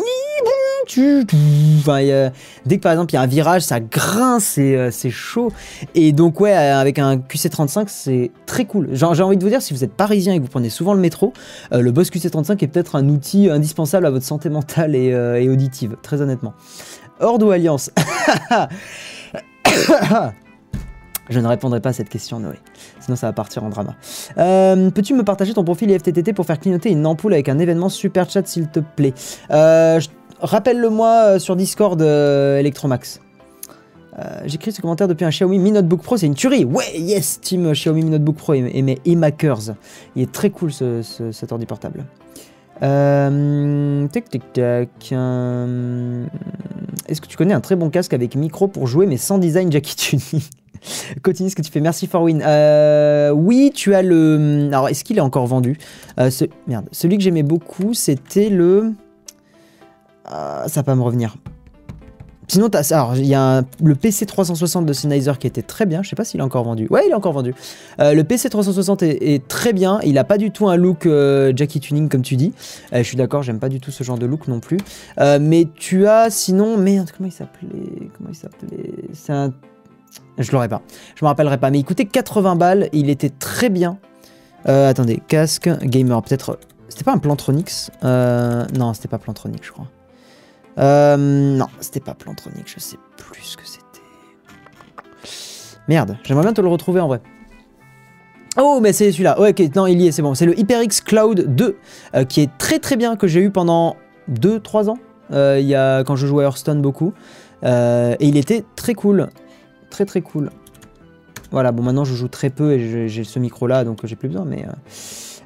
Dès 0.97 2.77
que 2.77 2.81
par 2.81 2.93
exemple 2.93 3.13
il 3.13 3.15
y 3.15 3.19
a 3.19 3.23
un 3.23 3.27
virage, 3.27 3.63
ça 3.63 3.81
grince, 3.81 4.45
c'est 4.45 4.77
euh, 4.77 4.91
c'est 4.91 5.11
chaud. 5.11 5.53
Et 5.95 6.13
donc 6.13 6.41
ouais, 6.41 6.55
euh, 6.57 6.81
avec 6.81 6.99
un 6.99 7.17
QC35, 7.17 7.85
c'est 7.89 8.31
très 8.47 8.65
cool. 8.65 8.89
J'ai 8.93 9.05
envie 9.05 9.37
de 9.37 9.43
vous 9.43 9.51
dire, 9.51 9.63
si 9.63 9.75
vous 9.75 9.85
êtes 9.85 9.93
parisien 9.93 10.35
et 10.35 10.39
que 10.39 10.43
vous 10.43 10.49
prenez 10.49 10.71
souvent 10.71 10.95
le 10.95 11.01
métro, 11.01 11.33
euh, 11.73 11.81
le 11.81 11.93
Boss 11.93 12.11
QC35 12.11 12.65
est 12.65 12.69
peut-être 12.69 12.97
un 12.97 13.09
outil 13.09 13.49
indispensable 13.51 14.07
à 14.07 14.11
votre 14.11 14.25
santé 14.25 14.49
mentale 14.49 14.95
et, 14.97 15.09
et 15.09 15.49
auditive, 15.49 15.97
très 16.03 16.21
honnêtement. 16.21 16.55
Horde 17.21 17.43
ou 17.43 17.51
Alliance 17.51 17.91
Je 21.31 21.41
ne 21.41 21.47
répondrai 21.47 21.81
pas 21.81 21.91
à 21.91 21.93
cette 21.93 22.09
question, 22.09 22.41
Noé. 22.41 22.55
Sinon, 23.01 23.15
ça 23.15 23.27
va 23.27 23.35
partir 23.35 23.63
en 23.63 23.69
drama. 23.69 23.95
Peux-tu 24.37 25.13
me 25.15 25.25
partager 25.25 25.53
ton 25.53 25.63
profil 25.63 25.91
IFTTT 25.91 26.33
pour 26.33 26.47
faire 26.47 26.59
clignoter 26.59 26.91
une 26.91 27.05
ampoule 27.07 27.35
avec 27.35 27.51
un 27.51 27.59
événement 27.59 27.91
super 27.91 28.31
chat, 28.31 28.47
s'il 28.47 28.69
te 28.69 28.81
plaît? 28.81 29.13
Rappelle-le-moi 30.41 31.09
euh, 31.35 31.39
sur 31.39 31.57
Discord, 31.57 32.01
euh, 32.01 32.59
Electromax. 32.59 33.21
Euh, 34.19 34.23
J'écris 34.47 34.73
ce 34.73 34.81
commentaire 34.81 35.07
depuis 35.09 35.25
un 35.25 35.31
Xiaomi 35.31 35.59
Mi 35.59 35.71
Notebook 35.73 36.03
Pro, 36.03 36.17
c'est 36.17 36.27
une 36.27 36.35
tuerie. 36.35 36.65
Ouais, 36.65 36.99
yes, 36.99 37.41
team 37.41 37.73
Xiaomi 37.73 38.03
Mi 38.05 38.11
Notebook 38.11 38.37
Pro 38.37 38.55
et, 38.55 38.83
mes 38.83 38.99
e-makers. 39.07 39.75
Il 40.17 40.23
est 40.23 40.33
très 40.33 40.51
cool 40.51 40.73
ce, 40.73 41.03
ce- 41.03 41.31
cet 41.33 41.53
ordi 41.53 41.67
portable. 41.67 42.05
Euh, 42.83 44.07
tic 44.09 44.29
tic 44.31 44.43
tac. 44.53 44.89
Est-ce 47.09 47.21
que 47.21 47.27
tu 47.27 47.37
connais 47.37 47.55
un 47.55 47.61
très 47.61 47.75
bon 47.77 47.91
casque 47.91 48.13
avec 48.15 48.37
micro 48.37 48.69
pour 48.69 48.87
jouer 48.87 49.07
mais 49.07 49.17
sans 49.17 49.39
design 49.39 49.73
Jackie 49.73 49.97
Tuning 49.97 50.43
Continue 51.25 51.51
ce 51.51 51.57
que 51.57 51.63
tu 51.63 51.73
fais. 51.73 51.81
Merci 51.81 52.07
for 52.07 52.23
win. 52.23 52.37
Oui, 53.35 53.73
tu 53.75 53.95
as 53.97 54.03
le. 54.03 54.69
Alors, 54.73 54.89
est-ce 54.89 55.03
qu'il 55.03 55.19
est 55.19 55.23
encore 55.23 55.47
vendu? 55.47 55.77
Merde. 56.69 56.87
Celui 56.93 57.17
que 57.19 57.23
j'aimais 57.25 57.43
beaucoup, 57.43 57.95
c'était 57.95 58.49
le. 58.49 58.93
Ah, 60.31 60.65
ça 60.67 60.81
va 60.81 60.85
pas 60.85 60.95
me 60.95 61.03
revenir. 61.03 61.37
Sinon, 62.51 62.71
t'as- 62.71 62.95
alors 62.95 63.15
il 63.17 63.27
y 63.27 63.35
a 63.35 63.63
le 63.83 63.95
PC 63.95 64.25
360 64.25 64.87
de 64.87 64.93
Sennheiser 64.95 65.33
qui 65.39 65.47
était 65.47 65.61
très 65.63 65.85
bien. 65.85 66.03
Je 66.03 66.09
sais 66.09 66.17
pas 66.17 66.25
s'il 66.25 66.41
est 66.41 66.43
encore 66.43 66.65
vendu. 66.65 66.87
Ouais, 66.91 67.03
il 67.07 67.11
est 67.11 67.15
encore 67.15 67.35
vendu. 67.35 67.55
Euh, 68.01 68.15
le 68.15 68.25
PC 68.25 68.49
360 68.49 69.03
est, 69.03 69.47
très 69.49 69.75
bien. 69.75 70.01
Il 70.03 70.17
a 70.17 70.25
pas 70.25 70.39
du 70.39 70.51
tout 70.51 70.67
un 70.67 70.77
look 70.77 71.05
euh, 71.05 71.53
Jackie 71.55 71.79
Tuning 71.79 72.09
comme 72.09 72.23
tu 72.23 72.37
dis. 72.37 72.55
Euh, 72.95 72.99
je 72.99 73.03
suis 73.03 73.19
d'accord, 73.19 73.43
j'aime 73.43 73.59
pas 73.59 73.69
du 73.69 73.81
tout 73.81 73.91
ce 73.91 74.03
genre 74.03 74.17
de 74.17 74.25
look 74.25 74.49
non 74.49 74.61
plus. 74.61 74.79
Euh, 75.21 75.39
mais 75.41 75.67
tu 75.75 76.07
as 76.07 76.31
sinon, 76.31 76.79
merde, 76.79 77.11
comment 77.15 77.29
il 77.29 77.33
s'appelait 77.33 77.69
Comment 78.17 78.31
il 78.31 78.37
s'appelait? 78.37 78.93
C'est 79.13 79.33
un. 79.35 79.53
Je 80.39 80.51
l'aurais 80.53 80.69
pas. 80.69 80.81
Je 81.17 81.25
me 81.27 81.29
rappellerai 81.29 81.59
pas. 81.59 81.71
Mais 81.71 81.81
il 81.81 81.85
coûtait 81.85 82.07
80 82.07 82.57
balles. 82.57 82.89
Il 82.95 83.11
était 83.11 83.31
très 83.31 83.69
bien. 83.69 83.99
Euh, 84.69 84.89
attendez, 84.89 85.21
casque 85.29 85.69
gamer, 85.83 86.23
peut-être. 86.23 86.59
C'était 86.89 87.05
pas 87.05 87.13
un 87.13 87.19
Plantronics? 87.19 87.91
Euh, 88.05 88.65
Non, 88.77 88.95
c'était 88.95 89.09
pas 89.09 89.19
Plantronics, 89.19 89.65
je 89.67 89.73
crois. 89.73 89.87
Euh, 90.79 91.17
non, 91.17 91.67
c'était 91.81 92.01
pas 92.01 92.15
Plantronics, 92.15 92.73
je 92.73 92.81
sais 92.81 92.97
plus 93.17 93.43
ce 93.43 93.57
que 93.57 93.67
c'était. 93.67 93.85
Merde, 95.89 96.17
j'aimerais 96.23 96.45
bien 96.45 96.53
te 96.53 96.61
le 96.61 96.69
retrouver 96.69 97.01
en 97.01 97.09
vrai. 97.09 97.21
Oh, 98.61 98.79
mais 98.83 98.93
c'est 98.93 99.11
celui-là. 99.13 99.41
Ouais, 99.41 99.55
non, 99.77 99.87
il 99.87 100.01
y 100.01 100.09
est, 100.09 100.13
c'est 100.13 100.23
bon. 100.23 100.35
C'est 100.35 100.47
le 100.47 100.59
HyperX 100.59 101.01
Cloud 101.05 101.55
2, 101.55 101.77
euh, 102.15 102.25
qui 102.25 102.41
est 102.43 102.51
très 102.59 102.79
très 102.79 102.97
bien, 102.97 103.17
que 103.17 103.27
j'ai 103.27 103.41
eu 103.41 103.51
pendant 103.51 103.97
2-3 104.31 104.89
ans, 104.91 104.99
euh, 105.33 105.61
y 105.61 105.75
a, 105.75 106.03
quand 106.05 106.17
je 106.17 106.27
jouais 106.27 106.45
à 106.45 106.49
Hearthstone 106.49 106.83
beaucoup. 106.83 107.13
Euh, 107.65 108.15
et 108.21 108.27
il 108.27 108.37
était 108.37 108.65
très 108.77 108.95
cool. 108.95 109.29
Très 109.91 110.05
très 110.05 110.21
cool. 110.21 110.51
Voilà, 111.51 111.73
bon, 111.73 111.83
maintenant 111.83 112.05
je 112.05 112.15
joue 112.15 112.29
très 112.29 112.51
peu 112.51 112.73
et 112.73 112.91
j'ai- 112.91 113.09
j'ai 113.09 113.25
ce 113.25 113.39
micro-là, 113.39 113.85
donc 113.85 114.01
j'ai 114.05 114.17
plus 114.17 114.29
besoin, 114.29 114.45
mais... 114.45 114.67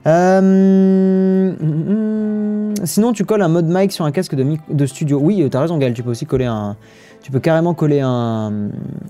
euh, 0.07 1.53
sinon, 2.85 3.13
tu 3.13 3.25
colles 3.25 3.43
un 3.43 3.49
mode 3.49 3.67
mic 3.69 3.93
sur 3.93 4.05
un 4.05 4.13
casque 4.13 4.35
de, 4.35 4.87
studio. 4.87 5.19
Oui, 5.23 5.43
euh, 5.43 5.49
t'as 5.49 5.61
raison, 5.61 5.79
Gaël. 5.79 5.95
Tu 5.95 6.03
peux 6.03 6.11
aussi 6.11 6.27
coller 6.27 6.47
un. 6.47 6.77
Tu 7.23 7.31
peux 7.31 7.39
carrément 7.39 7.73
coller 7.73 8.01
un, 8.01 8.51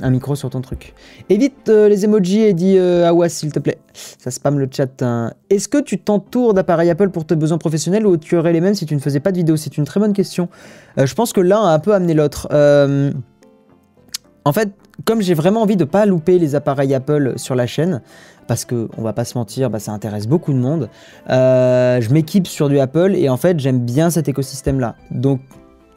micro 0.02 0.36
sur 0.36 0.50
ton 0.50 0.60
truc. 0.60 0.92
Évite 1.30 1.70
euh, 1.70 1.88
les 1.88 2.04
emojis 2.04 2.42
et 2.42 2.52
dis 2.52 2.76
euh, 2.76 3.08
Awas, 3.08 3.30
s'il 3.30 3.52
te 3.52 3.58
plaît. 3.58 3.78
Ça 3.94 4.30
spam 4.30 4.58
le 4.58 4.68
chat. 4.70 5.00
hein. 5.00 5.32
Est-ce 5.48 5.66
que 5.66 5.78
tu 5.78 5.98
t'entoures 5.98 6.52
d'appareils 6.52 6.90
Apple 6.90 7.08
pour 7.08 7.24
tes 7.24 7.36
besoins 7.36 7.56
professionnels 7.56 8.06
ou 8.06 8.18
tu 8.18 8.36
aurais 8.36 8.52
les 8.52 8.60
mêmes 8.60 8.74
si 8.74 8.84
tu 8.84 8.94
ne 8.94 9.00
faisais 9.00 9.20
pas 9.20 9.32
de 9.32 9.38
vidéo? 9.38 9.56
C'est 9.56 9.78
une 9.78 9.84
très 9.84 9.98
bonne 9.98 10.12
question. 10.12 10.50
Je 10.98 11.14
pense 11.14 11.32
que 11.32 11.40
l'un 11.40 11.62
a 11.62 11.70
un 11.72 11.78
peu 11.78 11.94
amené 11.94 12.12
l'autre. 12.12 12.48
En 14.44 14.52
fait, 14.52 14.70
comme 15.04 15.22
j'ai 15.22 15.34
vraiment 15.34 15.62
envie 15.62 15.76
de 15.76 15.84
pas 15.84 16.06
louper 16.06 16.38
les 16.38 16.54
appareils 16.54 16.94
Apple 16.94 17.34
sur 17.36 17.54
la 17.54 17.66
chaîne, 17.66 18.02
parce 18.46 18.64
que 18.64 18.88
on 18.96 19.02
va 19.02 19.12
pas 19.12 19.24
se 19.24 19.36
mentir, 19.38 19.70
bah, 19.70 19.78
ça 19.78 19.92
intéresse 19.92 20.26
beaucoup 20.26 20.52
de 20.52 20.58
monde. 20.58 20.88
euh, 21.30 22.00
je 22.00 22.10
m'équipe 22.12 22.46
sur 22.46 22.68
du 22.68 22.78
Apple 22.78 23.14
et 23.14 23.28
en 23.28 23.36
fait 23.36 23.58
j'aime 23.60 23.80
bien 23.80 24.10
cet 24.10 24.28
écosystème-là. 24.28 24.96
Donc, 25.10 25.40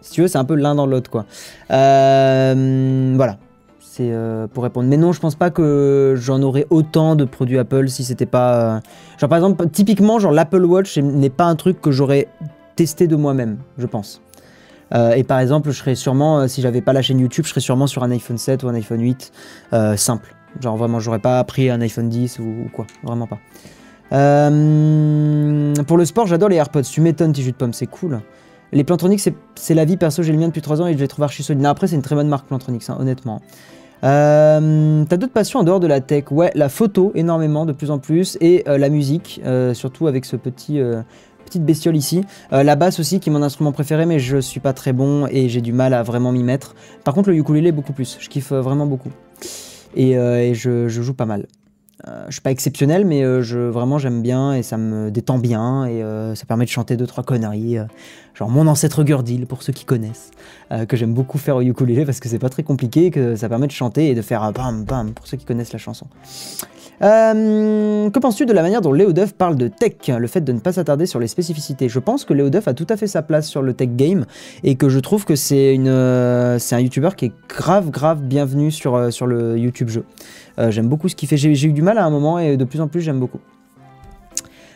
si 0.01 0.11
tu 0.11 0.21
veux, 0.21 0.27
c'est 0.27 0.37
un 0.37 0.45
peu 0.45 0.55
l'un 0.55 0.75
dans 0.75 0.85
l'autre, 0.85 1.09
quoi. 1.09 1.25
Euh, 1.71 3.13
voilà. 3.15 3.37
C'est 3.79 4.11
euh, 4.11 4.45
pour 4.47 4.63
répondre. 4.63 4.89
Mais 4.89 4.97
non, 4.97 5.13
je 5.13 5.21
pense 5.21 5.35
pas 5.35 5.49
que 5.49 6.15
j'en 6.17 6.41
aurais 6.41 6.67
autant 6.69 7.15
de 7.15 7.23
produits 7.23 7.57
Apple 7.57 7.87
si 7.87 8.03
c'était 8.03 8.25
pas. 8.25 8.81
Genre 9.17 9.29
par 9.29 9.37
exemple, 9.37 9.69
typiquement, 9.69 10.19
genre 10.19 10.33
l'Apple 10.33 10.65
Watch 10.65 10.97
n'est 10.97 11.29
pas 11.29 11.45
un 11.45 11.55
truc 11.55 11.81
que 11.81 11.91
j'aurais 11.91 12.27
testé 12.75 13.07
de 13.07 13.15
moi-même, 13.15 13.57
je 13.77 13.87
pense. 13.87 14.21
Euh, 14.93 15.13
et 15.13 15.23
par 15.23 15.39
exemple, 15.39 15.71
je 15.71 15.77
serais 15.77 15.95
sûrement, 15.95 16.39
euh, 16.39 16.47
si 16.47 16.61
j'avais 16.61 16.81
pas 16.81 16.93
la 16.93 17.01
chaîne 17.01 17.19
YouTube, 17.19 17.45
je 17.45 17.49
serais 17.49 17.61
sûrement 17.61 17.87
sur 17.87 18.03
un 18.03 18.11
iPhone 18.11 18.37
7 18.37 18.63
ou 18.63 18.67
un 18.67 18.75
iPhone 18.75 19.01
8, 19.01 19.31
euh, 19.73 19.95
simple. 19.97 20.35
Genre 20.61 20.77
vraiment, 20.77 20.99
j'aurais 20.99 21.19
pas 21.19 21.43
pris 21.43 21.69
un 21.69 21.81
iPhone 21.81 22.07
10 22.07 22.39
ou, 22.39 22.69
quoi, 22.73 22.85
vraiment 23.03 23.27
pas. 23.27 23.39
Pour 25.87 25.97
le 25.97 26.05
sport, 26.05 26.27
j'adore 26.27 26.49
les 26.49 26.55
AirPods. 26.57 26.83
Tu 26.83 27.01
m'étonnes, 27.01 27.33
Tiju 27.33 27.51
de 27.51 27.57
pomme, 27.57 27.73
c'est 27.73 27.87
cool. 27.87 28.21
Les 28.71 28.83
Plantronics, 28.83 29.19
c'est- 29.19 29.73
la 29.73 29.85
vie 29.85 29.97
perso, 29.97 30.23
j'ai 30.23 30.31
le 30.31 30.37
mien 30.37 30.47
depuis 30.47 30.61
3 30.61 30.81
ans 30.81 30.87
et 30.87 30.93
je 30.93 30.97
les 30.97 31.07
trouve 31.07 31.23
archi 31.23 31.43
solides. 31.43 31.61
Non, 31.61 31.69
après, 31.69 31.87
c'est 31.87 31.95
une 31.95 32.01
très 32.01 32.15
bonne 32.15 32.27
marque 32.27 32.47
Plantronics, 32.47 32.89
hein, 32.89 32.97
honnêtement. 32.99 33.41
T'as 34.01 34.59
d'autres 35.17 35.33
passions 35.33 35.59
en 35.59 35.63
dehors 35.63 35.79
de 35.79 35.87
la 35.87 35.99
tech? 35.99 36.25
Ouais, 36.31 36.51
la 36.55 36.69
photo, 36.69 37.11
énormément, 37.15 37.65
de 37.65 37.71
plus 37.73 37.89
en 37.91 37.97
plus, 37.99 38.37
et 38.39 38.63
la 38.67 38.89
musique, 38.89 39.41
surtout 39.73 40.07
avec 40.07 40.25
ce 40.25 40.35
petit, 40.35 40.79
petite 41.55 41.65
bestiole 41.65 41.95
ici. 41.95 42.25
Euh, 42.51 42.63
la 42.63 42.75
basse 42.75 42.99
aussi, 42.99 43.19
qui 43.19 43.29
est 43.29 43.31
mon 43.31 43.41
instrument 43.41 43.71
préféré, 43.71 44.05
mais 44.05 44.19
je 44.19 44.37
suis 44.37 44.59
pas 44.59 44.73
très 44.73 44.91
bon 44.91 45.27
et 45.27 45.47
j'ai 45.47 45.61
du 45.61 45.71
mal 45.71 45.93
à 45.93 46.03
vraiment 46.03 46.31
m'y 46.31 46.43
mettre. 46.43 46.75
Par 47.03 47.13
contre, 47.13 47.29
le 47.29 47.37
ukulélé, 47.37 47.71
beaucoup 47.71 47.93
plus. 47.93 48.17
Je 48.19 48.27
kiffe 48.27 48.51
euh, 48.51 48.61
vraiment 48.61 48.85
beaucoup. 48.85 49.11
Et, 49.95 50.17
euh, 50.17 50.41
et 50.41 50.53
je, 50.53 50.89
je 50.89 51.01
joue 51.01 51.13
pas 51.13 51.25
mal. 51.25 51.47
Je 52.27 52.33
suis 52.33 52.41
pas 52.41 52.51
exceptionnel, 52.51 53.03
mais 53.03 53.23
je, 53.41 53.57
vraiment 53.57 53.97
j'aime 53.97 54.21
bien 54.21 54.53
et 54.53 54.61
ça 54.61 54.77
me 54.77 55.09
détend 55.09 55.39
bien 55.39 55.85
et 55.85 56.03
ça 56.35 56.45
permet 56.45 56.65
de 56.65 56.69
chanter 56.69 56.97
deux 56.97 57.07
trois 57.07 57.23
conneries. 57.23 57.79
Genre 58.35 58.49
mon 58.49 58.67
ancêtre 58.67 59.03
Gurdil 59.03 59.47
pour 59.47 59.63
ceux 59.63 59.73
qui 59.73 59.85
connaissent, 59.85 60.31
euh, 60.71 60.85
que 60.85 60.97
j'aime 60.97 61.13
beaucoup 61.13 61.37
faire 61.37 61.55
au 61.55 61.61
ukulélé 61.61 62.05
parce 62.05 62.19
que 62.19 62.29
c'est 62.29 62.39
pas 62.39 62.49
très 62.49 62.63
compliqué, 62.63 63.09
que 63.09 63.35
ça 63.35 63.49
permet 63.49 63.67
de 63.67 63.71
chanter 63.71 64.09
et 64.09 64.15
de 64.15 64.21
faire 64.21 64.43
un 64.43 64.51
bam 64.51 64.83
bam 64.83 65.13
pour 65.13 65.25
ceux 65.25 65.37
qui 65.37 65.45
connaissent 65.45 65.73
la 65.73 65.79
chanson. 65.79 66.07
Euh, 67.01 68.09
que 68.09 68.19
penses-tu 68.19 68.45
de 68.45 68.53
la 68.53 68.61
manière 68.61 68.79
dont 68.79 68.93
Léo 68.93 69.11
Duff 69.11 69.33
parle 69.33 69.57
de 69.57 69.67
tech, 69.67 69.93
le 70.07 70.27
fait 70.27 70.39
de 70.39 70.53
ne 70.53 70.59
pas 70.59 70.71
s'attarder 70.71 71.05
sur 71.05 71.19
les 71.19 71.27
spécificités? 71.27 71.89
Je 71.89 71.99
pense 71.99 72.23
que 72.23 72.33
Léo 72.33 72.49
Duff 72.49 72.67
a 72.67 72.73
tout 72.73 72.87
à 72.89 72.95
fait 72.95 73.07
sa 73.07 73.21
place 73.21 73.47
sur 73.47 73.61
le 73.61 73.73
tech 73.73 73.89
game 73.95 74.25
et 74.63 74.75
que 74.75 74.87
je 74.87 74.99
trouve 74.99 75.25
que 75.25 75.35
c'est 75.35 75.77
euh, 75.77 76.57
un 76.71 76.79
youtubeur 76.79 77.15
qui 77.15 77.25
est 77.25 77.33
grave 77.49 77.89
grave 77.89 78.21
bienvenu 78.21 78.71
sur, 78.71 78.97
le 78.97 79.57
YouTube 79.57 79.89
jeu. 79.89 80.05
J'aime 80.69 80.87
beaucoup 80.87 81.09
ce 81.09 81.15
qu'il 81.15 81.27
fait. 81.27 81.35
J'ai 81.37 81.67
eu 81.67 81.73
du 81.73 81.81
mal 81.81 81.97
à 81.97 82.05
un 82.05 82.09
moment 82.09 82.39
et 82.39 82.55
de 82.55 82.63
plus 82.63 82.79
en 82.79 82.87
plus 82.87 83.01
j'aime 83.01 83.19
beaucoup. 83.19 83.39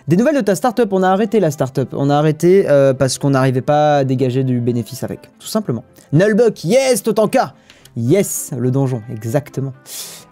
Des 0.08 0.16
nouvelles 0.16 0.36
de 0.36 0.42
ta 0.42 0.56
startup, 0.56 0.92
on 0.92 1.04
a 1.04 1.10
arrêté 1.10 1.40
la 1.40 1.52
startup. 1.52 1.94
On 1.94 2.10
a 2.10 2.16
arrêté 2.16 2.66
euh, 2.70 2.94
parce 2.94 3.18
qu'on 3.18 3.32
n'arrivait 3.32 3.62
pas 3.62 3.98
à 3.98 4.04
dégager 4.04 4.44
du 4.44 4.60
bénéfice 4.60 5.04
avec, 5.04 5.30
tout 5.40 5.48
simplement. 5.48 5.84
Nullbuck, 6.14 6.64
yes, 6.64 7.04
Totanka 7.04 7.54
Yes, 7.98 8.52
le 8.58 8.72
donjon, 8.72 9.02
exactement. 9.12 9.74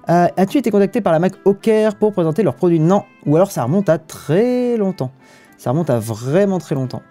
Euh, 0.10 0.28
As-tu 0.38 0.58
été 0.60 0.72
contacté 0.72 1.02
par 1.02 1.12
la 1.12 1.20
Mac 1.20 1.34
Oker 1.44 1.96
pour 1.96 2.14
présenter 2.14 2.44
leurs 2.44 2.56
produits? 2.56 2.80
Non. 2.80 3.04
Ou 3.26 3.36
alors 3.36 3.52
ça 3.52 3.64
remonte 3.64 3.90
à 3.90 3.98
très 3.98 4.78
longtemps. 4.78 5.12
Ça 5.58 5.72
remonte 5.72 5.90
à 5.90 6.00
vraiment 6.00 6.60
très 6.60 6.76
longtemps. 6.76 7.02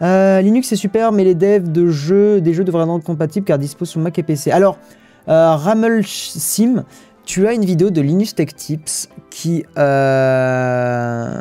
Euh, 0.00 0.40
Linux 0.40 0.68
c'est 0.68 0.76
super, 0.76 1.12
mais 1.12 1.24
les 1.24 1.34
devs 1.34 1.70
de 1.70 1.86
jeux, 1.88 2.40
des 2.40 2.52
jeux 2.52 2.64
devraient 2.64 2.84
rendre 2.84 3.04
compatibles 3.04 3.46
car 3.46 3.58
disposent 3.58 3.90
sur 3.90 4.00
Mac 4.00 4.18
et 4.18 4.22
PC. 4.22 4.50
Alors, 4.50 4.78
Ramel 5.26 6.04
Sim, 6.04 6.84
tu 7.24 7.46
as 7.46 7.52
une 7.52 7.64
vidéo 7.64 7.90
de 7.90 8.00
Linux 8.00 8.34
Tech 8.34 8.54
Tips 8.54 9.08
qui, 9.30 9.64
euh, 9.78 11.40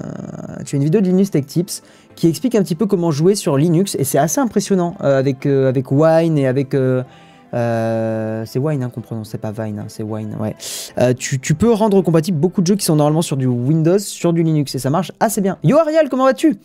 tu 0.66 0.76
as 0.76 0.78
une 0.78 0.84
vidéo 0.84 1.02
de 1.02 1.08
Linux 1.08 1.32
Tech 1.32 1.46
Tips 1.46 1.82
qui 2.16 2.28
explique 2.28 2.56
un 2.56 2.64
petit 2.64 2.76
peu 2.76 2.86
comment 2.86 3.12
jouer 3.12 3.36
sur 3.36 3.58
Linux 3.58 3.96
et 3.98 4.04
c'est 4.04 4.18
assez 4.18 4.40
impressionnant 4.40 4.96
euh, 5.04 5.18
avec 5.18 5.46
euh, 5.46 5.70
avec 5.70 5.92
Wine 5.92 6.38
et 6.38 6.48
avec 6.48 6.72
c'est 6.74 8.60
Wine 8.60 8.84
hein, 8.84 8.92
qu'on 8.94 9.02
prononce, 9.02 9.30
c'est 9.30 9.38
pas 9.38 9.52
Vine, 9.52 9.80
hein, 9.80 9.86
c'est 9.88 10.04
Wine, 10.04 10.38
ouais. 10.40 10.56
Tu, 11.16 11.40
tu 11.40 11.54
peux 11.54 11.72
rendre 11.72 12.02
compatible 12.02 12.38
beaucoup 12.38 12.62
de 12.62 12.68
jeux 12.68 12.76
qui 12.76 12.86
sont 12.86 12.96
normalement 12.96 13.22
sur 13.22 13.38
du 13.38 13.48
Windows, 13.48 14.00
sur 14.00 14.32
du 14.34 14.44
Linux, 14.44 14.74
et 14.76 14.80
ça 14.80 14.90
marche 14.90 15.12
assez 15.20 15.42
bien. 15.42 15.58
Yo 15.64 15.78
Ariel, 15.78 16.08
comment 16.10 16.26
vas-tu? 16.26 16.58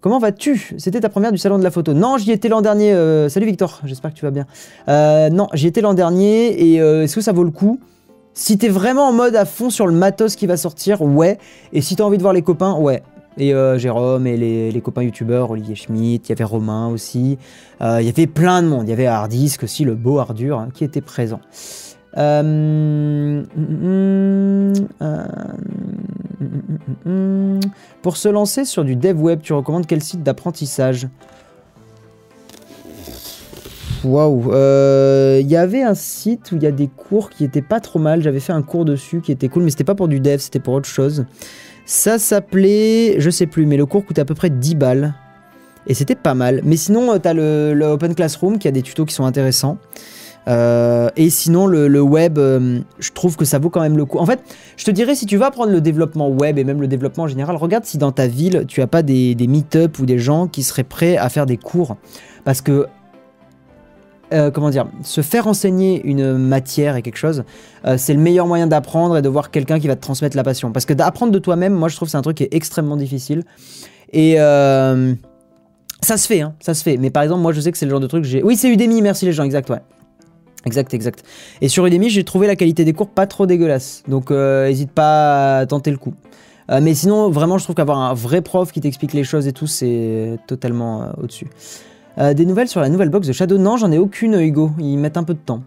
Comment 0.00 0.20
vas-tu? 0.20 0.76
C'était 0.78 1.00
ta 1.00 1.08
première 1.08 1.32
du 1.32 1.38
salon 1.38 1.58
de 1.58 1.64
la 1.64 1.72
photo. 1.72 1.92
Non, 1.92 2.18
j'y 2.18 2.30
étais 2.30 2.48
l'an 2.48 2.60
dernier. 2.60 2.94
salut 3.28 3.46
Victor, 3.46 3.80
j'espère 3.84 4.12
que 4.12 4.18
tu 4.18 4.24
vas 4.24 4.30
bien. 4.30 4.46
Non, 4.86 5.48
j'y 5.54 5.66
étais 5.66 5.80
l'an 5.80 5.94
dernier, 5.94 6.50
et 6.50 6.76
est-ce 6.76 7.16
que 7.16 7.20
ça 7.20 7.32
vaut 7.32 7.44
le 7.44 7.50
coup? 7.50 7.80
Si 8.38 8.56
t'es 8.56 8.68
vraiment 8.68 9.08
en 9.08 9.12
mode 9.12 9.34
à 9.34 9.44
fond 9.44 9.68
sur 9.68 9.88
le 9.88 9.92
matos 9.92 10.36
qui 10.36 10.46
va 10.46 10.56
sortir, 10.56 11.02
ouais. 11.02 11.38
Et 11.72 11.80
si 11.80 11.96
t'as 11.96 12.04
envie 12.04 12.18
de 12.18 12.22
voir 12.22 12.32
les 12.32 12.42
copains, 12.42 12.74
ouais. 12.74 13.02
Et 13.36 13.52
euh, 13.52 13.78
Jérôme 13.78 14.28
et 14.28 14.36
les, 14.36 14.80
copains 14.80 15.02
youtubeurs, 15.02 15.50
Olivier 15.50 15.74
Schmitt, 15.74 16.28
il 16.28 16.28
y 16.28 16.32
avait 16.32 16.44
Romain 16.44 16.86
aussi. 16.86 17.36
Euh, 17.80 18.00
Il 18.00 18.06
y 18.06 18.08
avait 18.08 18.28
plein 18.28 18.62
de 18.62 18.68
monde. 18.68 18.86
Il 18.86 18.90
y 18.90 18.92
avait 18.92 19.06
Hardisk 19.06 19.64
aussi, 19.64 19.82
le 19.82 19.96
beau 19.96 20.20
Ardur, 20.20 20.60
hein, 20.60 20.68
qui 20.72 20.84
était 20.84 21.00
présent. 21.00 21.40
Pour 28.02 28.16
se 28.16 28.28
lancer 28.28 28.64
sur 28.64 28.84
du 28.84 28.94
dev 28.94 29.20
web, 29.20 29.40
tu 29.42 29.52
recommandes 29.52 29.88
quel 29.88 30.00
site 30.00 30.22
d'apprentissage? 30.22 31.08
Waouh 34.04 34.52
Euh, 34.52 35.38
Il 35.40 35.48
y 35.48 35.56
avait 35.56 35.82
un 35.82 35.94
site 35.94 36.52
où 36.52 36.56
il 36.56 36.62
y 36.62 36.66
a 36.66 36.70
des 36.70 36.88
cours 36.88 37.30
qui 37.30 37.44
étaient 37.44 37.62
pas 37.62 37.80
trop 37.80 37.98
mal. 37.98 38.22
J'avais 38.22 38.40
fait 38.40 38.52
un 38.52 38.62
cours 38.62 38.84
dessus 38.84 39.20
qui 39.20 39.32
était 39.32 39.48
cool, 39.48 39.62
mais 39.62 39.70
c'était 39.70 39.84
pas 39.84 39.94
pour 39.94 40.08
du 40.08 40.20
dev, 40.20 40.38
c'était 40.38 40.60
pour 40.60 40.74
autre 40.74 40.88
chose. 40.88 41.26
Ça 41.84 42.18
s'appelait, 42.18 43.16
je 43.18 43.30
sais 43.30 43.46
plus, 43.46 43.66
mais 43.66 43.76
le 43.76 43.86
cours 43.86 44.04
coûtait 44.04 44.20
à 44.20 44.24
peu 44.24 44.34
près 44.34 44.50
10 44.50 44.74
balles. 44.74 45.14
Et 45.86 45.94
c'était 45.94 46.14
pas 46.14 46.34
mal. 46.34 46.60
Mais 46.64 46.76
sinon, 46.76 47.12
euh, 47.12 47.18
t'as 47.18 47.32
le, 47.32 47.72
le 47.74 47.86
Open 47.86 48.14
Classroom 48.14 48.58
qui 48.58 48.68
a 48.68 48.70
des 48.70 48.82
tutos 48.82 49.06
qui 49.06 49.14
sont 49.14 49.24
intéressants. 49.24 49.78
Euh, 50.48 51.10
et 51.16 51.28
sinon, 51.30 51.66
le, 51.66 52.00
web, 52.00 52.38
euh, 52.38 52.80
je 52.98 53.12
trouve 53.12 53.36
que 53.36 53.44
ça 53.44 53.58
vaut 53.58 53.70
quand 53.70 53.80
même 53.80 53.96
le 53.96 54.04
coup. 54.06 54.18
En 54.18 54.26
fait, 54.26 54.40
je 54.76 54.84
te 54.84 54.90
dirais, 54.90 55.14
si 55.14 55.26
tu 55.26 55.36
vas 55.36 55.46
apprendre 55.46 55.72
le 55.72 55.80
développement 55.80 56.28
web 56.28 56.58
et 56.58 56.64
même 56.64 56.80
le 56.80 56.88
développement 56.88 57.24
en 57.24 57.28
général, 57.28 57.56
regarde 57.56 57.84
si 57.84 57.98
dans 57.98 58.12
ta 58.12 58.26
ville, 58.26 58.64
tu 58.66 58.80
as 58.80 58.86
pas 58.86 59.02
des, 59.02 59.34
des 59.34 59.46
meet-up 59.46 59.98
ou 59.98 60.06
des 60.06 60.18
gens 60.18 60.46
qui 60.46 60.62
seraient 60.62 60.84
prêts 60.84 61.16
à 61.16 61.28
faire 61.28 61.44
des 61.44 61.58
cours. 61.58 61.96
Parce 62.44 62.62
que, 62.62 62.86
euh, 64.32 64.50
comment 64.50 64.70
dire, 64.70 64.86
se 65.02 65.20
faire 65.20 65.46
enseigner 65.46 66.02
une 66.04 66.36
matière 66.36 66.96
et 66.96 67.02
quelque 67.02 67.16
chose, 67.16 67.44
euh, 67.84 67.96
c'est 67.98 68.14
le 68.14 68.20
meilleur 68.20 68.46
moyen 68.46 68.66
d'apprendre 68.66 69.16
et 69.16 69.22
de 69.22 69.28
voir 69.28 69.50
quelqu'un 69.50 69.78
qui 69.80 69.88
va 69.88 69.96
te 69.96 70.02
transmettre 70.02 70.36
la 70.36 70.44
passion. 70.44 70.72
Parce 70.72 70.86
que 70.86 70.92
d'apprendre 70.92 71.32
de 71.32 71.38
toi-même, 71.38 71.72
moi, 71.72 71.88
je 71.88 71.96
trouve 71.96 72.08
que 72.08 72.12
c'est 72.12 72.18
un 72.18 72.22
truc 72.22 72.36
qui 72.36 72.44
est 72.44 72.54
extrêmement 72.54 72.96
difficile. 72.96 73.44
Et... 74.12 74.34
euh, 74.38 75.14
ça 76.00 76.16
se 76.16 76.28
fait, 76.28 76.42
hein, 76.42 76.54
ça 76.60 76.74
se 76.74 76.84
fait. 76.84 76.96
Mais 76.96 77.10
par 77.10 77.24
exemple, 77.24 77.42
moi, 77.42 77.50
je 77.52 77.60
sais 77.60 77.72
que 77.72 77.76
c'est 77.76 77.84
le 77.84 77.90
genre 77.90 77.98
de 77.98 78.06
truc 78.06 78.22
que 78.22 78.28
j'ai. 78.28 78.40
Oui, 78.40 78.56
c'est 78.56 78.68
Udemy, 78.68 79.02
merci 79.02 79.24
les 79.24 79.32
gens, 79.32 79.42
exact, 79.42 79.68
ouais. 79.68 79.80
Exact, 80.64 80.94
exact. 80.94 81.24
Et 81.60 81.68
sur 81.68 81.84
Udemy, 81.84 82.08
j'ai 82.08 82.22
trouvé 82.22 82.46
la 82.46 82.54
qualité 82.54 82.84
des 82.84 82.92
cours 82.92 83.08
pas 83.08 83.26
trop 83.26 83.46
dégueulasse. 83.46 84.04
Donc, 84.06 84.30
euh, 84.30 84.66
hésite 84.66 84.92
pas 84.92 85.58
à 85.58 85.66
tenter 85.66 85.90
le 85.90 85.96
coup. 85.96 86.14
Mais 86.70 86.92
sinon, 86.92 87.30
vraiment, 87.30 87.56
je 87.56 87.64
trouve 87.64 87.74
qu'avoir 87.74 87.98
un 87.98 88.12
vrai 88.12 88.42
prof 88.42 88.72
qui 88.72 88.82
t'explique 88.82 89.14
les 89.14 89.24
choses 89.24 89.46
et 89.46 89.52
tout, 89.52 89.66
c'est 89.66 90.38
totalement 90.46 91.08
au-dessus. 91.16 91.46
Euh, 92.18 92.34
des 92.34 92.46
nouvelles 92.46 92.68
sur 92.68 92.80
la 92.80 92.88
nouvelle 92.88 93.10
box 93.10 93.26
de 93.26 93.32
Shadow 93.32 93.58
Non, 93.58 93.76
j'en 93.76 93.92
ai 93.92 93.98
aucune, 93.98 94.34
Hugo. 94.34 94.72
Ils 94.78 94.96
mettent 94.96 95.16
un 95.16 95.24
peu 95.24 95.34
de 95.34 95.38
temps. 95.38 95.62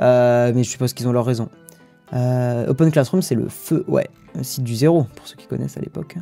Euh, 0.00 0.52
mais 0.54 0.62
je 0.62 0.70
suppose 0.70 0.92
qu'ils 0.92 1.08
ont 1.08 1.12
leur 1.12 1.24
raison. 1.24 1.48
Euh, 2.12 2.68
Open 2.68 2.90
Classroom, 2.90 3.22
c'est 3.22 3.34
le 3.34 3.48
feu, 3.48 3.84
ouais. 3.88 4.08
Site 4.42 4.64
du 4.64 4.74
zéro, 4.74 5.06
pour 5.16 5.26
ceux 5.26 5.36
qui 5.36 5.46
connaissent 5.46 5.76
à 5.76 5.80
l'époque. 5.80 6.16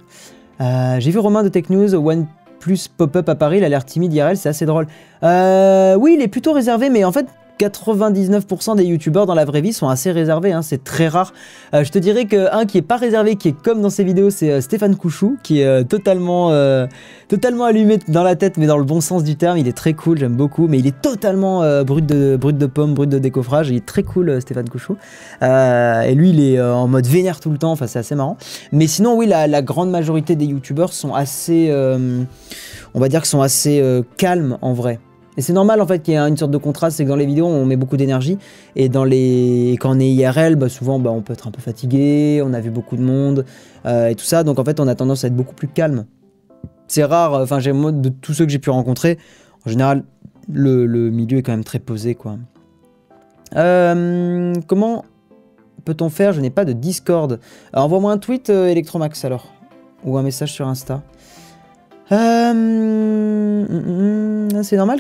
J'ai 0.61 1.11
vu 1.11 1.19
Romain 1.19 1.43
de 1.43 1.49
Tech 1.49 1.69
News, 1.69 1.95
One 1.95 2.27
Plus 2.59 2.89
Pop-Up 2.89 3.29
à 3.29 3.35
Paris, 3.35 3.59
il 3.59 3.65
a 3.65 3.69
l'air 3.69 3.85
timide 3.85 4.13
IRL, 4.13 4.37
c'est 4.37 4.49
assez 4.49 4.67
drôle. 4.67 4.87
Oui, 5.23 6.15
il 6.17 6.23
est 6.23 6.29
plutôt 6.29 6.53
réservé, 6.53 6.89
mais 6.89 7.05
en 7.05 7.13
fait, 7.13 7.27
99% 7.59 8.77
des 8.77 8.85
youtubeurs 8.85 9.27
dans 9.27 9.35
la 9.35 9.45
vraie 9.45 9.61
vie 9.61 9.73
sont 9.73 9.89
assez 9.89 10.11
réservés, 10.11 10.53
hein, 10.53 10.63
c'est 10.63 10.85
très 10.85 11.09
rare. 11.09 11.33
Euh, 11.75 11.85
je 11.85 11.91
te 11.91 11.99
dirais 11.99 12.27
que 12.27 12.55
un 12.55 12.67
qui 12.67 12.79
est 12.79 12.83
pas 12.83 12.97
réservé, 12.97 13.37
qui 13.37 13.49
est 13.49 13.63
comme 13.63 13.83
dans 13.83 13.91
ses 13.91 14.05
vidéos, 14.05 14.31
c'est 14.31 14.51
euh, 14.51 14.61
Stéphane 14.61 14.97
Couchou, 14.97 15.37
qui 15.43 15.61
est 15.61 15.67
euh, 15.67 15.83
totalement, 15.83 16.49
allumé 17.65 17.99
dans 18.09 18.23
la 18.23 18.37
tête, 18.37 18.57
mais 18.57 18.67
dans 18.67 18.79
le 18.79 18.85
bon 18.85 19.01
sens 19.01 19.25
du 19.25 19.37
terme. 19.37 19.59
Il 19.59 19.69
est 19.69 19.77
très 19.77 19.95
cool, 19.95 20.19
j'aime 20.19 20.37
beaucoup, 20.37 20.69
mais 20.69 20.79
il 20.79 20.87
est 20.87 21.01
totalement 21.01 21.63
brut 21.83 22.07
de 22.07 22.37
brut 22.37 22.67
pomme, 22.67 22.95
brut 22.95 23.09
de 23.09 23.19
décoffrage. 23.19 23.69
Il 23.71 23.77
est 23.77 23.87
très 23.87 24.03
cool, 24.03 24.41
Stéphane 24.41 24.69
Couchou. 24.69 24.97
Et 25.43 26.15
lui, 26.15 26.31
il 26.31 26.41
est 26.41 26.61
en 26.61 26.89
mode 26.89 27.07
vénère 27.07 27.41
tout 27.41 27.51
le 27.51 27.59
temps. 27.59 27.73
Enfin, 27.73 27.87
c'est 27.87 27.99
assez 27.99 28.15
marrant. 28.15 28.37
Mais 28.73 28.87
sinon, 28.87 29.17
oui, 29.17 29.27
la, 29.27 29.63
grande 29.63 29.91
majorité 29.91 30.37
des 30.37 30.47
youtubeurs 30.47 30.93
sont 30.93 31.15
assez, 31.15 31.73
on 32.95 33.01
va 33.01 33.09
dire, 33.09 33.21
qu'ils 33.21 33.29
sont 33.29 33.43
assez 33.43 33.83
calmes 34.17 34.59
en 34.63 34.73
vrai. 34.73 35.01
Et 35.39 35.41
c'est 35.41 35.53
normal 35.53 35.81
en 35.81 35.87
fait 35.87 36.01
qu'il 36.01 36.15
y 36.15 36.17
ait 36.17 36.21
une 36.21 36.37
sorte 36.37 36.51
de 36.51 36.59
contraste, 36.59 36.97
c'est 36.97 37.05
que 37.05 37.09
dans 37.09 37.15
les 37.15 37.25
vidéos 37.25 37.47
on 37.47 37.65
met 37.65 37.77
beaucoup 37.77 37.97
d'énergie 37.97 38.39
et 38.75 38.89
dans 38.89 39.05
les 39.05 39.79
quand 39.81 39.97
on 39.97 40.01
est 40.01 40.11
IRL, 40.11 40.57
bah, 40.57 40.69
souvent 40.69 40.99
bah, 40.99 41.13
on 41.13 41.23
peut 41.23 41.33
être 41.33 41.47
un 41.47 41.53
peu 41.53 41.61
fatigué, 41.61 42.43
on 42.45 42.53
a 42.53 42.61
vu 42.61 42.71
beaucoup 42.71 42.97
de 42.97 43.03
monde 43.03 43.45
euh, 43.87 44.09
et 44.09 44.17
tout 44.17 44.25
ça, 44.25 44.43
donc 44.43 44.59
en 44.59 44.65
fait 44.65 44.81
on 44.81 44.89
a 44.89 44.97
tendance 44.97 45.23
à 45.23 45.29
être 45.29 45.37
beaucoup 45.37 45.55
plus 45.55 45.69
calme. 45.69 46.07
C'est 46.89 47.05
rare, 47.05 47.35
euh, 47.35 47.43
enfin 47.45 47.61
j'ai 47.61 47.71
moi 47.71 47.93
de 47.93 48.09
tous 48.09 48.35
ceux 48.35 48.47
que 48.47 48.51
j'ai 48.51 48.59
pu 48.59 48.71
rencontrer, 48.71 49.17
en 49.65 49.71
général 49.71 50.03
le, 50.53 50.87
milieu 51.11 51.39
est 51.39 51.43
quand 51.43 51.53
même 51.53 51.63
très 51.63 51.79
posé 51.79 52.17
quoi. 52.17 52.37
Euh, 53.55 54.53
comment 54.67 55.05
peut-on 55.85 56.09
faire 56.09 56.33
Je 56.33 56.41
n'ai 56.41 56.51
pas 56.51 56.65
de 56.65 56.73
Discord. 56.73 57.39
Envoie-moi 57.73 58.11
un 58.11 58.19
tweet 58.19 58.51
euh, 58.51 58.67
Electromax 58.67 59.25
alors, 59.25 59.47
ou 60.05 60.19
un 60.19 60.23
message 60.23 60.53
sur 60.53 60.67
Insta. 60.67 61.01
Euh, 62.11 62.51
hum, 62.51 64.49
hum, 64.51 64.63
c'est 64.65 64.77
normal 64.77 64.99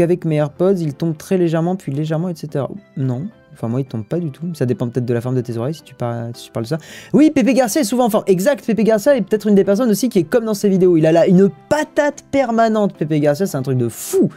qu'avec 0.00 0.24
mes 0.24 0.36
AirPods, 0.36 0.76
ils 0.78 0.94
tombent 0.94 1.18
très 1.18 1.36
légèrement, 1.36 1.76
puis 1.76 1.92
légèrement, 1.92 2.30
etc. 2.30 2.64
Non. 2.96 3.26
Enfin, 3.52 3.68
moi, 3.68 3.82
ils 3.82 3.84
tombent 3.84 4.06
pas 4.06 4.18
du 4.18 4.30
tout. 4.30 4.46
Ça 4.54 4.64
dépend 4.64 4.88
peut-être 4.88 5.04
de 5.04 5.12
la 5.12 5.20
forme 5.20 5.34
de 5.34 5.42
tes 5.42 5.58
oreilles 5.58 5.74
si 5.74 5.82
tu, 5.82 5.94
parles, 5.94 6.30
si 6.34 6.46
tu 6.46 6.52
parles 6.52 6.64
de 6.64 6.70
ça. 6.70 6.78
Oui, 7.12 7.30
Pépé 7.30 7.52
Garcia 7.52 7.82
est 7.82 7.84
souvent 7.84 8.06
en 8.06 8.10
forme. 8.10 8.24
Exact, 8.26 8.64
Pépé 8.64 8.82
Garcia 8.82 9.14
est 9.14 9.20
peut-être 9.20 9.46
une 9.46 9.54
des 9.54 9.64
personnes 9.64 9.90
aussi 9.90 10.08
qui 10.08 10.20
est 10.20 10.24
comme 10.24 10.46
dans 10.46 10.54
ses 10.54 10.70
vidéos. 10.70 10.96
Il 10.96 11.04
a 11.04 11.12
là 11.12 11.26
une 11.26 11.50
patate 11.68 12.24
permanente, 12.30 12.94
Pépé 12.96 13.20
Garcia. 13.20 13.44
C'est 13.44 13.58
un 13.58 13.62
truc 13.62 13.76
de 13.76 13.90
fou. 13.90 14.30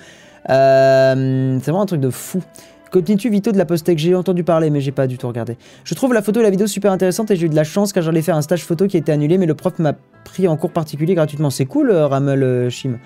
Euh, 0.50 1.58
c'est 1.60 1.72
vraiment 1.72 1.84
un 1.84 1.86
truc 1.86 2.02
de 2.02 2.10
fou. 2.10 2.44
Continue 2.92 3.32
Vito 3.32 3.54
de 3.54 3.58
la 3.58 3.66
Postec, 3.66 3.98
j'ai 3.98 4.14
entendu 4.14 4.44
parler 4.44 4.70
mais 4.70 4.82
j'ai 4.82 4.92
pas 4.92 5.08
du 5.08 5.18
tout 5.18 5.28
regardé. 5.28 5.58
Je 5.86 5.96
trouve 5.96 6.14
la 6.14 6.22
photo 6.22 6.42
et 6.42 6.44
la 6.44 6.50
vidéo 6.50 6.68
super 6.68 6.92
intéressante 6.92 7.32
et 7.32 7.38
j'ai 7.38 7.46
eu 7.46 7.50
de 7.50 7.56
la 7.56 7.64
chance 7.64 7.94
car 7.94 8.04
j'allais 8.04 8.22
faire 8.22 8.36
un 8.36 8.44
stage 8.44 8.66
photo 8.66 8.86
qui 8.86 8.98
a 8.98 9.00
été 9.00 9.12
annulé 9.12 9.38
mais 9.38 9.46
le 9.46 9.56
prof 9.56 9.80
m'a 9.80 9.94
pris 10.26 10.48
en 10.48 10.58
cours 10.58 10.72
particulier 10.72 11.16
gratuitement. 11.16 11.50
C'est 11.50 11.66
cool 11.66 11.90
euh, 11.90 12.06
Ramel 12.06 12.44
euh, 12.44 12.70
Chim. 12.70 13.00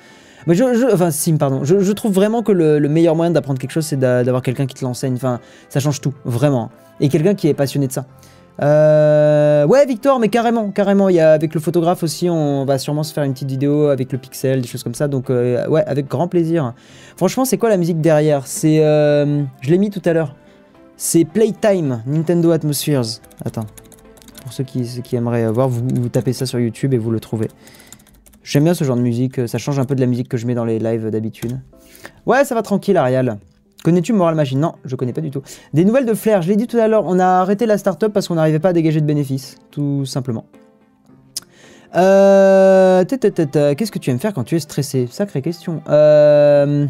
Mais 0.48 0.56
je, 0.56 0.94
enfin 0.94 1.12
Sim 1.12 1.38
pardon. 1.38 1.64
Je, 1.64 1.92
trouve 1.92 2.14
vraiment 2.14 2.42
que 2.42 2.52
le, 2.52 2.80
le 2.80 2.90
meilleur 2.90 3.16
moyen 3.16 3.32
d'apprendre 3.32 3.60
quelque 3.60 3.72
chose 3.72 3.86
c'est 3.86 3.98
d'a- 3.98 4.24
d'avoir 4.24 4.42
quelqu'un 4.42 4.66
qui 4.66 4.76
te 4.76 4.84
l'enseigne. 4.84 5.14
Enfin 5.16 5.40
ça 5.70 5.80
change 5.80 6.02
tout 6.02 6.14
vraiment. 6.26 6.72
Et 7.00 7.10
quelqu'un 7.10 7.36
qui 7.36 7.48
est 7.48 7.54
passionné 7.54 7.88
de 7.88 7.92
ça. 7.92 8.06
Euh, 8.60 9.68
ouais 9.68 9.86
Victor 9.86 10.18
mais 10.18 10.30
carrément 10.30 10.72
carrément 10.72 11.10
il 11.10 11.16
y 11.16 11.20
a 11.20 11.32
avec 11.32 11.54
le 11.54 11.60
photographe 11.60 12.02
aussi 12.02 12.28
on 12.28 12.66
va 12.66 12.80
sûrement 12.80 13.04
se 13.04 13.14
faire 13.14 13.24
une 13.24 13.34
petite 13.34 13.50
vidéo 13.50 13.90
avec 13.90 14.12
le 14.12 14.18
pixel 14.18 14.62
des 14.62 14.68
choses 14.68 14.82
comme 14.82 14.96
ça 14.96 15.08
donc 15.08 15.30
euh, 15.30 15.68
ouais 15.68 15.84
avec 15.86 16.08
grand 16.08 16.28
plaisir 16.28 16.74
franchement 17.18 17.46
c'est 17.46 17.60
quoi 17.60 17.70
la 17.70 17.78
musique 17.78 18.02
derrière? 18.02 18.48
C'est 18.48 18.84
euh, 18.84 19.44
je 19.62 19.70
l'ai 19.70 19.78
mis 19.78 19.92
tout 19.92 20.02
à 20.06 20.14
l'heure 20.14 20.34
c'est 20.96 21.24
Playtime 21.24 22.02
Nintendo 22.08 22.50
Atmospheres 22.50 23.22
attends 23.46 23.68
pour 24.42 24.52
ceux 24.52 24.64
qui, 24.64 25.16
aimeraient 25.16 25.52
voir 25.52 25.70
vous, 25.70 25.84
vous 25.94 26.10
tapez 26.10 26.34
ça 26.34 26.48
sur 26.48 26.60
YouTube 26.60 26.96
et 26.96 26.98
vous 26.98 27.12
le 27.12 27.20
trouvez 27.20 27.50
j'aime 28.48 28.64
bien 28.64 28.74
ce 28.74 28.84
genre 28.84 28.96
de 28.96 29.02
musique 29.02 29.48
ça 29.48 29.58
change 29.58 29.78
un 29.80 29.86
peu 29.86 29.96
de 29.96 30.02
la 30.02 30.08
musique 30.08 30.30
que 30.30 30.38
je 30.38 30.48
mets 30.48 30.56
dans 30.56 30.66
les 30.66 30.80
lives 30.80 31.10
d'habitude 31.10 31.60
ouais 32.26 32.46
ça 32.46 32.56
va 32.56 32.62
tranquille 32.62 32.98
Ariel 32.98 33.38
Connais-tu 33.84 34.12
Moral 34.12 34.36
Machine? 34.36 34.60
Non, 34.60 34.74
je 34.84 34.96
connais 34.96 35.14
pas 35.14 35.22
du 35.22 35.32
tout. 35.32 35.44
Des 35.74 35.86
nouvelles 35.86 36.06
de 36.06 36.14
Flair, 36.14 36.42
je 36.42 36.50
l'ai 36.50 36.56
dit 36.56 36.68
tout 36.68 36.78
à 36.78 36.88
l'heure, 36.88 37.04
on 37.06 37.20
a 37.20 37.26
arrêté 37.26 37.66
la 37.66 37.78
startup 37.78 38.12
parce 38.12 38.28
qu'on 38.28 38.36
n'arrivait 38.36 38.60
pas 38.60 38.70
à 38.70 38.74
dégager 38.74 39.00
de 39.00 39.06
bénéfices, 39.06 39.56
tout 39.72 40.04
simplement. 40.06 40.46
Euh, 41.96 43.06
euh, 43.06 43.76
Qu'est-ce 43.76 43.92
que 43.92 44.00
tu 44.00 44.10
aimes 44.10 44.20
faire 44.20 44.34
quand 44.34 44.44
tu 44.44 44.56
es 44.56 44.60
stressé? 44.60 45.08
Sacrée 45.10 45.42
question. 45.42 45.82
Euh, 45.88 46.86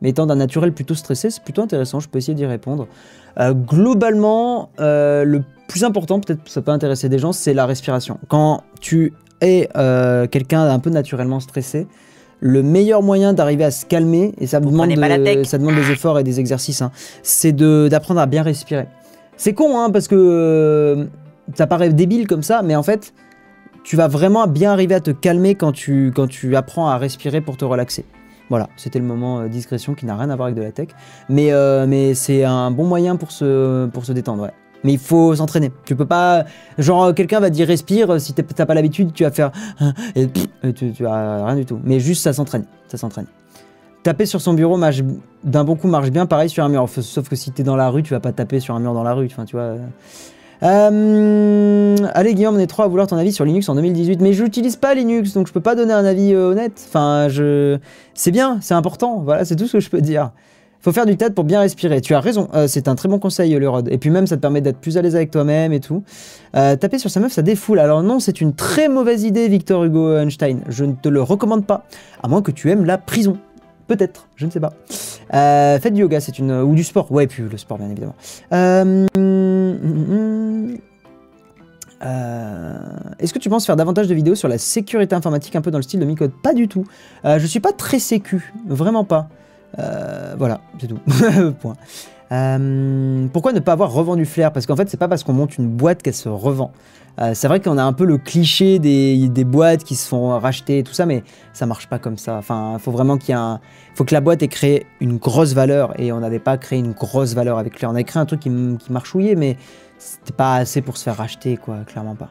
mais 0.00 0.10
étant 0.10 0.26
d'un 0.26 0.36
naturel 0.36 0.72
plutôt 0.72 0.94
stressé, 0.94 1.30
c'est 1.30 1.42
plutôt 1.42 1.62
intéressant, 1.62 2.00
je 2.00 2.08
peux 2.08 2.18
essayer 2.18 2.34
d'y 2.34 2.46
répondre. 2.46 2.86
Euh, 3.38 3.52
globalement, 3.52 4.70
euh, 4.80 5.24
le 5.24 5.42
plus 5.68 5.84
important, 5.84 6.20
peut-être 6.20 6.48
ça 6.48 6.62
peut 6.62 6.72
intéresser 6.72 7.08
des 7.08 7.18
gens, 7.18 7.32
c'est 7.32 7.54
la 7.54 7.66
respiration. 7.66 8.18
Quand 8.28 8.62
tu 8.80 9.12
es 9.44 9.68
euh, 9.76 10.26
quelqu'un 10.26 10.66
d'un 10.66 10.78
peu 10.78 10.90
naturellement 10.90 11.40
stressé, 11.40 11.86
le 12.40 12.62
meilleur 12.62 13.02
moyen 13.02 13.32
d'arriver 13.32 13.64
à 13.64 13.70
se 13.70 13.86
calmer, 13.86 14.34
et 14.38 14.46
ça 14.46 14.60
demande, 14.70 14.88
de- 14.96 15.00
ça 15.44 15.58
des 15.76 15.90
efforts 15.92 16.18
et 16.18 16.24
des 16.24 16.40
exercices, 16.40 16.82
hein, 16.82 16.90
c'est 17.22 17.52
d'apprendre 17.54 18.20
à 18.20 18.26
bien 18.26 18.42
respirer. 18.42 18.86
C'est 19.36 19.54
con, 19.54 19.78
hein, 19.78 19.90
parce 19.90 20.08
que 20.08 20.14
euh, 20.16 21.04
ça 21.54 21.66
paraît 21.66 21.88
débile 21.90 22.26
comme 22.26 22.42
ça, 22.42 22.62
mais 22.62 22.76
en 22.76 22.82
fait, 22.82 23.14
tu 23.82 23.96
vas 23.96 24.08
vraiment 24.08 24.46
bien 24.46 24.72
arriver 24.72 24.94
à 24.94 25.00
te 25.00 25.10
calmer 25.10 25.54
quand 25.54 25.72
tu, 25.72 26.12
quand 26.14 26.26
tu 26.26 26.56
apprends 26.56 26.88
à 26.88 26.96
respirer 26.98 27.40
pour 27.40 27.56
te 27.56 27.64
relaxer. 27.64 28.04
Voilà, 28.50 28.68
c'était 28.76 28.98
le 28.98 29.04
moment 29.06 29.40
euh, 29.40 29.48
discrétion 29.48 29.94
qui 29.94 30.04
n'a 30.06 30.16
rien 30.16 30.28
à 30.30 30.36
voir 30.36 30.46
avec 30.46 30.56
de 30.56 30.62
la 30.62 30.70
tech. 30.72 30.88
Mais, 31.28 31.52
euh, 31.52 31.86
mais 31.86 32.14
c'est 32.14 32.44
un 32.44 32.70
bon 32.70 32.84
moyen 32.84 33.16
pour 33.16 33.30
se, 33.30 33.86
pour 33.86 34.04
se 34.04 34.12
détendre, 34.12 34.42
ouais. 34.44 34.52
Mais 34.84 34.92
il 34.92 34.98
faut 34.98 35.34
s'entraîner. 35.34 35.72
Tu 35.84 35.96
peux 35.96 36.06
pas. 36.06 36.44
Genre, 36.78 37.04
euh, 37.04 37.12
quelqu'un 37.12 37.40
va 37.40 37.50
dire 37.50 37.66
respire, 37.66 38.10
euh, 38.10 38.18
si 38.18 38.34
t'as 38.34 38.66
pas 38.66 38.74
l'habitude, 38.74 39.12
tu 39.12 39.24
vas 39.24 39.30
faire. 39.30 39.50
Et, 40.14 40.26
pff, 40.26 40.46
et 40.62 40.72
tu, 40.72 40.92
tu 40.92 41.06
as 41.06 41.44
rien 41.46 41.56
du 41.56 41.64
tout. 41.64 41.80
Mais 41.82 41.98
juste, 42.00 42.22
ça 42.22 42.32
s'entraîne. 42.32 42.64
Ça 42.88 42.98
s'entraîne. 42.98 43.26
Taper 44.02 44.26
sur 44.26 44.42
son 44.42 44.52
bureau 44.52 44.76
marche 44.76 45.00
d'un 45.42 45.64
bon 45.64 45.76
coup 45.76 45.88
marche 45.88 46.10
bien, 46.10 46.26
pareil 46.26 46.50
sur 46.50 46.62
un 46.62 46.68
mur. 46.68 46.86
Sauf 46.88 47.28
que 47.28 47.36
si 47.36 47.50
t'es 47.52 47.62
dans 47.62 47.76
la 47.76 47.88
rue, 47.88 48.02
tu 48.02 48.12
vas 48.12 48.20
pas 48.20 48.32
taper 48.32 48.60
sur 48.60 48.74
un 48.74 48.80
mur 48.80 48.92
dans 48.92 49.02
la 49.02 49.14
rue. 49.14 49.26
Enfin, 49.26 49.46
tu 49.46 49.56
vois. 49.56 49.76
Euh, 50.62 51.96
allez 52.14 52.34
Guillaume, 52.34 52.56
on 52.56 52.58
est 52.58 52.66
trois 52.66 52.84
à 52.84 52.88
vouloir 52.88 53.06
ton 53.06 53.16
avis 53.16 53.32
sur 53.32 53.44
Linux 53.44 53.68
en 53.68 53.74
2018, 53.74 54.20
mais 54.20 54.32
je 54.32 54.44
n'utilise 54.44 54.76
pas 54.76 54.94
Linux, 54.94 55.32
donc 55.32 55.46
je 55.46 55.52
peux 55.52 55.60
pas 55.60 55.74
donner 55.74 55.92
un 55.92 56.04
avis 56.04 56.34
honnête. 56.34 56.82
Enfin, 56.88 57.28
je, 57.28 57.78
c'est 58.14 58.30
bien, 58.30 58.58
c'est 58.60 58.74
important. 58.74 59.20
Voilà, 59.24 59.44
c'est 59.44 59.56
tout 59.56 59.66
ce 59.66 59.72
que 59.72 59.80
je 59.80 59.90
peux 59.90 60.00
dire. 60.00 60.30
Faut 60.84 60.92
faire 60.92 61.06
du 61.06 61.16
TED 61.16 61.32
pour 61.32 61.44
bien 61.44 61.60
respirer. 61.60 62.02
Tu 62.02 62.14
as 62.14 62.20
raison, 62.20 62.48
euh, 62.52 62.66
c'est 62.68 62.88
un 62.88 62.94
très 62.94 63.08
bon 63.08 63.18
conseil, 63.18 63.54
le 63.54 63.68
Rod. 63.70 63.88
Et 63.90 63.96
puis 63.96 64.10
même, 64.10 64.26
ça 64.26 64.36
te 64.36 64.42
permet 64.42 64.60
d'être 64.60 64.76
plus 64.76 64.98
à 64.98 65.02
l'aise 65.02 65.16
avec 65.16 65.30
toi-même 65.30 65.72
et 65.72 65.80
tout. 65.80 66.02
Euh, 66.54 66.76
taper 66.76 66.98
sur 66.98 67.08
sa 67.08 67.20
meuf, 67.20 67.32
ça 67.32 67.40
défoule. 67.40 67.78
Alors 67.78 68.02
non, 68.02 68.20
c'est 68.20 68.42
une 68.42 68.52
très 68.52 68.90
mauvaise 68.90 69.24
idée, 69.24 69.48
Victor 69.48 69.84
Hugo 69.84 70.18
Einstein. 70.18 70.60
Je 70.68 70.84
ne 70.84 70.92
te 70.92 71.08
le 71.08 71.22
recommande 71.22 71.64
pas, 71.64 71.86
à 72.22 72.28
moins 72.28 72.42
que 72.42 72.50
tu 72.50 72.70
aimes 72.70 72.84
la 72.84 72.98
prison. 72.98 73.38
Peut-être, 73.86 74.28
je 74.36 74.44
ne 74.44 74.50
sais 74.50 74.60
pas. 74.60 74.74
Euh, 75.32 75.78
faites 75.78 75.94
du 75.94 76.02
yoga, 76.02 76.20
c'est 76.20 76.38
une 76.38 76.52
ou 76.52 76.74
du 76.74 76.84
sport. 76.84 77.10
Ouais, 77.10 77.26
puis 77.26 77.44
le 77.50 77.56
sport, 77.56 77.78
bien 77.78 77.88
évidemment. 77.88 78.14
Euh, 78.52 79.06
Est-ce 83.18 83.32
que 83.32 83.38
tu 83.38 83.48
penses 83.48 83.64
faire 83.64 83.76
davantage 83.76 84.06
de 84.06 84.14
vidéos 84.14 84.34
sur 84.34 84.48
la 84.48 84.58
sécurité 84.58 85.14
informatique, 85.14 85.56
un 85.56 85.62
peu 85.62 85.70
dans 85.70 85.78
le 85.78 85.82
style 85.82 86.00
de 86.00 86.04
Micode? 86.04 86.32
Pas 86.42 86.52
du 86.52 86.68
tout. 86.68 86.84
Euh, 87.24 87.38
je 87.38 87.46
suis 87.46 87.60
pas 87.60 87.72
très 87.72 87.98
sécu, 87.98 88.52
vraiment 88.68 89.04
pas. 89.04 89.30
Euh, 89.78 90.34
voilà, 90.38 90.60
c'est 90.80 90.86
tout. 90.86 90.98
Point. 91.60 91.74
Euh, 92.32 93.26
pourquoi 93.32 93.52
ne 93.52 93.60
pas 93.60 93.72
avoir 93.72 93.92
revendu 93.92 94.24
Flair? 94.24 94.52
Parce 94.52 94.66
qu'en 94.66 94.76
fait, 94.76 94.88
c'est 94.88 94.96
pas 94.96 95.08
parce 95.08 95.22
qu'on 95.24 95.32
monte 95.32 95.58
une 95.58 95.68
boîte 95.68 96.02
qu'elle 96.02 96.14
se 96.14 96.28
revend. 96.28 96.72
Euh, 97.20 97.30
c'est 97.34 97.46
vrai 97.46 97.60
qu'on 97.60 97.78
a 97.78 97.84
un 97.84 97.92
peu 97.92 98.04
le 98.04 98.18
cliché 98.18 98.80
des, 98.80 99.44
boîtes 99.44 99.84
qui 99.84 99.94
se 99.94 100.08
font 100.08 100.36
racheter 100.38 100.78
et 100.78 100.82
tout 100.82 100.94
ça, 100.94 101.06
mais 101.06 101.22
ça 101.52 101.66
marche 101.66 101.86
pas 101.88 101.98
comme 101.98 102.18
ça. 102.18 102.36
Enfin, 102.36 102.76
faut 102.80 102.90
vraiment 102.90 103.18
qu'il 103.18 103.30
y 103.30 103.32
ait 103.32 103.40
un. 103.40 103.60
faut 103.94 104.04
que 104.04 104.14
la 104.14 104.20
boîte 104.20 104.42
ait 104.42 104.48
créé 104.48 104.86
une 105.00 105.18
grosse 105.18 105.52
valeur 105.52 105.98
et 106.00 106.10
on 106.12 106.20
n'avait 106.20 106.40
pas 106.40 106.56
créé 106.56 106.78
une 106.78 106.92
grosse 106.92 107.34
valeur 107.34 107.58
avec 107.58 107.78
Flair. 107.78 107.90
On 107.90 107.94
avait 107.94 108.04
créé 108.04 108.20
un 108.20 108.26
truc 108.26 108.40
qui, 108.40 108.50
qui 108.78 108.92
marchouillait, 108.92 109.36
mais 109.36 109.56
c'était 109.98 110.32
pas 110.32 110.56
assez 110.56 110.80
pour 110.80 110.96
se 110.96 111.04
faire 111.04 111.16
racheter, 111.16 111.56
quoi, 111.56 111.78
clairement 111.86 112.16
pas. 112.16 112.30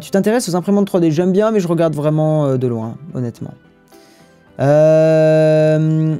Tu 0.00 0.10
t'intéresses 0.10 0.48
aux 0.48 0.56
imprimantes 0.56 0.90
3D 0.90 1.10
J'aime 1.10 1.30
bien, 1.30 1.52
mais 1.52 1.60
je 1.60 1.68
regarde 1.68 1.94
vraiment 1.94 2.56
de 2.56 2.66
loin, 2.66 2.96
honnêtement. 3.14 3.52
Euh, 4.60 6.16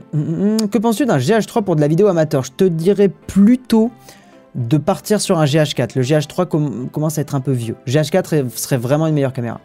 que 0.70 0.78
penses-tu 0.78 1.06
d'un 1.06 1.18
GH3 1.18 1.62
pour 1.62 1.76
de 1.76 1.80
la 1.80 1.88
vidéo 1.88 2.06
amateur? 2.06 2.44
Je 2.44 2.52
te 2.52 2.64
dirais 2.64 3.08
plutôt 3.08 3.90
de 4.54 4.76
partir 4.76 5.20
sur 5.20 5.38
un 5.38 5.44
GH4. 5.44 5.90
Le 5.96 6.02
GH3 6.02 6.46
com- 6.46 6.88
commence 6.90 7.18
à 7.18 7.22
être 7.22 7.34
un 7.34 7.40
peu 7.40 7.52
vieux. 7.52 7.76
GH4 7.86 8.32
est- 8.34 8.58
serait 8.58 8.76
vraiment 8.76 9.06
une 9.06 9.14
meilleure 9.14 9.32
caméra. 9.32 9.60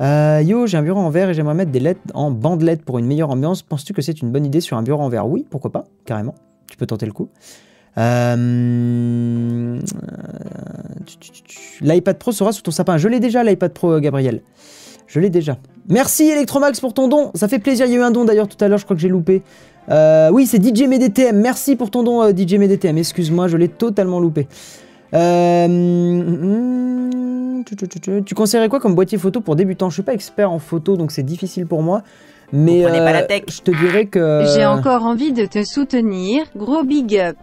Euh, 0.00 0.42
yo, 0.44 0.66
j'ai 0.66 0.76
un 0.78 0.82
bureau 0.82 1.00
en 1.00 1.10
verre 1.10 1.30
et 1.30 1.34
j'aimerais 1.34 1.54
mettre 1.54 1.70
des 1.70 1.78
LED 1.80 1.96
en 2.14 2.30
bandelette 2.30 2.82
pour 2.84 2.98
une 2.98 3.06
meilleure 3.06 3.30
ambiance. 3.30 3.62
Penses-tu 3.62 3.92
que 3.92 4.02
c'est 4.02 4.20
une 4.20 4.30
bonne 4.32 4.44
idée 4.44 4.60
sur 4.60 4.76
un 4.76 4.82
bureau 4.82 5.02
en 5.02 5.08
verre? 5.08 5.28
Oui, 5.28 5.46
pourquoi 5.48 5.70
pas, 5.70 5.84
carrément. 6.04 6.34
Tu 6.68 6.76
peux 6.76 6.86
tenter 6.86 7.06
le 7.06 7.12
coup. 7.12 7.28
Euh, 7.98 9.78
L'iPad 11.82 12.18
Pro 12.18 12.32
sera 12.32 12.52
sous 12.52 12.62
ton 12.62 12.70
sapin. 12.70 12.96
Je 12.96 13.06
l'ai 13.08 13.20
déjà, 13.20 13.44
l'iPad 13.44 13.72
Pro, 13.72 13.92
euh, 13.92 14.00
Gabriel. 14.00 14.40
Je 15.12 15.20
l'ai 15.20 15.28
déjà. 15.28 15.58
Merci 15.90 16.24
Electromax 16.30 16.80
pour 16.80 16.94
ton 16.94 17.06
don. 17.06 17.32
Ça 17.34 17.46
fait 17.46 17.58
plaisir. 17.58 17.84
Il 17.84 17.92
y 17.92 17.96
a 17.96 17.98
eu 17.98 18.02
un 18.02 18.10
don 18.10 18.24
d'ailleurs 18.24 18.48
tout 18.48 18.56
à 18.64 18.68
l'heure, 18.68 18.78
je 18.78 18.84
crois 18.84 18.96
que 18.96 19.02
j'ai 19.02 19.10
loupé. 19.10 19.42
Euh, 19.90 20.30
oui, 20.32 20.46
c'est 20.46 20.56
DJ 20.64 20.84
MDTM. 20.88 21.38
Merci 21.38 21.76
pour 21.76 21.90
ton 21.90 22.02
don, 22.02 22.22
euh, 22.22 22.30
DJ 22.34 22.54
MDTM. 22.54 22.96
Excuse-moi, 22.96 23.46
je 23.46 23.58
l'ai 23.58 23.68
totalement 23.68 24.20
loupé. 24.20 24.48
Euh, 25.12 25.66
hum, 25.66 27.62
tu, 27.66 27.76
tu, 27.76 27.88
tu, 27.88 28.00
tu- 28.00 28.22
tu 28.24 28.34
conseillerais 28.34 28.70
quoi 28.70 28.80
comme 28.80 28.94
boîtier 28.94 29.18
photo 29.18 29.42
pour 29.42 29.54
débutants? 29.54 29.90
Je 29.90 29.94
suis 29.94 30.02
pas 30.02 30.14
expert 30.14 30.50
en 30.50 30.58
photo, 30.58 30.96
donc 30.96 31.12
c'est 31.12 31.22
difficile 31.22 31.66
pour 31.66 31.82
moi. 31.82 32.02
Mais 32.54 32.82
pas 32.84 33.12
la 33.12 33.22
euh, 33.22 33.26
tech. 33.26 33.42
je 33.48 33.60
te 33.60 33.70
dirais 33.70 34.06
que 34.06 34.44
J'ai 34.54 34.64
encore 34.64 35.04
envie 35.04 35.32
de 35.32 35.44
te 35.46 35.62
soutenir, 35.64 36.44
gros 36.56 36.84
big 36.84 37.16
up. 37.18 37.36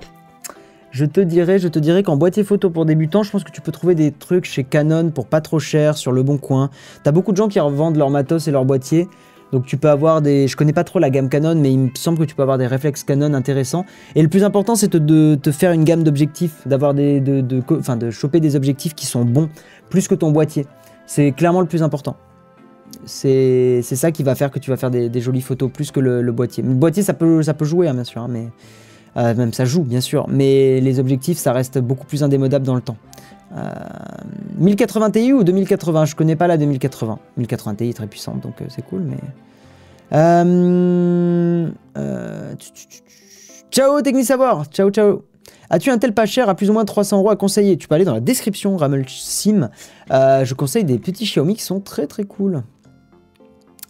Je 0.92 1.06
te 1.06 1.22
dirais, 1.22 1.60
je 1.60 1.68
te 1.68 2.02
qu'en 2.02 2.18
boîtier 2.18 2.44
photo 2.44 2.70
pour 2.70 2.86
débutants, 2.86 3.24
je 3.24 3.32
pense 3.32 3.44
que 3.44 3.52
tu 3.52 3.62
peux 3.62 3.72
trouver 3.72 3.96
des 3.96 4.12
trucs 4.12 4.46
chez 4.46 4.64
Canon 4.64 5.12
pour 5.12 5.28
pas 5.28 5.42
trop 5.42 5.60
cher 5.60 5.98
sur 5.98 6.12
le 6.12 6.24
bon 6.24 6.38
coin. 6.38 6.70
T'as 7.04 7.12
beaucoup 7.12 7.32
de 7.32 7.38
gens 7.38 7.48
qui 7.48 7.60
revendent 7.60 7.98
leur 7.98 8.10
matos 8.10 8.48
et 8.48 8.52
leurs 8.52 8.66
boîtiers. 8.66 9.08
Donc 9.52 9.66
tu 9.66 9.78
peux 9.78 9.90
avoir 9.90 10.22
des... 10.22 10.48
Je 10.48 10.56
connais 10.56 10.74
pas 10.74 10.84
trop 10.84 11.00
la 11.00 11.10
gamme 11.10 11.30
Canon, 11.30 11.56
mais 11.56 11.72
il 11.72 11.80
me 11.80 11.90
semble 11.96 12.18
que 12.20 12.24
tu 12.24 12.36
peux 12.36 12.42
avoir 12.42 12.58
des 12.58 12.68
réflexes 12.68 13.04
Canon 13.04 13.34
intéressants. 13.34 13.86
Et 14.16 14.22
le 14.22 14.28
plus 14.28 14.44
important, 14.44 14.76
c'est 14.76 14.96
de, 14.96 15.36
te 15.36 15.52
faire 15.52 15.72
une 15.72 15.84
gamme 15.84 16.04
d'objectifs, 16.04 16.68
d'avoir 16.68 16.94
des... 16.94 17.20
De, 17.20 17.62
enfin, 17.72 17.96
de 17.96 18.10
choper 18.12 18.40
des 18.40 18.56
objectifs 18.56 18.96
qui 18.96 19.06
sont 19.06 19.26
bons, 19.26 19.50
plus 19.90 20.08
que 20.08 20.16
ton 20.16 20.32
boîtier. 20.32 20.66
C'est 21.06 21.32
clairement 21.32 21.62
le 21.62 21.68
plus 21.68 21.84
important. 21.84 22.16
C'est 23.06 23.82
ça 23.82 24.12
qui 24.12 24.24
va 24.24 24.36
faire 24.36 24.52
que 24.52 24.60
tu 24.60 24.70
vas 24.70 24.78
faire 24.78 24.92
des, 24.92 25.22
jolies 25.22 25.42
photos, 25.42 25.72
plus 25.72 25.92
que 25.92 26.00
le, 26.00 26.22
le 26.22 26.32
boîtier. 26.32 26.64
Le 26.64 26.74
boîtier, 26.74 27.04
ça 27.04 27.14
peut, 27.14 27.42
ça 27.42 27.54
peut 27.54 27.66
jouer, 27.66 27.88
hein, 27.88 27.94
bien 27.94 28.04
sûr, 28.04 28.22
hein, 28.22 28.28
mais... 28.30 28.50
Euh, 29.18 29.34
même 29.36 29.54
ça 29.54 29.66
joue, 29.66 29.84
bien 29.84 30.02
sûr, 30.02 30.28
mais 30.30 30.80
les 30.82 31.00
objectifs, 31.00 31.38
ça 31.38 31.52
reste 31.52 31.80
beaucoup 31.80 32.06
plus 32.06 32.24
indémodable 32.24 32.66
dans 32.66 32.76
le 32.76 32.82
temps. 32.82 32.98
Euh, 33.56 33.74
1080 34.58 35.12
Ti 35.12 35.34
ou 35.34 35.44
2080 35.44 36.06
Je 36.06 36.16
connais 36.16 36.36
pas 36.36 36.48
la 36.48 36.58
2080. 36.58 37.20
1080 37.38 37.76
Ti 37.76 37.94
très 37.94 38.08
puissante, 38.08 38.42
donc 38.42 38.62
euh, 38.62 38.66
c'est 38.70 38.84
cool, 38.84 39.02
mais... 39.02 39.18
Euh, 40.14 41.70
euh, 41.98 42.54
ciao, 43.72 44.02
Techni 44.02 44.26
Savoir 44.26 44.66
Ciao, 44.66 44.90
ciao 44.90 45.24
As-tu 45.70 45.92
un 45.92 46.00
tel 46.00 46.14
pas 46.14 46.26
cher 46.26 46.50
à 46.50 46.56
plus 46.56 46.70
ou 46.72 46.74
moins 46.74 46.84
300 46.84 47.20
euros 47.20 47.30
à 47.30 47.36
conseiller? 47.36 47.78
Tu 47.78 47.88
peux 47.88 47.94
aller 47.94 48.06
dans 48.06 48.16
la 48.16 48.20
description, 48.20 48.76
Ramel 48.76 49.06
Sim. 49.08 49.70
Euh, 50.10 50.44
je 50.44 50.56
conseille 50.56 50.84
des 50.84 50.98
petits 50.98 51.26
Xiaomi 51.26 51.56
qui 51.56 51.62
sont 51.62 51.80
très 51.80 52.08
très 52.08 52.24
cool. 52.24 52.64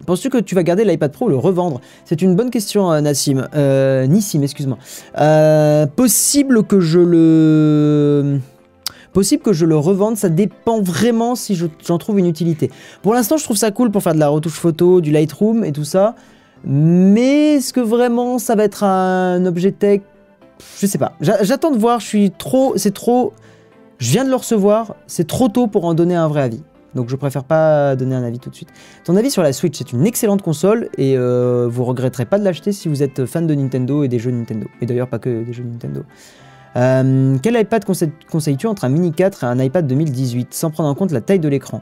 Penses-tu 0.06 0.30
que 0.30 0.38
tu 0.38 0.56
vas 0.56 0.64
garder 0.64 0.86
l'iPad 0.86 1.12
Pro 1.12 1.26
ou 1.26 1.30
le 1.30 1.36
revendre? 1.38 1.82
C'est 2.06 2.22
une 2.22 2.36
bonne 2.36 2.50
question, 2.50 2.92
euh, 2.92 3.02
Nassim. 3.02 3.48
Euh, 3.54 4.08
Nissim, 4.08 4.42
excuse-moi. 4.42 4.78
Euh, 5.20 5.86
possible 5.88 6.64
que 6.64 6.80
je 6.80 7.00
le... 7.00 8.40
Possible 9.14 9.42
que 9.42 9.54
je 9.54 9.66
le 9.66 9.76
revende, 9.76 10.18
ça 10.18 10.30
dépend 10.30 10.82
vraiment 10.82 11.36
si 11.36 11.56
je- 11.56 11.66
j'en 11.86 11.98
trouve 11.98 12.20
une 12.20 12.28
utilité. 12.28 12.70
Pour 13.02 13.14
l'instant, 13.14 13.38
je 13.38 13.44
trouve 13.44 13.58
ça 13.58 13.72
cool 13.72 13.92
pour 13.92 14.04
faire 14.04 14.14
de 14.14 14.20
la 14.20 14.30
retouche 14.30 14.54
photo, 14.54 15.02
du 15.02 15.12
Lightroom 15.12 15.64
et 15.66 15.72
tout 15.72 15.84
ça. 15.84 16.16
Mais 16.64 17.56
est-ce 17.56 17.74
que 17.74 17.80
vraiment 17.80 18.38
ça 18.38 18.56
va 18.56 18.64
être 18.66 18.84
un 18.84 19.46
objet 19.46 19.72
tech? 19.72 20.02
Je 20.80 20.86
sais 20.86 20.98
pas. 20.98 21.14
J'a- 21.22 21.44
J'attends 21.44 21.72
de 21.72 21.78
voir, 21.78 22.00
je 22.00 22.06
suis 22.06 22.32
trop... 22.32 22.74
C'est 22.78 22.94
trop... 22.94 23.34
Je 23.98 24.12
viens 24.12 24.24
de 24.24 24.30
le 24.30 24.36
recevoir, 24.36 24.96
c'est 25.08 25.28
trop 25.28 25.50
tôt 25.50 25.68
pour 25.68 25.84
en 25.86 25.94
donner 25.94 26.16
un 26.16 26.28
vrai 26.28 26.42
avis. 26.44 26.62
Donc 26.96 27.10
je 27.10 27.16
préfère 27.16 27.44
pas 27.44 27.96
donner 27.96 28.16
un 28.16 28.24
avis 28.24 28.40
tout 28.40 28.50
de 28.50 28.56
suite. 28.56 28.70
Ton 29.04 29.16
avis 29.16 29.30
sur 29.30 29.44
la 29.44 29.54
Switch, 29.54 29.78
c'est 29.78 29.92
une 29.94 30.06
excellente 30.08 30.42
console 30.42 30.90
et 30.98 31.16
euh, 31.18 31.68
vous 31.70 31.84
regretterez 31.86 32.26
pas 32.26 32.40
de 32.40 32.44
l'acheter 32.44 32.72
si 32.72 32.90
vous 32.90 33.04
êtes 33.04 33.26
fan 33.26 33.46
de 33.46 33.54
Nintendo 33.54 34.04
et 34.04 34.08
des 34.08 34.20
jeux 34.20 34.32
Nintendo. 34.32 34.68
Et 34.82 34.86
d'ailleurs 34.86 35.08
pas 35.08 35.20
que 35.20 35.44
des 35.44 35.54
jeux 35.54 35.64
Nintendo. 35.64 36.04
Euh, 36.76 37.38
quel 37.42 37.60
iPad 37.60 37.84
conseil- 37.84 38.12
conseilles-tu 38.32 38.68
entre 38.68 38.86
un 38.86 38.90
Mini 38.90 39.12
4 39.12 39.44
et 39.44 39.48
un 39.48 39.60
iPad 39.60 39.88
2018 39.88 40.54
sans 40.54 40.70
prendre 40.72 40.90
en 40.90 40.96
compte 40.96 41.12
la 41.12 41.22
taille 41.22 41.40
de 41.40 41.48
l'écran? 41.50 41.82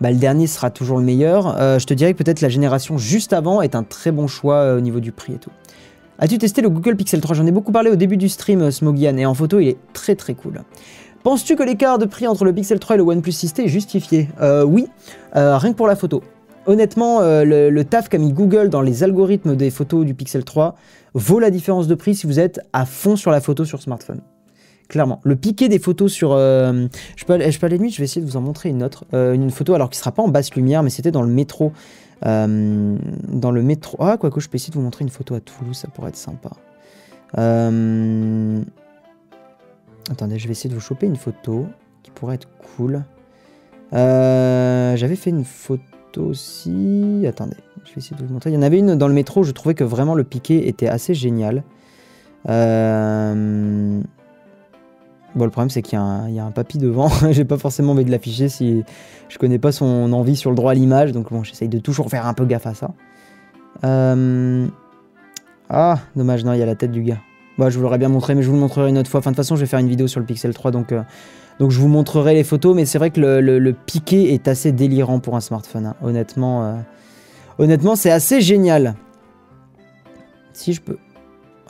Bah, 0.00 0.10
le 0.10 0.16
dernier 0.18 0.46
sera 0.46 0.70
toujours 0.70 0.98
le 0.98 1.04
meilleur. 1.04 1.58
Euh, 1.60 1.78
je 1.78 1.86
te 1.86 1.94
dirais 1.94 2.12
que 2.12 2.22
peut-être 2.22 2.42
la 2.42 2.50
génération 2.50 2.98
juste 2.98 3.32
avant 3.32 3.62
est 3.62 3.74
un 3.74 3.82
très 3.82 4.12
bon 4.12 4.26
choix 4.26 4.74
au 4.74 4.80
niveau 4.80 5.00
du 5.00 5.12
prix 5.12 5.34
et 5.34 5.38
tout. 5.38 5.50
As-tu 6.18 6.38
testé 6.38 6.62
le 6.62 6.70
Google 6.70 6.96
Pixel 6.96 7.20
3 7.20 7.36
J'en 7.36 7.46
ai 7.46 7.50
beaucoup 7.50 7.72
parlé 7.72 7.90
au 7.90 7.96
début 7.96 8.16
du 8.16 8.28
stream, 8.28 8.70
Smogian, 8.70 9.16
et 9.18 9.26
en 9.26 9.34
photo, 9.34 9.58
il 9.58 9.68
est 9.68 9.76
très 9.92 10.14
très 10.14 10.34
cool. 10.34 10.62
Penses-tu 11.26 11.56
que 11.56 11.64
l'écart 11.64 11.98
de 11.98 12.04
prix 12.04 12.28
entre 12.28 12.44
le 12.44 12.52
Pixel 12.52 12.78
3 12.78 12.94
et 12.94 12.98
le 12.98 13.02
OnePlus 13.02 13.32
6T 13.32 13.64
est 13.64 13.66
justifié? 13.66 14.28
Euh, 14.40 14.62
Oui, 14.62 14.86
euh, 15.34 15.58
rien 15.58 15.72
que 15.72 15.76
pour 15.76 15.88
la 15.88 15.96
photo. 15.96 16.22
Honnêtement, 16.66 17.20
euh, 17.20 17.44
le, 17.44 17.84
taf 17.84 18.08
qu'a 18.08 18.18
mis 18.18 18.32
Google 18.32 18.68
dans 18.68 18.80
les 18.80 19.02
algorithmes 19.02 19.56
des 19.56 19.70
photos 19.70 20.06
du 20.06 20.14
Pixel 20.14 20.44
3 20.44 20.76
vaut 21.14 21.40
la 21.40 21.50
différence 21.50 21.88
de 21.88 21.96
prix 21.96 22.14
si 22.14 22.28
vous 22.28 22.38
êtes 22.38 22.60
à 22.72 22.86
fond 22.86 23.16
sur 23.16 23.32
la 23.32 23.40
photo 23.40 23.64
sur 23.64 23.82
smartphone. 23.82 24.20
Clairement. 24.86 25.20
Le 25.24 25.34
piqué 25.34 25.68
des 25.68 25.80
photos 25.80 26.12
sur... 26.12 26.30
euh, 26.30 26.86
je, 27.16 27.24
peux 27.24 27.32
aller, 27.32 27.50
je 27.50 27.58
aller 27.66 27.78
limite, 27.78 27.94
je 27.94 27.98
vais 27.98 28.04
essayer 28.04 28.24
de 28.24 28.30
vous 28.30 28.36
en 28.36 28.40
montrer 28.40 28.68
une 28.68 28.84
autre. 28.84 29.04
Une 29.12 29.50
photo, 29.50 29.74
alors 29.74 29.90
qui 29.90 29.98
sera 29.98 30.12
pas 30.12 30.22
en 30.22 30.28
basse 30.28 30.54
lumière, 30.54 30.84
mais 30.84 30.90
c'était 30.90 31.10
dans 31.10 31.22
le 31.22 31.32
métro. 31.32 31.72
Dans 32.22 33.50
le 33.50 33.62
métro... 33.62 33.96
Ah, 33.98 34.16
quoique 34.16 34.38
je 34.38 34.48
peux 34.48 34.54
essayer 34.54 34.70
de 34.70 34.76
vous 34.76 34.84
montrer 34.84 35.02
une 35.02 35.10
photo 35.10 35.34
à 35.34 35.40
Toulouse, 35.40 35.76
ça 35.76 35.88
pourrait 35.88 36.10
être 36.10 36.16
sympa. 36.16 36.50
Euh, 37.36 38.60
Attendez, 40.10 40.38
je 40.38 40.46
vais 40.46 40.52
essayer 40.52 40.70
de 40.70 40.74
vous 40.74 40.80
choper 40.80 41.06
une 41.06 41.16
photo 41.16 41.66
qui 42.02 42.10
pourrait 42.10 42.36
être 42.36 42.48
cool. 42.76 43.04
Euh, 43.92 44.96
J'avais 44.96 45.16
fait 45.16 45.30
une 45.30 45.44
photo 45.44 45.82
aussi. 46.24 47.24
Attendez, 47.28 47.56
je 47.84 47.90
vais 47.90 47.98
essayer 47.98 48.16
de 48.16 48.24
vous 48.24 48.32
montrer. 48.32 48.50
Il 48.50 48.54
y 48.54 48.56
en 48.56 48.62
avait 48.62 48.78
une 48.78 48.94
dans 48.96 49.08
le 49.08 49.14
métro, 49.14 49.42
je 49.42 49.50
trouvais 49.52 49.74
que 49.74 49.84
vraiment 49.84 50.14
le 50.14 50.24
piqué 50.24 50.68
était 50.68 50.88
assez 50.88 51.14
génial. 51.14 51.62
Euh, 52.48 54.00
Bon, 55.34 55.44
le 55.44 55.50
problème, 55.50 55.68
c'est 55.68 55.82
qu'il 55.82 55.98
y, 55.98 56.38
a 56.38 56.44
un- 56.46 56.50
papy 56.50 56.78
devant. 56.78 57.08
J'ai 57.30 57.44
pas 57.44 57.58
forcément 57.58 57.92
envie 57.92 58.06
de 58.06 58.10
l'afficher 58.10 58.48
si 58.48 58.84
je 59.28 59.36
connais 59.36 59.58
pas 59.58 59.70
son 59.70 60.10
envie 60.14 60.34
sur 60.34 60.48
le 60.48 60.56
droit 60.56 60.70
à 60.70 60.74
l'image. 60.74 61.12
Donc, 61.12 61.30
bon, 61.30 61.44
j'essaye 61.44 61.68
de 61.68 61.78
toujours 61.78 62.08
faire 62.08 62.26
un 62.26 62.32
peu 62.32 62.46
gaffe 62.46 62.66
à 62.66 62.72
ça. 62.72 62.92
Euh, 63.84 64.66
Ah, 65.68 65.98
dommage, 66.14 66.42
non, 66.42 66.54
il 66.54 66.58
y 66.58 66.62
a 66.62 66.66
la 66.66 66.74
tête 66.74 66.90
du 66.92 67.02
gars. 67.02 67.18
Bah, 67.58 67.70
je 67.70 67.76
vous 67.76 67.82
l'aurais 67.82 67.98
bien 67.98 68.08
montré, 68.08 68.34
mais 68.34 68.42
je 68.42 68.48
vous 68.48 68.54
le 68.54 68.60
montrerai 68.60 68.90
une 68.90 68.98
autre 68.98 69.10
fois. 69.10 69.20
Enfin, 69.20 69.30
de 69.30 69.36
toute 69.36 69.44
façon, 69.44 69.56
je 69.56 69.60
vais 69.60 69.66
faire 69.66 69.78
une 69.78 69.88
vidéo 69.88 70.06
sur 70.08 70.20
le 70.20 70.26
Pixel 70.26 70.52
3, 70.52 70.70
donc, 70.70 70.92
euh, 70.92 71.02
donc 71.58 71.70
je 71.70 71.80
vous 71.80 71.88
montrerai 71.88 72.34
les 72.34 72.44
photos. 72.44 72.74
Mais 72.76 72.84
c'est 72.84 72.98
vrai 72.98 73.10
que 73.10 73.20
le, 73.20 73.72
piqué 73.72 74.34
est 74.34 74.48
assez 74.48 74.72
délirant 74.72 75.20
pour 75.20 75.36
un 75.36 75.40
smartphone. 75.40 75.86
hein. 75.86 75.94
Honnêtement, 76.02 76.64
euh, 76.64 76.74
honnêtement, 77.58 77.96
c'est 77.96 78.10
assez 78.10 78.40
génial. 78.40 78.94
Si 80.52 80.72
je 80.72 80.80
peux. 80.82 80.98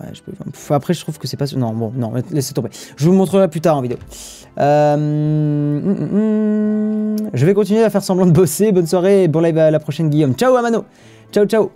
Ouais, 0.00 0.08
je 0.12 0.22
peux. 0.22 0.32
Après, 0.74 0.92
je 0.92 1.00
trouve 1.00 1.18
que 1.18 1.26
c'est 1.26 1.36
pas. 1.36 1.46
Non, 1.56 1.72
bon, 1.72 1.92
non, 1.96 2.12
laissez 2.30 2.52
tomber. 2.52 2.70
Je 2.96 3.04
vous 3.04 3.12
le 3.12 3.16
montrerai 3.16 3.48
plus 3.48 3.60
tard 3.60 3.76
en 3.76 3.82
vidéo. 3.82 3.98
Euh, 4.58 4.94
hum, 4.94 5.82
hum, 5.86 6.18
hum. 6.18 7.16
Je 7.32 7.46
vais 7.46 7.54
continuer 7.54 7.82
à 7.82 7.90
faire 7.90 8.02
semblant 8.02 8.26
de 8.26 8.32
bosser. 8.32 8.72
Bonne 8.72 8.86
soirée 8.86 9.24
et 9.24 9.28
bon 9.28 9.40
live 9.40 9.58
à 9.58 9.70
la 9.70 9.78
prochaine, 9.78 10.10
Guillaume. 10.10 10.34
Ciao, 10.34 10.54
Amano. 10.56 10.84
Ciao, 11.32 11.46
ciao. 11.46 11.70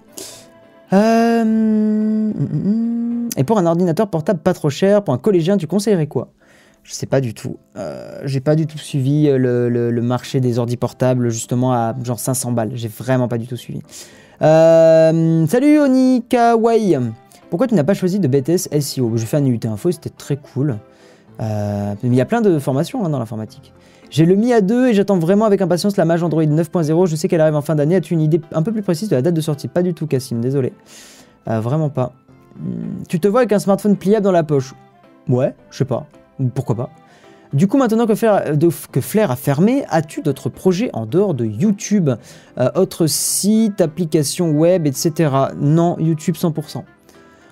Et 3.37 3.45
pour 3.45 3.59
un 3.59 3.67
ordinateur 3.67 4.09
portable 4.09 4.41
pas 4.41 4.55
trop 4.55 4.71
cher, 4.71 5.03
pour 5.05 5.15
un 5.15 5.19
collégien, 5.19 5.57
tu 5.57 5.67
conseillerais 5.67 6.07
quoi? 6.07 6.29
Je 6.83 6.93
sais 6.95 7.07
pas 7.07 7.21
du 7.21 7.35
tout. 7.35 7.57
Euh, 7.77 8.21
J'ai 8.25 8.41
pas 8.41 8.57
du 8.57 8.67
tout 8.67 8.79
suivi 8.79 9.29
euh, 9.29 9.39
le, 9.69 10.03
marché 10.03 10.41
des 10.41 10.59
ordi 10.59 10.77
portables, 10.77 11.31
justement 11.31 11.73
à 11.73 11.95
genre 12.03 12.19
500 12.19 12.53
balles. 12.53 12.71
J'ai 12.75 12.89
vraiment 12.89 13.29
pas 13.29 13.39
du 13.39 13.47
tout 13.47 13.57
suivi. 13.57 13.81
Euh, 14.43 15.47
salut 15.47 15.79
Onikawai. 15.79 16.99
Pourquoi 17.51 17.67
tu 17.67 17.75
n'as 17.75 17.85
pas 17.85 17.95
choisi 17.95 18.19
de 18.19 18.29
BTS 18.29 18.69
SEO 18.81 19.17
J'ai 19.17 19.27
fait 19.27 19.37
un 19.37 19.45
UT 19.45 19.61
Info, 19.65 19.91
c'était 19.91 20.11
très 20.11 20.37
cool. 20.37 20.79
Euh, 21.41 21.95
il 22.03 22.15
y 22.15 22.21
a 22.21 22.25
plein 22.25 22.41
de 22.41 22.59
formations 22.59 23.05
hein, 23.05 23.11
dans 23.11 23.19
l'informatique. 23.19 23.73
J'ai 24.11 24.25
le 24.25 24.35
Mi 24.35 24.51
A2 24.53 24.89
et 24.89 24.95
j'attends 24.95 25.19
vraiment 25.19 25.45
avec 25.45 25.61
impatience 25.61 25.97
la 25.97 26.05
Mage 26.05 26.23
Android 26.23 26.43
9.0. 26.43 27.07
Je 27.07 27.17
sais 27.17 27.29
qu'elle 27.29 27.41
arrive 27.41 27.55
en 27.55 27.63
fin 27.63 27.75
d'année. 27.75 27.97
As-tu 27.97 28.15
une 28.15 28.21
idée 28.21 28.41
un 28.53 28.63
peu 28.63 28.73
plus 28.73 28.83
précise 28.83 29.09
de 29.09 29.17
la 29.17 29.23
date 29.23 29.35
de 29.35 29.41
sortie? 29.41 29.69
Pas 29.69 29.83
du 29.83 29.95
tout, 29.95 30.07
Cassim, 30.07 30.41
désolé. 30.41 30.73
Vraiment 31.47 31.89
pas. 31.89 32.13
Hmm, 32.61 33.03
Tu 33.09 33.21
te 33.21 33.29
vois 33.29 33.41
avec 33.41 33.53
un 33.53 33.59
smartphone 33.59 33.97
pliable 33.97 34.25
dans 34.25 34.33
la 34.33 34.43
poche 34.43 34.75
Ouais, 35.29 35.55
je 35.71 35.79
sais 35.79 35.85
pas. 35.85 36.07
Pourquoi 36.55 36.77
pas 36.77 36.91
du 37.53 37.67
coup, 37.67 37.79
maintenant 37.79 38.07
que 38.07 38.15
Flair, 39.01 39.31
a 39.33 39.35
fermé, 39.35 39.85
as-tu 39.89 40.23
d'autres 40.23 40.49
projets 40.49 40.89
en 40.93 41.05
dehors 41.05 41.35
de 41.35 41.45
YouTube 41.45 42.09
Euh, 42.59 42.71
Autres 42.77 43.09
sites, 43.09 43.81
applications 43.81 44.53
web, 44.53 44.87
etc. 44.87 45.33
Non, 45.57 45.97
YouTube 45.99 46.37
100%. 46.37 46.85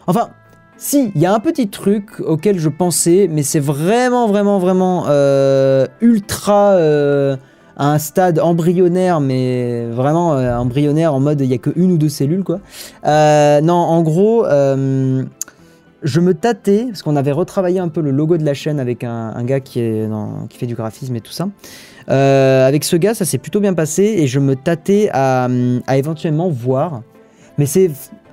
Enfin, 0.06 0.28
si, 0.76 1.10
il 1.16 1.20
y 1.20 1.26
a 1.26 1.34
un 1.34 1.40
petit 1.40 1.68
truc 1.68 2.20
auquel 2.20 2.60
je 2.60 2.68
pensais, 2.68 3.28
mais 3.28 3.42
c'est 3.42 3.58
vraiment, 3.58 4.28
vraiment, 4.28 4.60
vraiment 4.60 5.06
euh, 5.08 5.86
ultra 6.00 6.74
euh, 6.74 7.36
à 7.78 7.92
un 7.92 7.98
stade 7.98 8.40
embryonnaire, 8.40 9.20
mais 9.20 9.86
vraiment 9.86 10.34
euh, 10.34 10.56
embryonnaire 10.56 11.14
en 11.14 11.20
mode 11.20 11.40
il 11.40 11.46
y 11.46 11.54
a 11.54 11.58
que 11.58 11.70
une 11.76 11.92
ou 11.92 11.96
deux 11.96 12.08
cellules 12.08 12.42
quoi. 12.42 12.58
Euh, 13.06 13.60
non, 13.60 13.74
en 13.74 14.02
gros, 14.02 14.44
euh, 14.44 15.24
je 16.02 16.20
me 16.20 16.34
tâtais 16.34 16.86
parce 16.88 17.02
qu'on 17.02 17.14
avait 17.14 17.32
retravaillé 17.32 17.78
un 17.78 17.88
peu 17.88 18.00
le 18.00 18.10
logo 18.10 18.36
de 18.36 18.44
la 18.44 18.54
chaîne 18.54 18.80
avec 18.80 19.04
un, 19.04 19.44
gars 19.44 19.60
qui 19.60 19.80
fait 20.50 20.66
du 20.66 20.74
graphisme 20.74 21.14
et 21.16 21.20
tout 21.20 21.32
ça. 21.32 21.48
Avec 22.08 22.84
ce 22.84 22.96
gars, 22.96 23.14
ça 23.14 23.24
s'est 23.24 23.38
plutôt 23.38 23.60
bien 23.60 23.74
passé 23.74 24.02
et 24.02 24.26
je 24.26 24.40
me 24.40 24.56
tâtais 24.56 25.08
à, 25.12 25.48
éventuellement 25.92 26.48
voir, 26.48 27.02
mais 27.58 27.66
c'est 27.66 27.90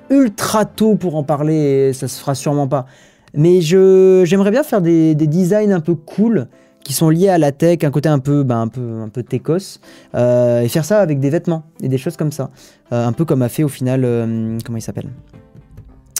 ultra 0.09 0.65
tôt 0.65 0.95
pour 0.95 1.15
en 1.15 1.23
parler 1.23 1.89
et 1.89 1.93
ça 1.93 2.07
se 2.07 2.19
fera 2.19 2.35
sûrement 2.35 2.67
pas. 2.67 2.85
Mais 3.33 3.61
j'aimerais 3.61 4.51
bien 4.51 4.63
faire 4.63 4.81
des 4.81 5.15
designs 5.15 5.71
un 5.71 5.81
peu 5.81 5.95
cool 5.95 6.47
qui 6.85 6.93
sont 6.93 7.09
liés 7.09 7.29
à 7.29 7.39
la 7.39 7.51
tech, 7.51 7.79
un 7.83 7.89
côté 7.89 8.07
un 8.07 8.19
peu, 8.19 8.43
ben, 8.43 8.61
un 8.61 8.67
peu, 8.67 9.01
un 9.01 9.09
peu 9.09 9.23
techos, 9.23 9.79
euh, 10.13 10.61
et 10.61 10.69
faire 10.69 10.85
ça 10.85 11.01
avec 11.01 11.19
des 11.19 11.31
vêtements 11.31 11.63
et 11.81 11.89
des 11.89 11.97
choses 11.97 12.15
comme 12.15 12.31
ça. 12.31 12.51
Euh, 12.93 13.07
un 13.07 13.11
peu 13.11 13.25
comme 13.25 13.41
a 13.41 13.49
fait 13.49 13.63
au 13.63 13.67
final, 13.67 14.05
euh, 14.05 14.57
comment 14.63 14.77
il 14.77 14.81
s'appelle? 14.81 15.09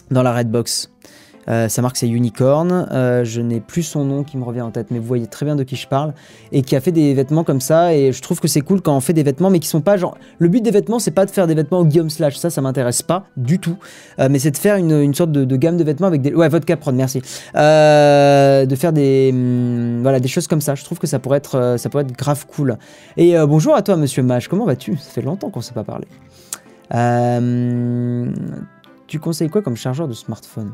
Dans 0.09 0.23
la 0.23 0.33
Redbox. 0.33 0.91
Euh, 1.47 1.69
sa 1.69 1.81
marque 1.81 1.97
c'est 1.97 2.07
Unicorn, 2.07 2.87
Euh, 2.91 3.23
je 3.23 3.41
n'ai 3.41 3.59
plus 3.59 3.83
son 3.83 4.03
nom 4.03 4.23
qui 4.23 4.37
me 4.37 4.43
revient 4.43 4.61
en 4.61 4.71
tête, 4.71 4.87
mais 4.91 4.99
vous 4.99 5.05
voyez 5.05 5.27
très 5.27 5.45
bien 5.45 5.55
de 5.55 5.63
qui 5.63 5.75
je 5.75 5.87
parle, 5.87 6.13
et 6.51 6.61
qui 6.61 6.75
a 6.75 6.81
fait 6.81 6.91
des 6.91 7.13
vêtements 7.13 7.43
comme 7.43 7.61
ça, 7.61 7.93
et 7.93 8.11
je 8.11 8.21
trouve 8.21 8.39
que 8.39 8.47
c'est 8.47 8.61
cool 8.61 8.81
quand 8.81 8.95
on 8.95 8.99
fait 8.99 9.13
des 9.13 9.23
vêtements, 9.23 9.49
mais 9.49 9.59
qui 9.59 9.67
sont 9.67 9.81
pas 9.81 9.97
genre... 9.97 10.17
Le 10.39 10.47
but 10.47 10.61
des 10.61 10.71
vêtements, 10.71 10.99
c'est 10.99 11.11
pas 11.11 11.25
de 11.25 11.31
faire 11.31 11.47
des 11.47 11.55
vêtements 11.55 11.79
au 11.79 11.85
Guillaume 11.85 12.09
Slash, 12.09 12.37
ça, 12.37 12.49
ça 12.49 12.61
m'intéresse 12.61 13.01
pas 13.01 13.25
du 13.37 13.59
tout, 13.59 13.77
Euh, 14.19 14.27
mais 14.29 14.39
c'est 14.39 14.51
de 14.51 14.57
faire 14.57 14.75
une, 14.77 15.13
sorte 15.13 15.31
de, 15.31 15.55
gamme 15.55 15.77
de 15.77 15.83
vêtements 15.83 16.07
avec 16.07 16.21
des... 16.21 16.33
Ouais, 16.33 16.49
vodka 16.49 16.77
prod, 16.77 16.95
merci. 16.95 17.21
De 17.53 18.75
faire 18.75 18.93
des... 18.93 19.31
hum, 19.33 20.01
voilà, 20.01 20.19
des 20.19 20.27
choses 20.27 20.47
comme 20.47 20.61
ça, 20.61 20.75
je 20.75 20.83
trouve 20.83 20.99
que 20.99 21.07
ça 21.07 21.19
pourrait 21.19 21.37
être, 21.37 21.75
ça 21.77 21.89
pourrait 21.89 22.03
être 22.03 22.17
grave 22.17 22.45
cool. 22.47 22.77
Et 23.17 23.35
bonjour 23.47 23.75
à 23.75 23.81
toi, 23.81 23.97
monsieur 23.97 24.23
Mage, 24.23 24.47
comment 24.47 24.65
vas-tu? 24.65 24.97
Ça 24.97 25.11
fait 25.11 25.21
longtemps 25.21 25.49
qu'on 25.49 25.61
s'est 25.61 25.73
pas 25.73 25.83
parlé. 25.83 26.07
Tu 29.07 29.19
conseilles 29.19 29.49
quoi 29.49 29.61
comme 29.61 29.75
chargeur 29.75 30.07
de 30.07 30.13
smartphone? 30.13 30.71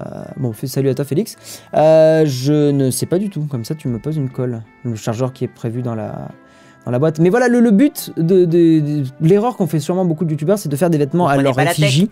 Euh, 0.00 0.22
Bon, 0.36 0.52
salut 0.64 0.88
à 0.88 0.94
toi, 0.94 1.04
Félix. 1.04 1.36
Euh, 1.74 2.24
je 2.26 2.70
ne 2.70 2.90
sais 2.90 3.06
pas 3.06 3.18
du 3.18 3.30
tout. 3.30 3.42
Comme 3.50 3.64
ça, 3.64 3.74
tu 3.74 3.88
me 3.88 3.98
poses 3.98 4.16
une 4.16 4.30
colle. 4.30 4.62
Le 4.84 4.94
chargeur 4.94 5.32
qui 5.32 5.44
est 5.44 5.48
prévu 5.48 5.82
dans 5.82 5.94
la, 5.94 6.28
dans 6.84 6.90
la 6.92 6.98
boîte. 6.98 7.18
Mais 7.18 7.30
voilà, 7.30 7.48
le, 7.48 7.60
le 7.60 7.70
but 7.70 8.12
de, 8.16 8.44
de- 8.44 8.80
de- 8.80 9.02
l'erreur 9.20 9.56
qu'ont 9.56 9.66
fait 9.66 9.80
sûrement 9.80 10.04
beaucoup 10.04 10.24
de 10.24 10.30
youtubeurs, 10.30 10.58
c'est 10.58 10.68
de 10.68 10.76
faire 10.76 10.90
des 10.90 10.98
vêtements 10.98 11.24
Vous 11.24 11.30
à 11.30 11.36
leur 11.42 11.54
effigie. 11.72 12.10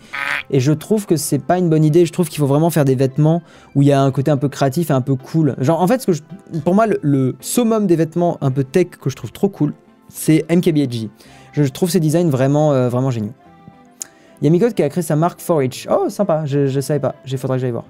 Et 0.49 0.59
je 0.59 0.71
trouve 0.71 1.05
que 1.05 1.15
c'est 1.15 1.39
pas 1.39 1.57
une 1.57 1.69
bonne 1.69 1.83
idée. 1.83 2.05
Je 2.05 2.11
trouve 2.13 2.29
qu'il 2.29 2.39
faut 2.39 2.47
vraiment 2.47 2.69
faire 2.69 2.85
des 2.85 2.95
vêtements 2.95 3.41
où 3.75 3.81
il 3.81 3.87
y 3.87 3.91
a 3.91 4.01
un 4.01 4.11
côté 4.11 4.31
un 4.31 4.37
peu 4.37 4.49
créatif 4.49 4.89
et 4.89 4.93
un 4.93 5.01
peu 5.01 5.15
cool. 5.15 5.55
Genre, 5.59 5.81
en 5.81 5.87
fait, 5.87 6.01
ce 6.01 6.07
que 6.07 6.13
je- 6.13 6.21
pour 6.63 6.73
moi, 6.75 6.87
le, 6.87 6.99
le 7.01 7.35
summum 7.39 7.85
des 7.87 7.95
vêtements 7.95 8.37
un 8.41 8.51
peu 8.51 8.63
tech 8.63 8.87
que 9.01 9.09
je 9.09 9.15
trouve 9.15 9.31
trop 9.31 9.49
cool, 9.49 9.73
c'est 10.09 10.45
MKBHD. 10.49 11.09
Je 11.53 11.63
trouve 11.63 11.89
ces 11.89 11.99
designs 11.99 12.29
vraiment, 12.29 12.71
euh, 12.73 12.87
vraiment 12.89 13.11
géniaux. 13.11 13.33
Il 14.41 14.73
qui 14.73 14.83
a 14.83 14.89
créé 14.89 15.01
sa 15.01 15.15
marque 15.15 15.41
Forage. 15.41 15.87
Oh, 15.91 16.09
sympa, 16.09 16.45
je, 16.45 16.67
je 16.67 16.79
savais 16.79 16.99
pas. 16.99 17.15
Il 17.29 17.37
faudra 17.37 17.57
que 17.57 17.61
j'aille 17.61 17.71
voir. 17.71 17.85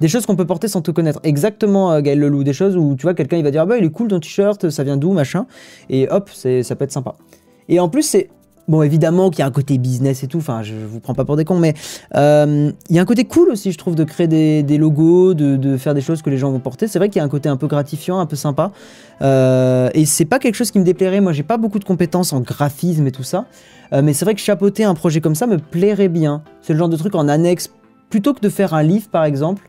Des 0.00 0.08
choses 0.08 0.24
qu'on 0.24 0.36
peut 0.36 0.46
porter 0.46 0.66
sans 0.66 0.80
te 0.80 0.90
connaître. 0.90 1.20
Exactement, 1.24 1.92
euh, 1.92 2.00
Gaël 2.00 2.18
Leloup. 2.18 2.42
Des 2.42 2.54
choses 2.54 2.76
où 2.76 2.96
tu 2.96 3.02
vois, 3.02 3.14
quelqu'un 3.14 3.36
il 3.36 3.44
va 3.44 3.50
dire 3.50 3.62
Ah 3.62 3.66
bah 3.66 3.76
il 3.76 3.84
est 3.84 3.90
cool 3.90 4.08
ton 4.08 4.18
t-shirt, 4.18 4.70
ça 4.70 4.82
vient 4.82 4.96
d'où, 4.96 5.12
machin. 5.12 5.46
Et 5.90 6.08
hop, 6.08 6.30
ça 6.30 6.74
peut 6.74 6.84
être 6.84 6.92
sympa. 6.92 7.16
Et 7.68 7.78
en 7.80 7.88
plus, 7.88 8.02
c'est. 8.02 8.30
Bon, 8.70 8.84
évidemment 8.84 9.30
qu'il 9.30 9.40
y 9.40 9.42
a 9.42 9.46
un 9.46 9.50
côté 9.50 9.78
business 9.78 10.22
et 10.22 10.28
tout, 10.28 10.38
enfin, 10.38 10.62
je 10.62 10.74
vous 10.76 11.00
prends 11.00 11.12
pas 11.12 11.24
pour 11.24 11.34
des 11.34 11.44
cons, 11.44 11.58
mais 11.58 11.74
euh, 12.14 12.70
il 12.88 12.94
y 12.94 13.00
a 13.00 13.02
un 13.02 13.04
côté 13.04 13.24
cool 13.24 13.48
aussi, 13.48 13.72
je 13.72 13.78
trouve, 13.78 13.96
de 13.96 14.04
créer 14.04 14.28
des, 14.28 14.78
logos, 14.78 15.34
de, 15.34 15.76
faire 15.76 15.92
des 15.92 16.00
choses 16.00 16.22
que 16.22 16.30
les 16.30 16.38
gens 16.38 16.52
vont 16.52 16.60
porter. 16.60 16.86
C'est 16.86 17.00
vrai 17.00 17.08
qu'il 17.08 17.18
y 17.18 17.20
a 17.20 17.24
un 17.24 17.28
côté 17.28 17.48
un 17.48 17.56
peu 17.56 17.66
gratifiant, 17.66 18.20
un 18.20 18.26
peu 18.26 18.36
sympa. 18.36 18.70
Euh, 19.22 19.90
et 19.92 20.06
c'est 20.06 20.24
pas 20.24 20.38
quelque 20.38 20.54
chose 20.54 20.70
qui 20.70 20.78
me 20.78 20.84
déplairait. 20.84 21.20
Moi, 21.20 21.32
j'ai 21.32 21.42
pas 21.42 21.56
beaucoup 21.56 21.80
de 21.80 21.84
compétences 21.84 22.32
en 22.32 22.42
graphisme 22.42 23.08
et 23.08 23.10
tout 23.10 23.24
ça. 23.24 23.46
Euh, 23.92 24.02
mais 24.04 24.12
c'est 24.12 24.24
vrai 24.24 24.36
que 24.36 24.40
chapeauter 24.40 24.84
un 24.84 24.94
projet 24.94 25.20
comme 25.20 25.34
ça 25.34 25.48
me 25.48 25.58
plairait 25.58 26.08
bien. 26.08 26.44
C'est 26.62 26.72
le 26.72 26.78
genre 26.78 26.88
de 26.88 26.96
truc 26.96 27.16
en 27.16 27.26
annexe, 27.26 27.72
plutôt 28.08 28.34
que 28.34 28.40
de 28.40 28.48
faire 28.48 28.72
un 28.72 28.84
livre 28.84 29.08
par 29.08 29.24
exemple, 29.24 29.68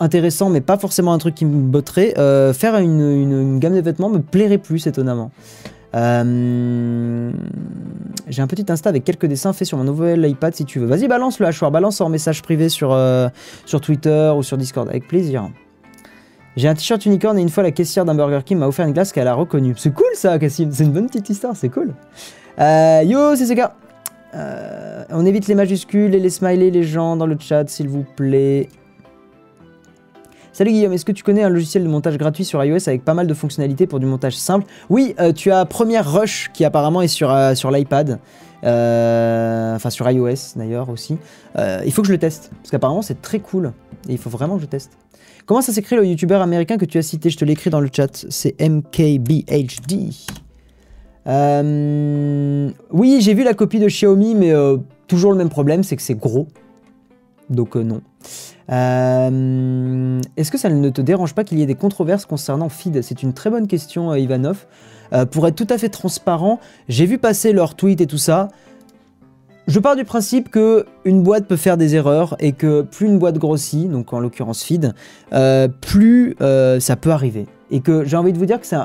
intéressant 0.00 0.50
mais 0.50 0.60
pas 0.60 0.78
forcément 0.78 1.12
un 1.12 1.18
truc 1.18 1.36
qui 1.36 1.44
me 1.44 1.62
botterait, 1.62 2.14
faire 2.54 2.76
une 2.78 3.60
gamme 3.60 3.76
de 3.76 3.80
vêtements 3.80 4.10
me 4.10 4.18
plairait 4.18 4.58
plus 4.58 4.88
étonnamment. 4.88 5.30
Euh, 5.94 7.30
J'ai 8.28 8.42
un 8.42 8.46
petit 8.46 8.66
Insta 8.68 8.90
avec 8.90 9.04
quelques 9.04 9.26
dessins 9.26 9.52
faits 9.52 9.68
sur 9.68 9.78
mon 9.78 9.84
nouvel 9.84 10.28
iPad 10.28 10.54
si 10.54 10.64
tu 10.64 10.78
veux. 10.78 10.86
Vas-y, 10.86 11.08
balance 11.08 11.38
le 11.38 11.46
hachoir, 11.46 11.70
balance 11.70 12.00
en 12.00 12.08
message 12.08 12.42
privé 12.42 12.68
sur, 12.68 12.92
euh, 12.92 13.28
sur 13.64 13.80
Twitter 13.80 14.32
ou 14.36 14.42
sur 14.42 14.56
Discord, 14.56 14.88
avec 14.88 15.06
plaisir. 15.08 15.48
J'ai 16.56 16.68
un 16.68 16.74
t-shirt 16.74 17.04
unicorn 17.06 17.38
et 17.38 17.42
une 17.42 17.50
fois 17.50 17.62
la 17.62 17.70
caissière 17.70 18.04
d'un 18.04 18.14
Burger 18.14 18.40
King 18.44 18.58
m'a 18.58 18.66
offert 18.66 18.86
une 18.86 18.94
glace 18.94 19.12
qu'elle 19.12 19.28
a 19.28 19.34
reconnue. 19.34 19.74
C'est 19.76 19.92
cool 19.92 20.06
ça, 20.14 20.38
Cassim, 20.38 20.70
c'est 20.72 20.84
une 20.84 20.92
bonne 20.92 21.06
petite 21.06 21.28
histoire, 21.28 21.54
c'est 21.54 21.68
cool. 21.68 21.92
Euh, 22.58 23.02
yo, 23.04 23.36
c'est 23.36 23.46
ce 23.46 23.52
gars. 23.52 23.74
On 25.10 25.24
évite 25.24 25.46
les 25.46 25.54
majuscules 25.54 26.14
et 26.14 26.18
les 26.20 26.30
smileys, 26.30 26.70
les 26.70 26.82
gens 26.82 27.16
dans 27.16 27.26
le 27.26 27.36
chat, 27.38 27.68
s'il 27.68 27.88
vous 27.88 28.04
plaît. 28.16 28.68
Salut 30.56 30.72
Guillaume, 30.72 30.94
est-ce 30.94 31.04
que 31.04 31.12
tu 31.12 31.22
connais 31.22 31.42
un 31.42 31.50
logiciel 31.50 31.82
de 31.82 31.88
montage 31.88 32.16
gratuit 32.16 32.46
sur 32.46 32.64
iOS 32.64 32.88
avec 32.88 33.04
pas 33.04 33.12
mal 33.12 33.26
de 33.26 33.34
fonctionnalités 33.34 33.86
pour 33.86 34.00
du 34.00 34.06
montage 34.06 34.38
simple 34.38 34.64
Oui, 34.88 35.14
euh, 35.20 35.34
tu 35.34 35.50
as 35.50 35.66
Premiere 35.66 36.10
Rush 36.10 36.50
qui 36.54 36.64
apparemment 36.64 37.02
est 37.02 37.08
sur, 37.08 37.30
euh, 37.30 37.52
l'iPad, 37.70 38.18
Euh, 38.64 39.76
enfin 39.76 39.90
sur 39.90 40.10
iOS 40.10 40.56
d'ailleurs 40.56 40.88
aussi. 40.88 41.18
Il 41.58 41.92
faut 41.92 42.00
que 42.00 42.08
je 42.08 42.12
le 42.14 42.18
teste 42.18 42.50
parce 42.56 42.70
qu'apparemment 42.70 43.02
c'est 43.02 43.20
très 43.20 43.38
cool 43.38 43.74
et 44.08 44.12
il 44.12 44.18
faut 44.18 44.30
vraiment 44.30 44.56
que 44.56 44.62
je 44.62 44.66
teste. 44.66 44.92
Comment 45.44 45.60
ça 45.60 45.74
s'écrit 45.74 45.94
le 45.94 46.06
youtubeur 46.06 46.40
américain 46.40 46.78
que 46.78 46.86
tu 46.86 46.96
as 46.96 47.02
cité? 47.02 47.28
Je 47.28 47.36
te 47.36 47.44
l'écris 47.44 47.68
dans 47.68 47.80
le 47.80 47.90
chat, 47.94 48.24
c'est 48.30 48.58
MKBHD. 48.58 50.08
Oui, 52.92 53.20
j'ai 53.20 53.34
vu 53.34 53.44
la 53.44 53.52
copie 53.52 53.78
de 53.78 53.88
Xiaomi, 53.88 54.34
mais 54.34 54.54
toujours 55.06 55.32
le 55.32 55.36
même 55.36 55.50
problème, 55.50 55.82
c'est 55.82 55.96
que 55.96 56.02
c'est 56.02 56.14
gros. 56.18 56.48
Donc 57.50 57.76
non. 57.76 58.00
Euh, 58.70 60.20
Est-ce 60.36 60.50
que 60.50 60.58
ça 60.58 60.68
ne 60.68 60.90
te 60.90 61.00
dérange 61.00 61.34
pas 61.34 61.44
qu'il 61.44 61.58
y 61.58 61.62
ait 61.62 61.66
des 61.66 61.74
controverses 61.74 62.26
concernant 62.26 62.68
Feed? 62.68 63.02
C'est 63.02 63.22
une 63.22 63.32
très 63.32 63.50
bonne 63.50 63.66
question, 63.66 64.12
euh, 64.12 64.18
Ivanov. 64.18 64.66
Euh, 65.12 65.24
pour 65.24 65.46
être 65.46 65.54
tout 65.54 65.66
à 65.70 65.78
fait 65.78 65.88
transparent, 65.88 66.58
j'ai 66.88 67.06
vu 67.06 67.18
passer 67.18 67.52
leurs 67.52 67.74
tweets 67.74 68.00
et 68.00 68.06
tout 68.06 68.18
ça. 68.18 68.48
Je 69.68 69.78
pars 69.80 69.96
du 69.96 70.04
principe 70.04 70.48
que 70.48 70.86
une 71.04 71.22
boîte 71.22 71.46
peut 71.46 71.56
faire 71.56 71.76
des 71.76 71.96
erreurs 71.96 72.36
et 72.38 72.52
que 72.52 72.82
plus 72.82 73.06
une 73.06 73.18
boîte 73.18 73.38
grossit, 73.38 73.90
donc 73.90 74.12
en 74.12 74.20
l'occurrence 74.20 74.62
Feed, 74.62 74.94
plus 75.80 76.36
ça 76.38 76.96
peut 76.96 77.10
arriver. 77.10 77.46
Et 77.72 77.80
que 77.80 78.04
j'ai 78.04 78.16
envie 78.16 78.32
de 78.32 78.38
vous 78.38 78.46
dire 78.46 78.60
que 78.60 78.66
c'est 78.66 78.76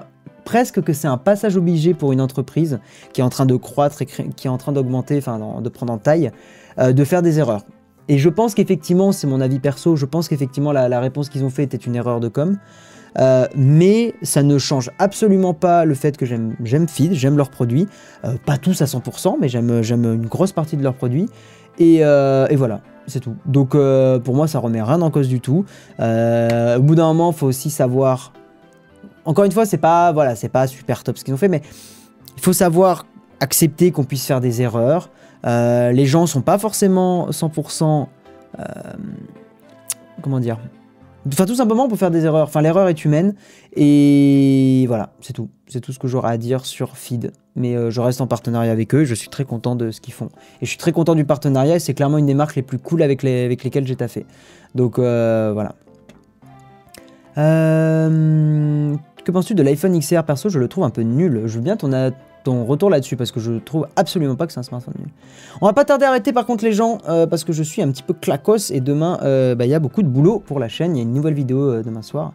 presque 0.43 0.81
que 0.81 0.91
c'est 0.91 1.07
un 1.07 1.17
passage 1.17 1.55
obligé 1.55 1.93
pour 1.93 2.13
une 2.13 2.21
entreprise 2.21 2.79
qui 3.13 3.21
est 3.21 3.23
en 3.23 3.29
train 3.29 3.45
de 3.45 3.55
croître 3.55 4.01
et 4.01 4.07
qui 4.07 4.47
est 4.47 4.49
en 4.49 4.57
train 4.57 4.71
d'augmenter, 4.71 5.19
enfin 5.19 5.61
de 5.61 5.69
prendre 5.69 5.93
en 5.93 5.99
taille, 5.99 6.31
de 6.79 7.03
faire 7.03 7.21
des 7.21 7.37
erreurs. 7.37 7.63
Et 8.07 8.17
je 8.17 8.29
pense 8.29 8.53
qu'effectivement, 8.55 9.11
c'est 9.11 9.27
mon 9.27 9.41
avis 9.41 9.59
perso, 9.59 9.95
je 9.95 10.05
pense 10.05 10.27
qu'effectivement 10.27 10.71
la, 10.71 10.99
réponse 10.99 11.29
qu'ils 11.29 11.43
ont 11.43 11.49
fait 11.49 11.63
était 11.63 11.77
une 11.77 11.95
erreur 11.95 12.19
de 12.19 12.27
com. 12.27 12.57
Euh, 13.19 13.45
mais 13.55 14.13
ça 14.21 14.41
ne 14.41 14.57
change 14.57 14.89
absolument 14.97 15.53
pas 15.53 15.83
le 15.83 15.93
fait 15.95 16.15
que 16.15 16.25
j'aime 16.25 16.87
Feed, 16.87 17.13
j'aime 17.13 17.37
leurs 17.37 17.49
produits. 17.49 17.87
Euh, 18.23 18.35
pas 18.45 18.57
tous 18.57 18.81
à 18.81 18.85
100%, 18.85 19.35
mais 19.39 19.49
j'aime 19.49 20.05
une 20.05 20.27
grosse 20.27 20.53
partie 20.53 20.77
de 20.77 20.83
leurs 20.83 20.95
produits. 20.95 21.27
Et, 21.77 21.97
et 21.97 22.55
voilà, 22.55 22.81
c'est 23.07 23.19
tout. 23.19 23.35
Donc 23.45 23.71
pour 23.71 24.35
moi, 24.35 24.47
ça 24.47 24.59
remet 24.59 24.81
rien 24.81 25.01
en 25.01 25.11
cause 25.11 25.27
du 25.27 25.41
tout. 25.41 25.65
au 25.99 26.81
bout 26.81 26.95
d'un 26.95 27.07
moment, 27.07 27.31
il 27.31 27.37
faut 27.37 27.47
aussi 27.47 27.69
savoir 27.69 28.33
encore 29.25 29.45
une 29.45 29.51
fois, 29.51 29.65
c'est 29.65 29.77
pas, 29.77 30.11
voilà, 30.11 30.33
pas 30.51 30.67
super 30.67 31.03
top 31.03 31.17
ce 31.17 31.23
qu'ils 31.23 31.33
ont 31.33 31.37
fait, 31.37 31.47
mais 31.47 31.61
il 32.37 32.41
faut 32.41 32.53
savoir 32.53 33.05
accepter 33.39 33.91
qu'on 33.91 34.03
puisse 34.03 34.25
faire 34.25 34.41
des 34.41 34.61
erreurs. 34.61 35.09
Euh, 35.45 35.91
les 35.91 36.05
gens 36.05 36.25
sont 36.25 36.41
pas 36.41 36.57
forcément 36.57 37.29
100%. 37.29 38.07
Euh, 38.59 38.63
comment 40.21 40.39
dire 40.39 40.59
Enfin, 41.27 41.45
tout 41.45 41.55
simplement 41.55 41.87
pour 41.87 41.99
faire 41.99 42.09
des 42.09 42.25
erreurs. 42.25 42.47
Enfin, 42.47 42.61
l'erreur 42.61 42.87
est 42.89 43.05
humaine. 43.05 43.35
Et 43.75 44.85
voilà, 44.87 45.09
c'est 45.21 45.33
tout. 45.33 45.49
C'est 45.67 45.79
tout 45.79 45.93
ce 45.93 45.99
que 45.99 46.07
j'aurai 46.07 46.31
à 46.31 46.37
dire 46.37 46.65
sur 46.65 46.97
Feed. 46.97 47.31
Mais 47.55 47.75
euh, 47.75 47.91
je 47.91 48.01
reste 48.01 48.21
en 48.21 48.27
partenariat 48.27 48.71
avec 48.71 48.95
eux. 48.95 49.05
Je 49.05 49.13
suis 49.13 49.29
très 49.29 49.45
content 49.45 49.75
de 49.75 49.91
ce 49.91 50.01
qu'ils 50.01 50.13
font. 50.13 50.29
Et 50.61 50.65
je 50.65 50.69
suis 50.69 50.79
très 50.79 50.91
content 50.91 51.13
du 51.13 51.25
partenariat. 51.25 51.75
Et 51.75 51.79
c'est 51.79 51.93
clairement 51.93 52.17
une 52.17 52.25
des 52.25 52.33
marques 52.33 52.55
les 52.55 52.63
plus 52.63 52.79
cool 52.79 53.03
avec, 53.03 53.21
les, 53.21 53.45
avec 53.45 53.63
lesquelles 53.63 53.85
j'ai 53.85 53.95
taffé. 53.95 54.25
Donc 54.73 54.97
voilà. 54.97 55.75
Que 59.23 59.31
penses-tu 59.31 59.53
de 59.53 59.61
l'iPhone 59.61 59.97
XR 59.97 60.23
Perso, 60.23 60.49
je 60.49 60.57
le 60.57 60.67
trouve 60.67 60.83
un 60.83 60.89
peu 60.89 61.01
nul. 61.01 61.43
Je 61.45 61.55
veux 61.55 61.61
bien 61.61 61.77
ton, 61.77 61.91
ton 62.43 62.65
retour 62.65 62.89
là-dessus 62.89 63.15
parce 63.15 63.31
que 63.31 63.39
je 63.39 63.53
trouve 63.53 63.87
absolument 63.95 64.35
pas 64.35 64.47
que 64.47 64.53
c'est 64.53 64.59
un 64.59 64.63
smartphone 64.63 64.95
nul. 64.97 65.09
On 65.61 65.65
va 65.65 65.73
pas 65.73 65.85
tarder 65.85 66.05
à 66.05 66.09
arrêter 66.09 66.33
par 66.33 66.45
contre 66.45 66.63
les 66.63 66.73
gens 66.73 66.99
euh, 67.07 67.27
parce 67.27 67.43
que 67.43 67.53
je 67.53 67.63
suis 67.63 67.81
un 67.81 67.91
petit 67.91 68.03
peu 68.03 68.13
clacos 68.13 68.71
et 68.71 68.79
demain 68.79 69.19
euh, 69.23 69.55
bah, 69.55 69.65
il 69.65 69.69
y 69.69 69.73
a 69.73 69.79
beaucoup 69.79 70.03
de 70.03 70.07
boulot 70.07 70.39
pour 70.39 70.59
la 70.59 70.69
chaîne. 70.69 70.95
Il 70.95 70.99
y 70.99 71.01
a 71.01 71.03
une 71.03 71.13
nouvelle 71.13 71.33
vidéo 71.33 71.61
euh, 71.61 71.83
demain 71.83 72.01
soir. 72.01 72.33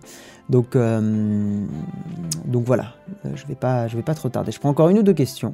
Donc, 0.48 0.76
donc 0.76 2.64
voilà, 2.64 2.92
je 3.24 3.44
vais 3.48 3.56
pas, 3.56 3.88
je 3.88 3.96
vais 3.96 4.04
pas 4.04 4.14
trop 4.14 4.28
tarder. 4.28 4.52
Je 4.52 4.60
prends 4.60 4.68
encore 4.68 4.88
une 4.90 4.98
ou 5.00 5.02
deux 5.02 5.12
questions. 5.12 5.50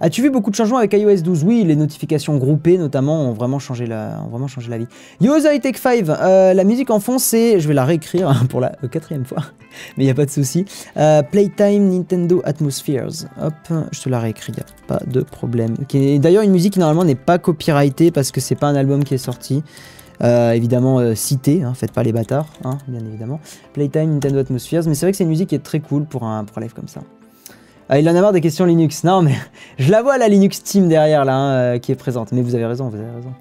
As-tu 0.00 0.22
vu 0.22 0.30
beaucoup 0.30 0.50
de 0.50 0.56
changements 0.56 0.78
avec 0.78 0.92
iOS 0.92 1.22
12 1.22 1.44
Oui, 1.44 1.64
les 1.64 1.76
notifications 1.76 2.36
groupées 2.36 2.78
notamment 2.78 3.28
ont 3.28 3.32
vraiment 3.32 3.60
changé 3.60 3.86
la, 3.86 4.20
ont 4.24 4.28
vraiment 4.28 4.48
changé 4.48 4.68
la 4.68 4.78
vie. 4.78 4.86
Yo 5.20 5.32
Tech 5.40 5.76
5, 5.76 6.08
euh, 6.08 6.52
la 6.52 6.64
musique 6.64 6.90
en 6.90 6.98
fond 6.98 7.18
c'est, 7.18 7.60
je 7.60 7.68
vais 7.68 7.74
la 7.74 7.84
réécrire 7.84 8.28
hein, 8.28 8.46
pour 8.48 8.60
la 8.60 8.70
quatrième 8.90 9.24
fois, 9.24 9.38
mais 9.96 10.04
il 10.04 10.06
n'y 10.06 10.10
a 10.10 10.14
pas 10.14 10.26
de 10.26 10.30
souci. 10.30 10.64
Euh, 10.96 11.22
Playtime 11.22 11.88
Nintendo 11.88 12.42
Atmospheres. 12.44 13.26
Hop, 13.40 13.54
je 13.92 14.00
te 14.00 14.08
la 14.08 14.18
réécris, 14.18 14.52
a 14.58 14.86
pas 14.88 15.00
de 15.06 15.20
problème. 15.20 15.76
D'ailleurs 16.18 16.42
une 16.42 16.52
musique 16.52 16.72
qui 16.72 16.80
normalement 16.80 17.04
n'est 17.04 17.14
pas 17.14 17.38
copyrightée 17.38 18.10
parce 18.10 18.32
que 18.32 18.40
c'est 18.40 18.56
pas 18.56 18.66
un 18.66 18.76
album 18.76 19.04
qui 19.04 19.14
est 19.14 19.18
sorti. 19.18 19.62
Euh, 20.22 20.52
évidemment 20.52 21.14
cité, 21.14 21.64
hein, 21.64 21.74
faites 21.74 21.92
pas 21.92 22.04
les 22.04 22.12
bâtards, 22.12 22.48
hein, 22.64 22.78
bien 22.88 23.00
évidemment. 23.00 23.40
Playtime 23.72 24.14
Nintendo 24.14 24.38
Atmospheres, 24.38 24.82
mais 24.86 24.94
c'est 24.94 25.06
vrai 25.06 25.12
que 25.12 25.18
c'est 25.18 25.24
une 25.24 25.30
musique 25.30 25.50
qui 25.50 25.54
est 25.54 25.62
très 25.64 25.80
cool 25.80 26.04
pour 26.04 26.24
un, 26.24 26.44
pour 26.44 26.58
un 26.58 26.60
live 26.60 26.72
comme 26.72 26.88
ça. 26.88 27.00
Ah, 27.88 27.98
il 27.98 28.08
en 28.08 28.16
a 28.16 28.20
marre 28.20 28.32
des 28.32 28.40
questions 28.40 28.64
Linux. 28.64 29.04
Non, 29.04 29.22
mais 29.22 29.34
je 29.78 29.90
la 29.90 30.02
vois 30.02 30.18
la 30.18 30.28
Linux 30.28 30.62
Team 30.62 30.88
derrière 30.88 31.24
là, 31.24 31.34
hein, 31.34 31.52
euh, 31.52 31.78
qui 31.78 31.92
est 31.92 31.96
présente. 31.96 32.32
Mais 32.32 32.42
vous 32.42 32.54
avez 32.54 32.66
raison, 32.66 32.88
vous 32.88 32.96
avez 32.96 33.10
raison. 33.10 33.32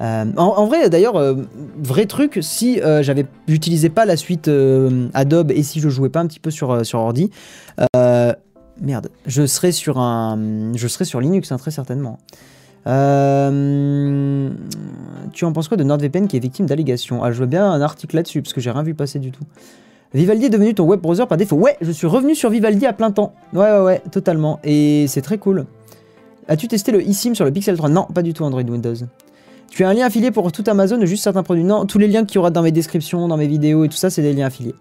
Euh, 0.00 0.24
en, 0.36 0.66
vrai, 0.66 0.88
d'ailleurs, 0.88 1.16
euh, 1.16 1.34
vrai 1.76 2.06
truc, 2.06 2.38
si 2.40 2.80
j'avais, 3.00 3.26
j'utilisais 3.48 3.88
pas 3.88 4.04
la 4.04 4.16
suite 4.16 4.48
Adobe 5.12 5.50
et 5.50 5.64
si 5.64 5.80
je 5.80 5.88
jouais 5.88 6.08
pas 6.08 6.20
un 6.20 6.26
petit 6.26 6.38
peu 6.38 6.52
sur 6.52 6.86
sur 6.86 7.00
ordi, 7.00 7.30
merde, 8.80 9.08
je 9.26 9.44
serais 9.44 9.72
sur 9.72 9.98
un, 9.98 10.38
je 10.76 10.86
serais 10.86 11.04
sur 11.04 11.20
Linux 11.20 11.50
hein, 11.50 11.56
très 11.56 11.72
certainement. 11.72 12.20
tu 12.84 12.90
en 15.44 15.52
penses 15.52 15.66
quoi 15.66 15.76
de 15.76 15.82
NordVPN 15.82 16.28
qui 16.28 16.36
est 16.36 16.40
victime 16.40 16.66
d'allégations? 16.66 17.24
Ah, 17.24 17.32
je 17.32 17.40
veux 17.40 17.46
bien 17.46 17.68
un 17.68 17.80
article 17.80 18.14
là-dessus 18.14 18.40
parce 18.40 18.52
que 18.52 18.60
j'ai 18.60 18.70
rien 18.70 18.84
vu 18.84 18.94
passer 18.94 19.18
du 19.18 19.32
tout. 19.32 19.42
Vivaldi 20.14 20.46
est 20.46 20.50
devenu 20.50 20.74
ton 20.74 20.84
web 20.84 21.00
browser 21.00 21.26
par 21.26 21.36
défaut. 21.36 21.56
Ouais, 21.56 21.76
je 21.80 21.92
suis 21.92 22.06
revenu 22.06 22.34
sur 22.34 22.50
Vivaldi 22.50 22.86
à 22.86 22.92
plein 22.92 23.10
temps. 23.10 23.34
Ouais, 23.52 23.70
ouais, 23.70 23.80
ouais, 23.80 24.02
totalement. 24.10 24.58
Et 24.64 25.06
c'est 25.08 25.20
très 25.20 25.38
cool. 25.38 25.66
As-tu 26.48 26.66
testé 26.66 26.92
le 26.92 27.06
eSIM 27.06 27.34
sur 27.34 27.44
le 27.44 27.52
Pixel 27.52 27.76
3 27.76 27.90
Non, 27.90 28.06
pas 28.14 28.22
du 28.22 28.32
tout 28.32 28.42
Android 28.42 28.62
Windows. 28.62 28.94
Tu 29.70 29.84
as 29.84 29.88
un 29.88 29.92
lien 29.92 30.06
affilié 30.06 30.30
pour 30.30 30.50
tout 30.50 30.64
Amazon 30.66 30.98
ou 31.00 31.06
juste 31.06 31.24
certains 31.24 31.42
produits 31.42 31.64
Non, 31.64 31.84
tous 31.84 31.98
les 31.98 32.08
liens 32.08 32.24
qu'il 32.24 32.36
y 32.36 32.38
aura 32.38 32.50
dans 32.50 32.62
mes 32.62 32.72
descriptions, 32.72 33.28
dans 33.28 33.36
mes 33.36 33.46
vidéos 33.46 33.84
et 33.84 33.88
tout 33.88 33.96
ça, 33.96 34.08
c'est 34.08 34.22
des 34.22 34.32
liens 34.32 34.46
affiliés. 34.46 34.74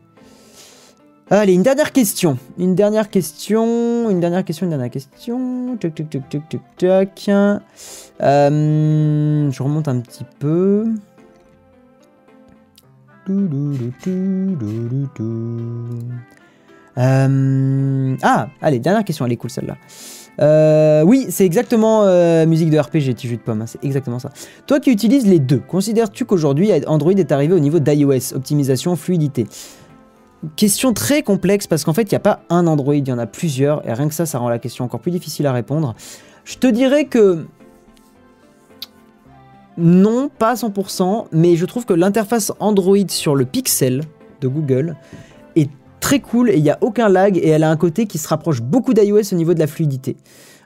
Allez, 1.30 1.54
une 1.54 1.64
dernière 1.64 1.92
question. 1.92 2.38
Une 2.58 2.74
dernière 2.74 3.10
question. 3.10 4.10
Une 4.10 4.22
dernière 4.22 4.46
question, 4.46 4.66
une 4.66 4.70
dernière 4.70 4.90
question. 4.90 5.76
Tuc, 5.78 5.94
tuc, 5.94 6.10
tuc, 6.10 6.30
tuc, 6.30 6.42
tuc. 6.78 7.30
Euh, 8.22 9.52
je 9.52 9.64
remonte 9.64 9.90
un 9.90 10.00
petit 10.00 10.24
peu. 10.40 10.86
Euh, 16.98 18.16
ah, 18.24 18.48
allez, 18.62 18.80
dernière 18.80 19.04
question, 19.04 19.26
elle 19.26 19.34
est 19.34 19.38
cool 19.38 19.50
celle-là. 19.50 19.78
Euh, 20.40 21.04
oui, 21.04 21.26
c'est 21.30 21.46
exactement 21.46 22.04
euh, 22.04 22.46
musique 22.46 22.70
de 22.70 22.78
RPG, 22.78 23.16
tu 23.16 23.28
jus 23.28 23.38
de 23.38 23.42
pomme, 23.42 23.62
hein, 23.62 23.66
c'est 23.66 23.84
exactement 23.84 24.20
ça. 24.20 24.30
Toi 24.68 24.80
qui 24.80 24.92
utilises 24.92 25.26
les 25.26 25.40
deux, 25.40 25.60
considères-tu 25.60 26.26
qu'aujourd'hui 26.26 26.72
Android 26.86 27.12
est 27.12 27.32
arrivé 27.32 27.54
au 27.54 27.60
niveau 27.60 27.80
d'iOS, 27.80 28.36
optimisation, 28.36 28.96
fluidité? 28.96 29.48
Question 30.56 30.94
très 30.94 31.24
complexe 31.24 31.66
parce 31.66 31.84
qu'en 31.84 31.94
fait, 31.94 32.04
il 32.04 32.14
n'y 32.14 32.18
a 32.18 32.20
pas 32.20 32.42
un 32.50 32.68
Android, 32.68 32.96
il 32.96 33.08
y 33.08 33.12
en 33.12 33.18
a 33.18 33.26
plusieurs, 33.26 33.88
et 33.88 33.94
rien 33.94 34.08
que 34.08 34.14
ça, 34.14 34.28
ça 34.28 34.38
rend 34.38 34.50
la 34.50 34.60
question 34.60 34.86
encore 34.86 35.00
plus 35.00 35.12
difficile 35.12 35.48
à 35.48 35.52
répondre. 35.52 35.96
Je 36.46 36.58
te 36.58 36.68
dirais 36.68 37.06
que 37.06 37.48
non, 39.78 40.30
pas 40.30 40.52
à 40.52 40.54
100%, 40.56 41.26
mais 41.32 41.56
je 41.56 41.66
trouve 41.66 41.86
que 41.86 41.94
l'interface 41.94 42.52
Android 42.60 43.08
sur 43.10 43.36
le 43.36 43.46
Pixel 43.46 44.02
de 44.42 44.48
Google 44.48 44.96
est 45.56 45.70
très 46.00 46.20
cool 46.20 46.50
et 46.50 46.58
il 46.58 46.64
n'y 46.64 46.70
a 46.70 46.78
aucun 46.82 47.10
lag 47.10 47.38
et 47.38 47.50
elle 47.50 47.64
a 47.64 47.70
un 47.70 47.78
côté 47.78 48.08
qui 48.08 48.18
se 48.18 48.28
rapproche 48.28 48.62
beaucoup 48.62 48.94
d'iOS 48.94 49.34
au 49.34 49.36
niveau 49.36 49.54
de 49.54 49.60
la 49.60 49.68
fluidité. 49.68 50.18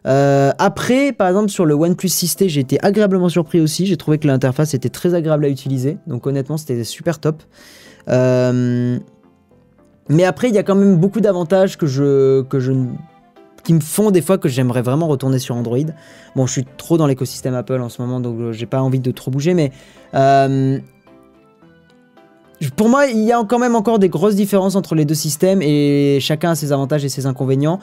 Euh, 0.07 0.51
après, 0.57 1.11
par 1.11 1.27
exemple, 1.27 1.49
sur 1.49 1.65
le 1.65 1.73
OnePlus 1.73 2.07
6T, 2.07 2.47
j'ai 2.47 2.61
été 2.61 2.83
agréablement 2.83 3.29
surpris 3.29 3.59
aussi. 3.59 3.85
J'ai 3.85 3.97
trouvé 3.97 4.17
que 4.17 4.27
l'interface 4.27 4.73
était 4.73 4.89
très 4.89 5.13
agréable 5.13 5.45
à 5.45 5.49
utiliser. 5.49 5.97
Donc 6.07 6.25
honnêtement, 6.25 6.57
c'était 6.57 6.83
super 6.83 7.19
top. 7.19 7.43
Euh, 8.09 8.97
mais 10.09 10.23
après, 10.23 10.49
il 10.49 10.55
y 10.55 10.57
a 10.57 10.63
quand 10.63 10.75
même 10.75 10.97
beaucoup 10.97 11.21
d'avantages 11.21 11.77
que 11.77 11.85
je, 11.85 12.41
que 12.43 12.59
je 12.59 12.71
qui 13.63 13.73
me 13.73 13.79
font 13.79 14.11
des 14.11 14.21
fois 14.21 14.37
que 14.37 14.49
j'aimerais 14.49 14.81
vraiment 14.81 15.07
retourner 15.07 15.39
sur 15.39 15.55
Android. 15.55 15.77
Bon, 16.35 16.45
je 16.45 16.51
suis 16.51 16.65
trop 16.77 16.97
dans 16.97 17.07
l'écosystème 17.07 17.53
Apple 17.53 17.79
en 17.81 17.89
ce 17.89 18.01
moment, 18.01 18.19
donc 18.19 18.39
euh, 18.39 18.51
j'ai 18.51 18.65
pas 18.65 18.81
envie 18.81 18.99
de 18.99 19.11
trop 19.11 19.31
bouger, 19.31 19.53
mais 19.53 19.71
euh, 20.13 20.79
pour 22.75 22.89
moi, 22.89 23.07
il 23.07 23.23
y 23.23 23.31
a 23.31 23.43
quand 23.43 23.59
même 23.59 23.75
encore 23.75 23.99
des 23.99 24.09
grosses 24.09 24.35
différences 24.35 24.75
entre 24.75 24.95
les 24.95 25.05
deux 25.05 25.15
systèmes 25.15 25.61
et 25.61 26.19
chacun 26.21 26.51
a 26.51 26.55
ses 26.55 26.71
avantages 26.71 27.03
et 27.03 27.09
ses 27.09 27.25
inconvénients. 27.25 27.79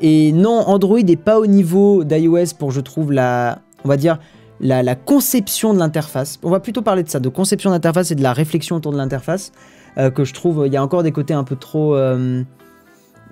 Et 0.00 0.32
non, 0.32 0.58
Android 0.66 1.00
n'est 1.00 1.16
pas 1.16 1.38
au 1.38 1.46
niveau 1.46 2.02
d'iOS 2.02 2.54
pour, 2.58 2.70
je 2.70 2.80
trouve, 2.80 3.12
la, 3.12 3.60
on 3.84 3.88
va 3.88 3.96
dire, 3.96 4.18
la, 4.60 4.94
conception 4.94 5.74
de 5.74 5.78
l'interface. 5.78 6.38
On 6.42 6.50
va 6.50 6.60
plutôt 6.60 6.82
parler 6.82 7.02
de 7.02 7.08
ça, 7.08 7.20
de 7.20 7.28
conception 7.28 7.70
d'interface 7.70 8.10
et 8.10 8.14
de 8.14 8.22
la 8.22 8.32
réflexion 8.32 8.76
autour 8.76 8.92
de 8.92 8.96
l'interface, 8.96 9.52
euh, 9.98 10.10
que 10.10 10.24
je 10.24 10.32
trouve, 10.32 10.64
il 10.66 10.72
y 10.72 10.76
a 10.76 10.82
encore 10.82 11.02
des 11.02 11.12
côtés 11.12 11.34
un 11.34 11.44
peu 11.44 11.56
trop 11.56 11.94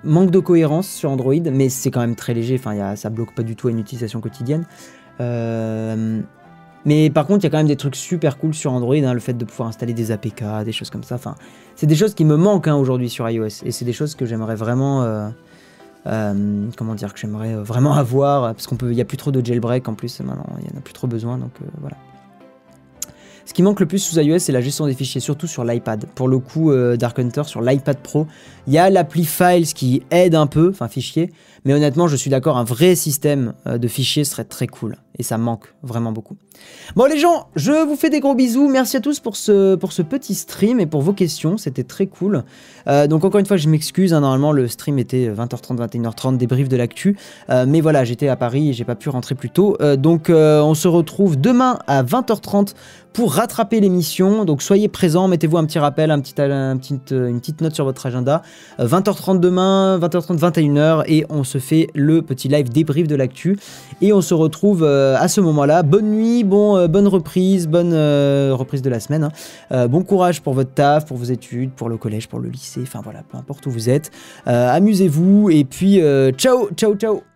manque 0.03 0.31
de 0.31 0.39
cohérence 0.39 0.87
sur 0.87 1.11
Android, 1.11 1.35
mais 1.51 1.69
c'est 1.69 1.91
quand 1.91 1.99
même 1.99 2.15
très 2.15 2.33
léger. 2.33 2.55
Enfin, 2.55 2.75
y 2.75 2.97
ça 2.97 3.09
bloque 3.09 3.33
pas 3.33 3.43
du 3.43 3.55
tout 3.55 3.67
à 3.67 3.71
une 3.71 3.79
utilisation 3.79 4.21
quotidienne. 4.21 4.65
Euh, 5.19 6.21
mais 6.85 7.09
par 7.09 7.27
contre, 7.27 7.41
il 7.41 7.43
y 7.43 7.47
a 7.47 7.49
quand 7.51 7.57
même 7.57 7.67
des 7.67 7.75
trucs 7.75 7.95
super 7.95 8.37
cool 8.37 8.53
sur 8.53 8.73
Android, 8.73 8.95
hein, 8.95 9.13
le 9.13 9.19
fait 9.19 9.33
de 9.33 9.45
pouvoir 9.45 9.69
installer 9.69 9.93
des 9.93 10.11
APK, 10.11 10.43
des 10.65 10.71
choses 10.71 10.89
comme 10.89 11.03
ça. 11.03 11.19
C'est 11.75 11.85
des 11.85 11.95
choses 11.95 12.15
qui 12.15 12.25
me 12.25 12.35
manquent 12.35 12.67
hein, 12.67 12.75
aujourd'hui 12.75 13.09
sur 13.09 13.29
iOS, 13.29 13.63
et 13.63 13.71
c'est 13.71 13.85
des 13.85 13.93
choses 13.93 14.15
que 14.15 14.25
j'aimerais 14.25 14.55
vraiment, 14.55 15.03
euh, 15.03 15.29
euh, 16.07 16.65
comment 16.77 16.95
dire, 16.95 17.13
avoir, 17.95 18.53
parce 18.53 18.65
qu'on 18.65 18.77
peut, 18.77 18.93
y 18.93 19.01
a 19.01 19.05
plus 19.05 19.17
trop 19.17 19.31
de 19.31 19.45
jailbreak 19.45 19.87
en 19.87 19.93
plus 19.93 20.21
maintenant, 20.21 20.47
il 20.59 20.71
y 20.71 20.75
en 20.75 20.77
a 20.79 20.81
plus 20.81 20.93
trop 20.93 21.07
besoin, 21.07 21.37
donc. 21.37 21.51
Ce 23.51 23.53
qui 23.53 23.63
manque 23.63 23.81
le 23.81 23.85
plus 23.85 23.99
sous 23.99 24.17
iOS, 24.17 24.39
c'est 24.39 24.53
la 24.53 24.61
gestion 24.61 24.85
des 24.85 24.93
fichiers, 24.93 25.19
surtout 25.19 25.45
sur 25.45 25.65
l'iPad. 25.65 26.05
Pour 26.15 26.29
le 26.29 26.39
coup, 26.39 26.71
euh, 26.71 26.95
Dark 26.95 27.19
Hunter 27.19 27.43
sur 27.43 27.61
l'iPad 27.61 27.97
Pro, 27.97 28.25
il 28.65 28.71
y 28.71 28.77
a 28.77 28.89
l'appli 28.89 29.25
Files 29.25 29.73
qui 29.73 30.03
aide 30.09 30.35
un 30.35 30.47
peu, 30.47 30.69
enfin 30.69 30.87
fichier, 30.87 31.33
mais 31.63 31.73
honnêtement, 31.73 32.07
je 32.07 32.15
suis 32.15 32.29
d'accord, 32.29 32.57
un 32.57 32.63
vrai 32.63 32.95
système 32.95 33.53
euh, 33.67 33.77
de 33.77 33.87
fichiers 33.87 34.23
serait 34.23 34.45
très 34.45 34.67
cool. 34.67 34.97
Et 35.19 35.23
ça 35.23 35.37
manque 35.37 35.73
vraiment 35.83 36.11
beaucoup. 36.11 36.37
Bon 36.95 37.05
les 37.05 37.19
gens, 37.19 37.47
je 37.55 37.85
vous 37.85 37.95
fais 37.95 38.09
des 38.09 38.21
gros 38.21 38.33
bisous. 38.33 38.67
Merci 38.69 38.97
à 38.97 39.01
tous 39.01 39.19
pour 39.19 39.35
ce, 39.35 39.75
pour 39.75 39.91
ce 39.91 40.01
petit 40.01 40.33
stream 40.33 40.79
et 40.79 40.87
pour 40.87 41.01
vos 41.01 41.13
questions. 41.13 41.57
C'était 41.57 41.83
très 41.83 42.07
cool. 42.07 42.43
Euh, 42.87 43.07
donc 43.07 43.23
encore 43.23 43.39
une 43.39 43.45
fois, 43.45 43.57
je 43.57 43.69
m'excuse. 43.69 44.13
Hein, 44.13 44.21
normalement, 44.21 44.51
le 44.51 44.67
stream 44.67 44.97
était 44.97 45.29
20h30, 45.29 45.77
21h30, 45.77 46.37
débrief 46.37 46.69
de 46.69 46.77
l'actu. 46.77 47.17
Euh, 47.49 47.65
mais 47.67 47.81
voilà, 47.81 48.03
j'étais 48.03 48.29
à 48.29 48.35
Paris 48.35 48.69
et 48.69 48.73
j'ai 48.73 48.85
pas 48.85 48.95
pu 48.95 49.09
rentrer 49.09 49.35
plus 49.35 49.49
tôt. 49.49 49.77
donc 49.97 50.29
on 50.29 50.73
se 50.73 50.87
retrouve 50.87 51.39
demain 51.39 51.77
à 51.87 52.03
20h30 52.03 52.73
pour 53.13 53.33
rattraper 53.33 53.79
l'émission. 53.79 54.45
Donc 54.45 54.61
soyez 54.61 54.87
présents, 54.87 55.27
mettez-vous 55.27 55.57
un 55.57 55.65
petit 55.65 55.79
rappel, 55.79 56.09
petit, 56.21 56.41
un 56.41 56.77
petit, 56.77 56.99
une 57.11 57.39
petite 57.39 57.61
note 57.61 57.75
sur 57.75 57.85
votre 57.85 58.05
agenda. 58.05 58.41
20h30 58.79 59.39
demain, 59.39 59.99
20h30, 59.99 60.37
21h, 60.39 61.03
et 61.07 61.25
on 61.29 61.43
se 61.51 61.57
fait 61.57 61.87
le 61.93 62.21
petit 62.21 62.47
live 62.47 62.69
débrief 62.69 63.07
de 63.07 63.15
l'actu. 63.15 63.57
Et 64.01 64.13
on 64.13 64.21
se 64.21 64.33
retrouve 64.33 64.83
à 64.83 65.27
ce 65.27 65.41
moment-là. 65.41 65.83
Bonne 65.83 66.11
nuit, 66.11 66.43
bon, 66.43 66.87
bonne 66.87 67.07
reprise, 67.07 67.67
bonne 67.67 67.93
reprise 67.93 68.81
de 68.81 68.89
la 68.89 68.99
semaine. 68.99 69.29
Hein. 69.71 69.87
bon 69.87 70.03
courage 70.03 70.41
pour 70.41 70.53
votre 70.53 70.73
taf, 70.73 71.05
pour 71.05 71.17
vos 71.17 71.25
études, 71.25 71.71
pour 71.71 71.89
le 71.89 71.97
collège, 71.97 72.27
pour 72.27 72.39
le 72.39 72.49
lycée, 72.49 72.81
enfin 72.83 73.01
voilà, 73.03 73.21
peu 73.29 73.37
importe 73.37 73.65
où 73.67 73.71
vous 73.71 73.89
êtes. 73.89 74.11
Amusez-vous 74.45 75.49
et 75.51 75.63
puis 75.63 76.01
ciao, 76.37 76.69
ciao, 76.75 76.95
ciao 76.95 77.30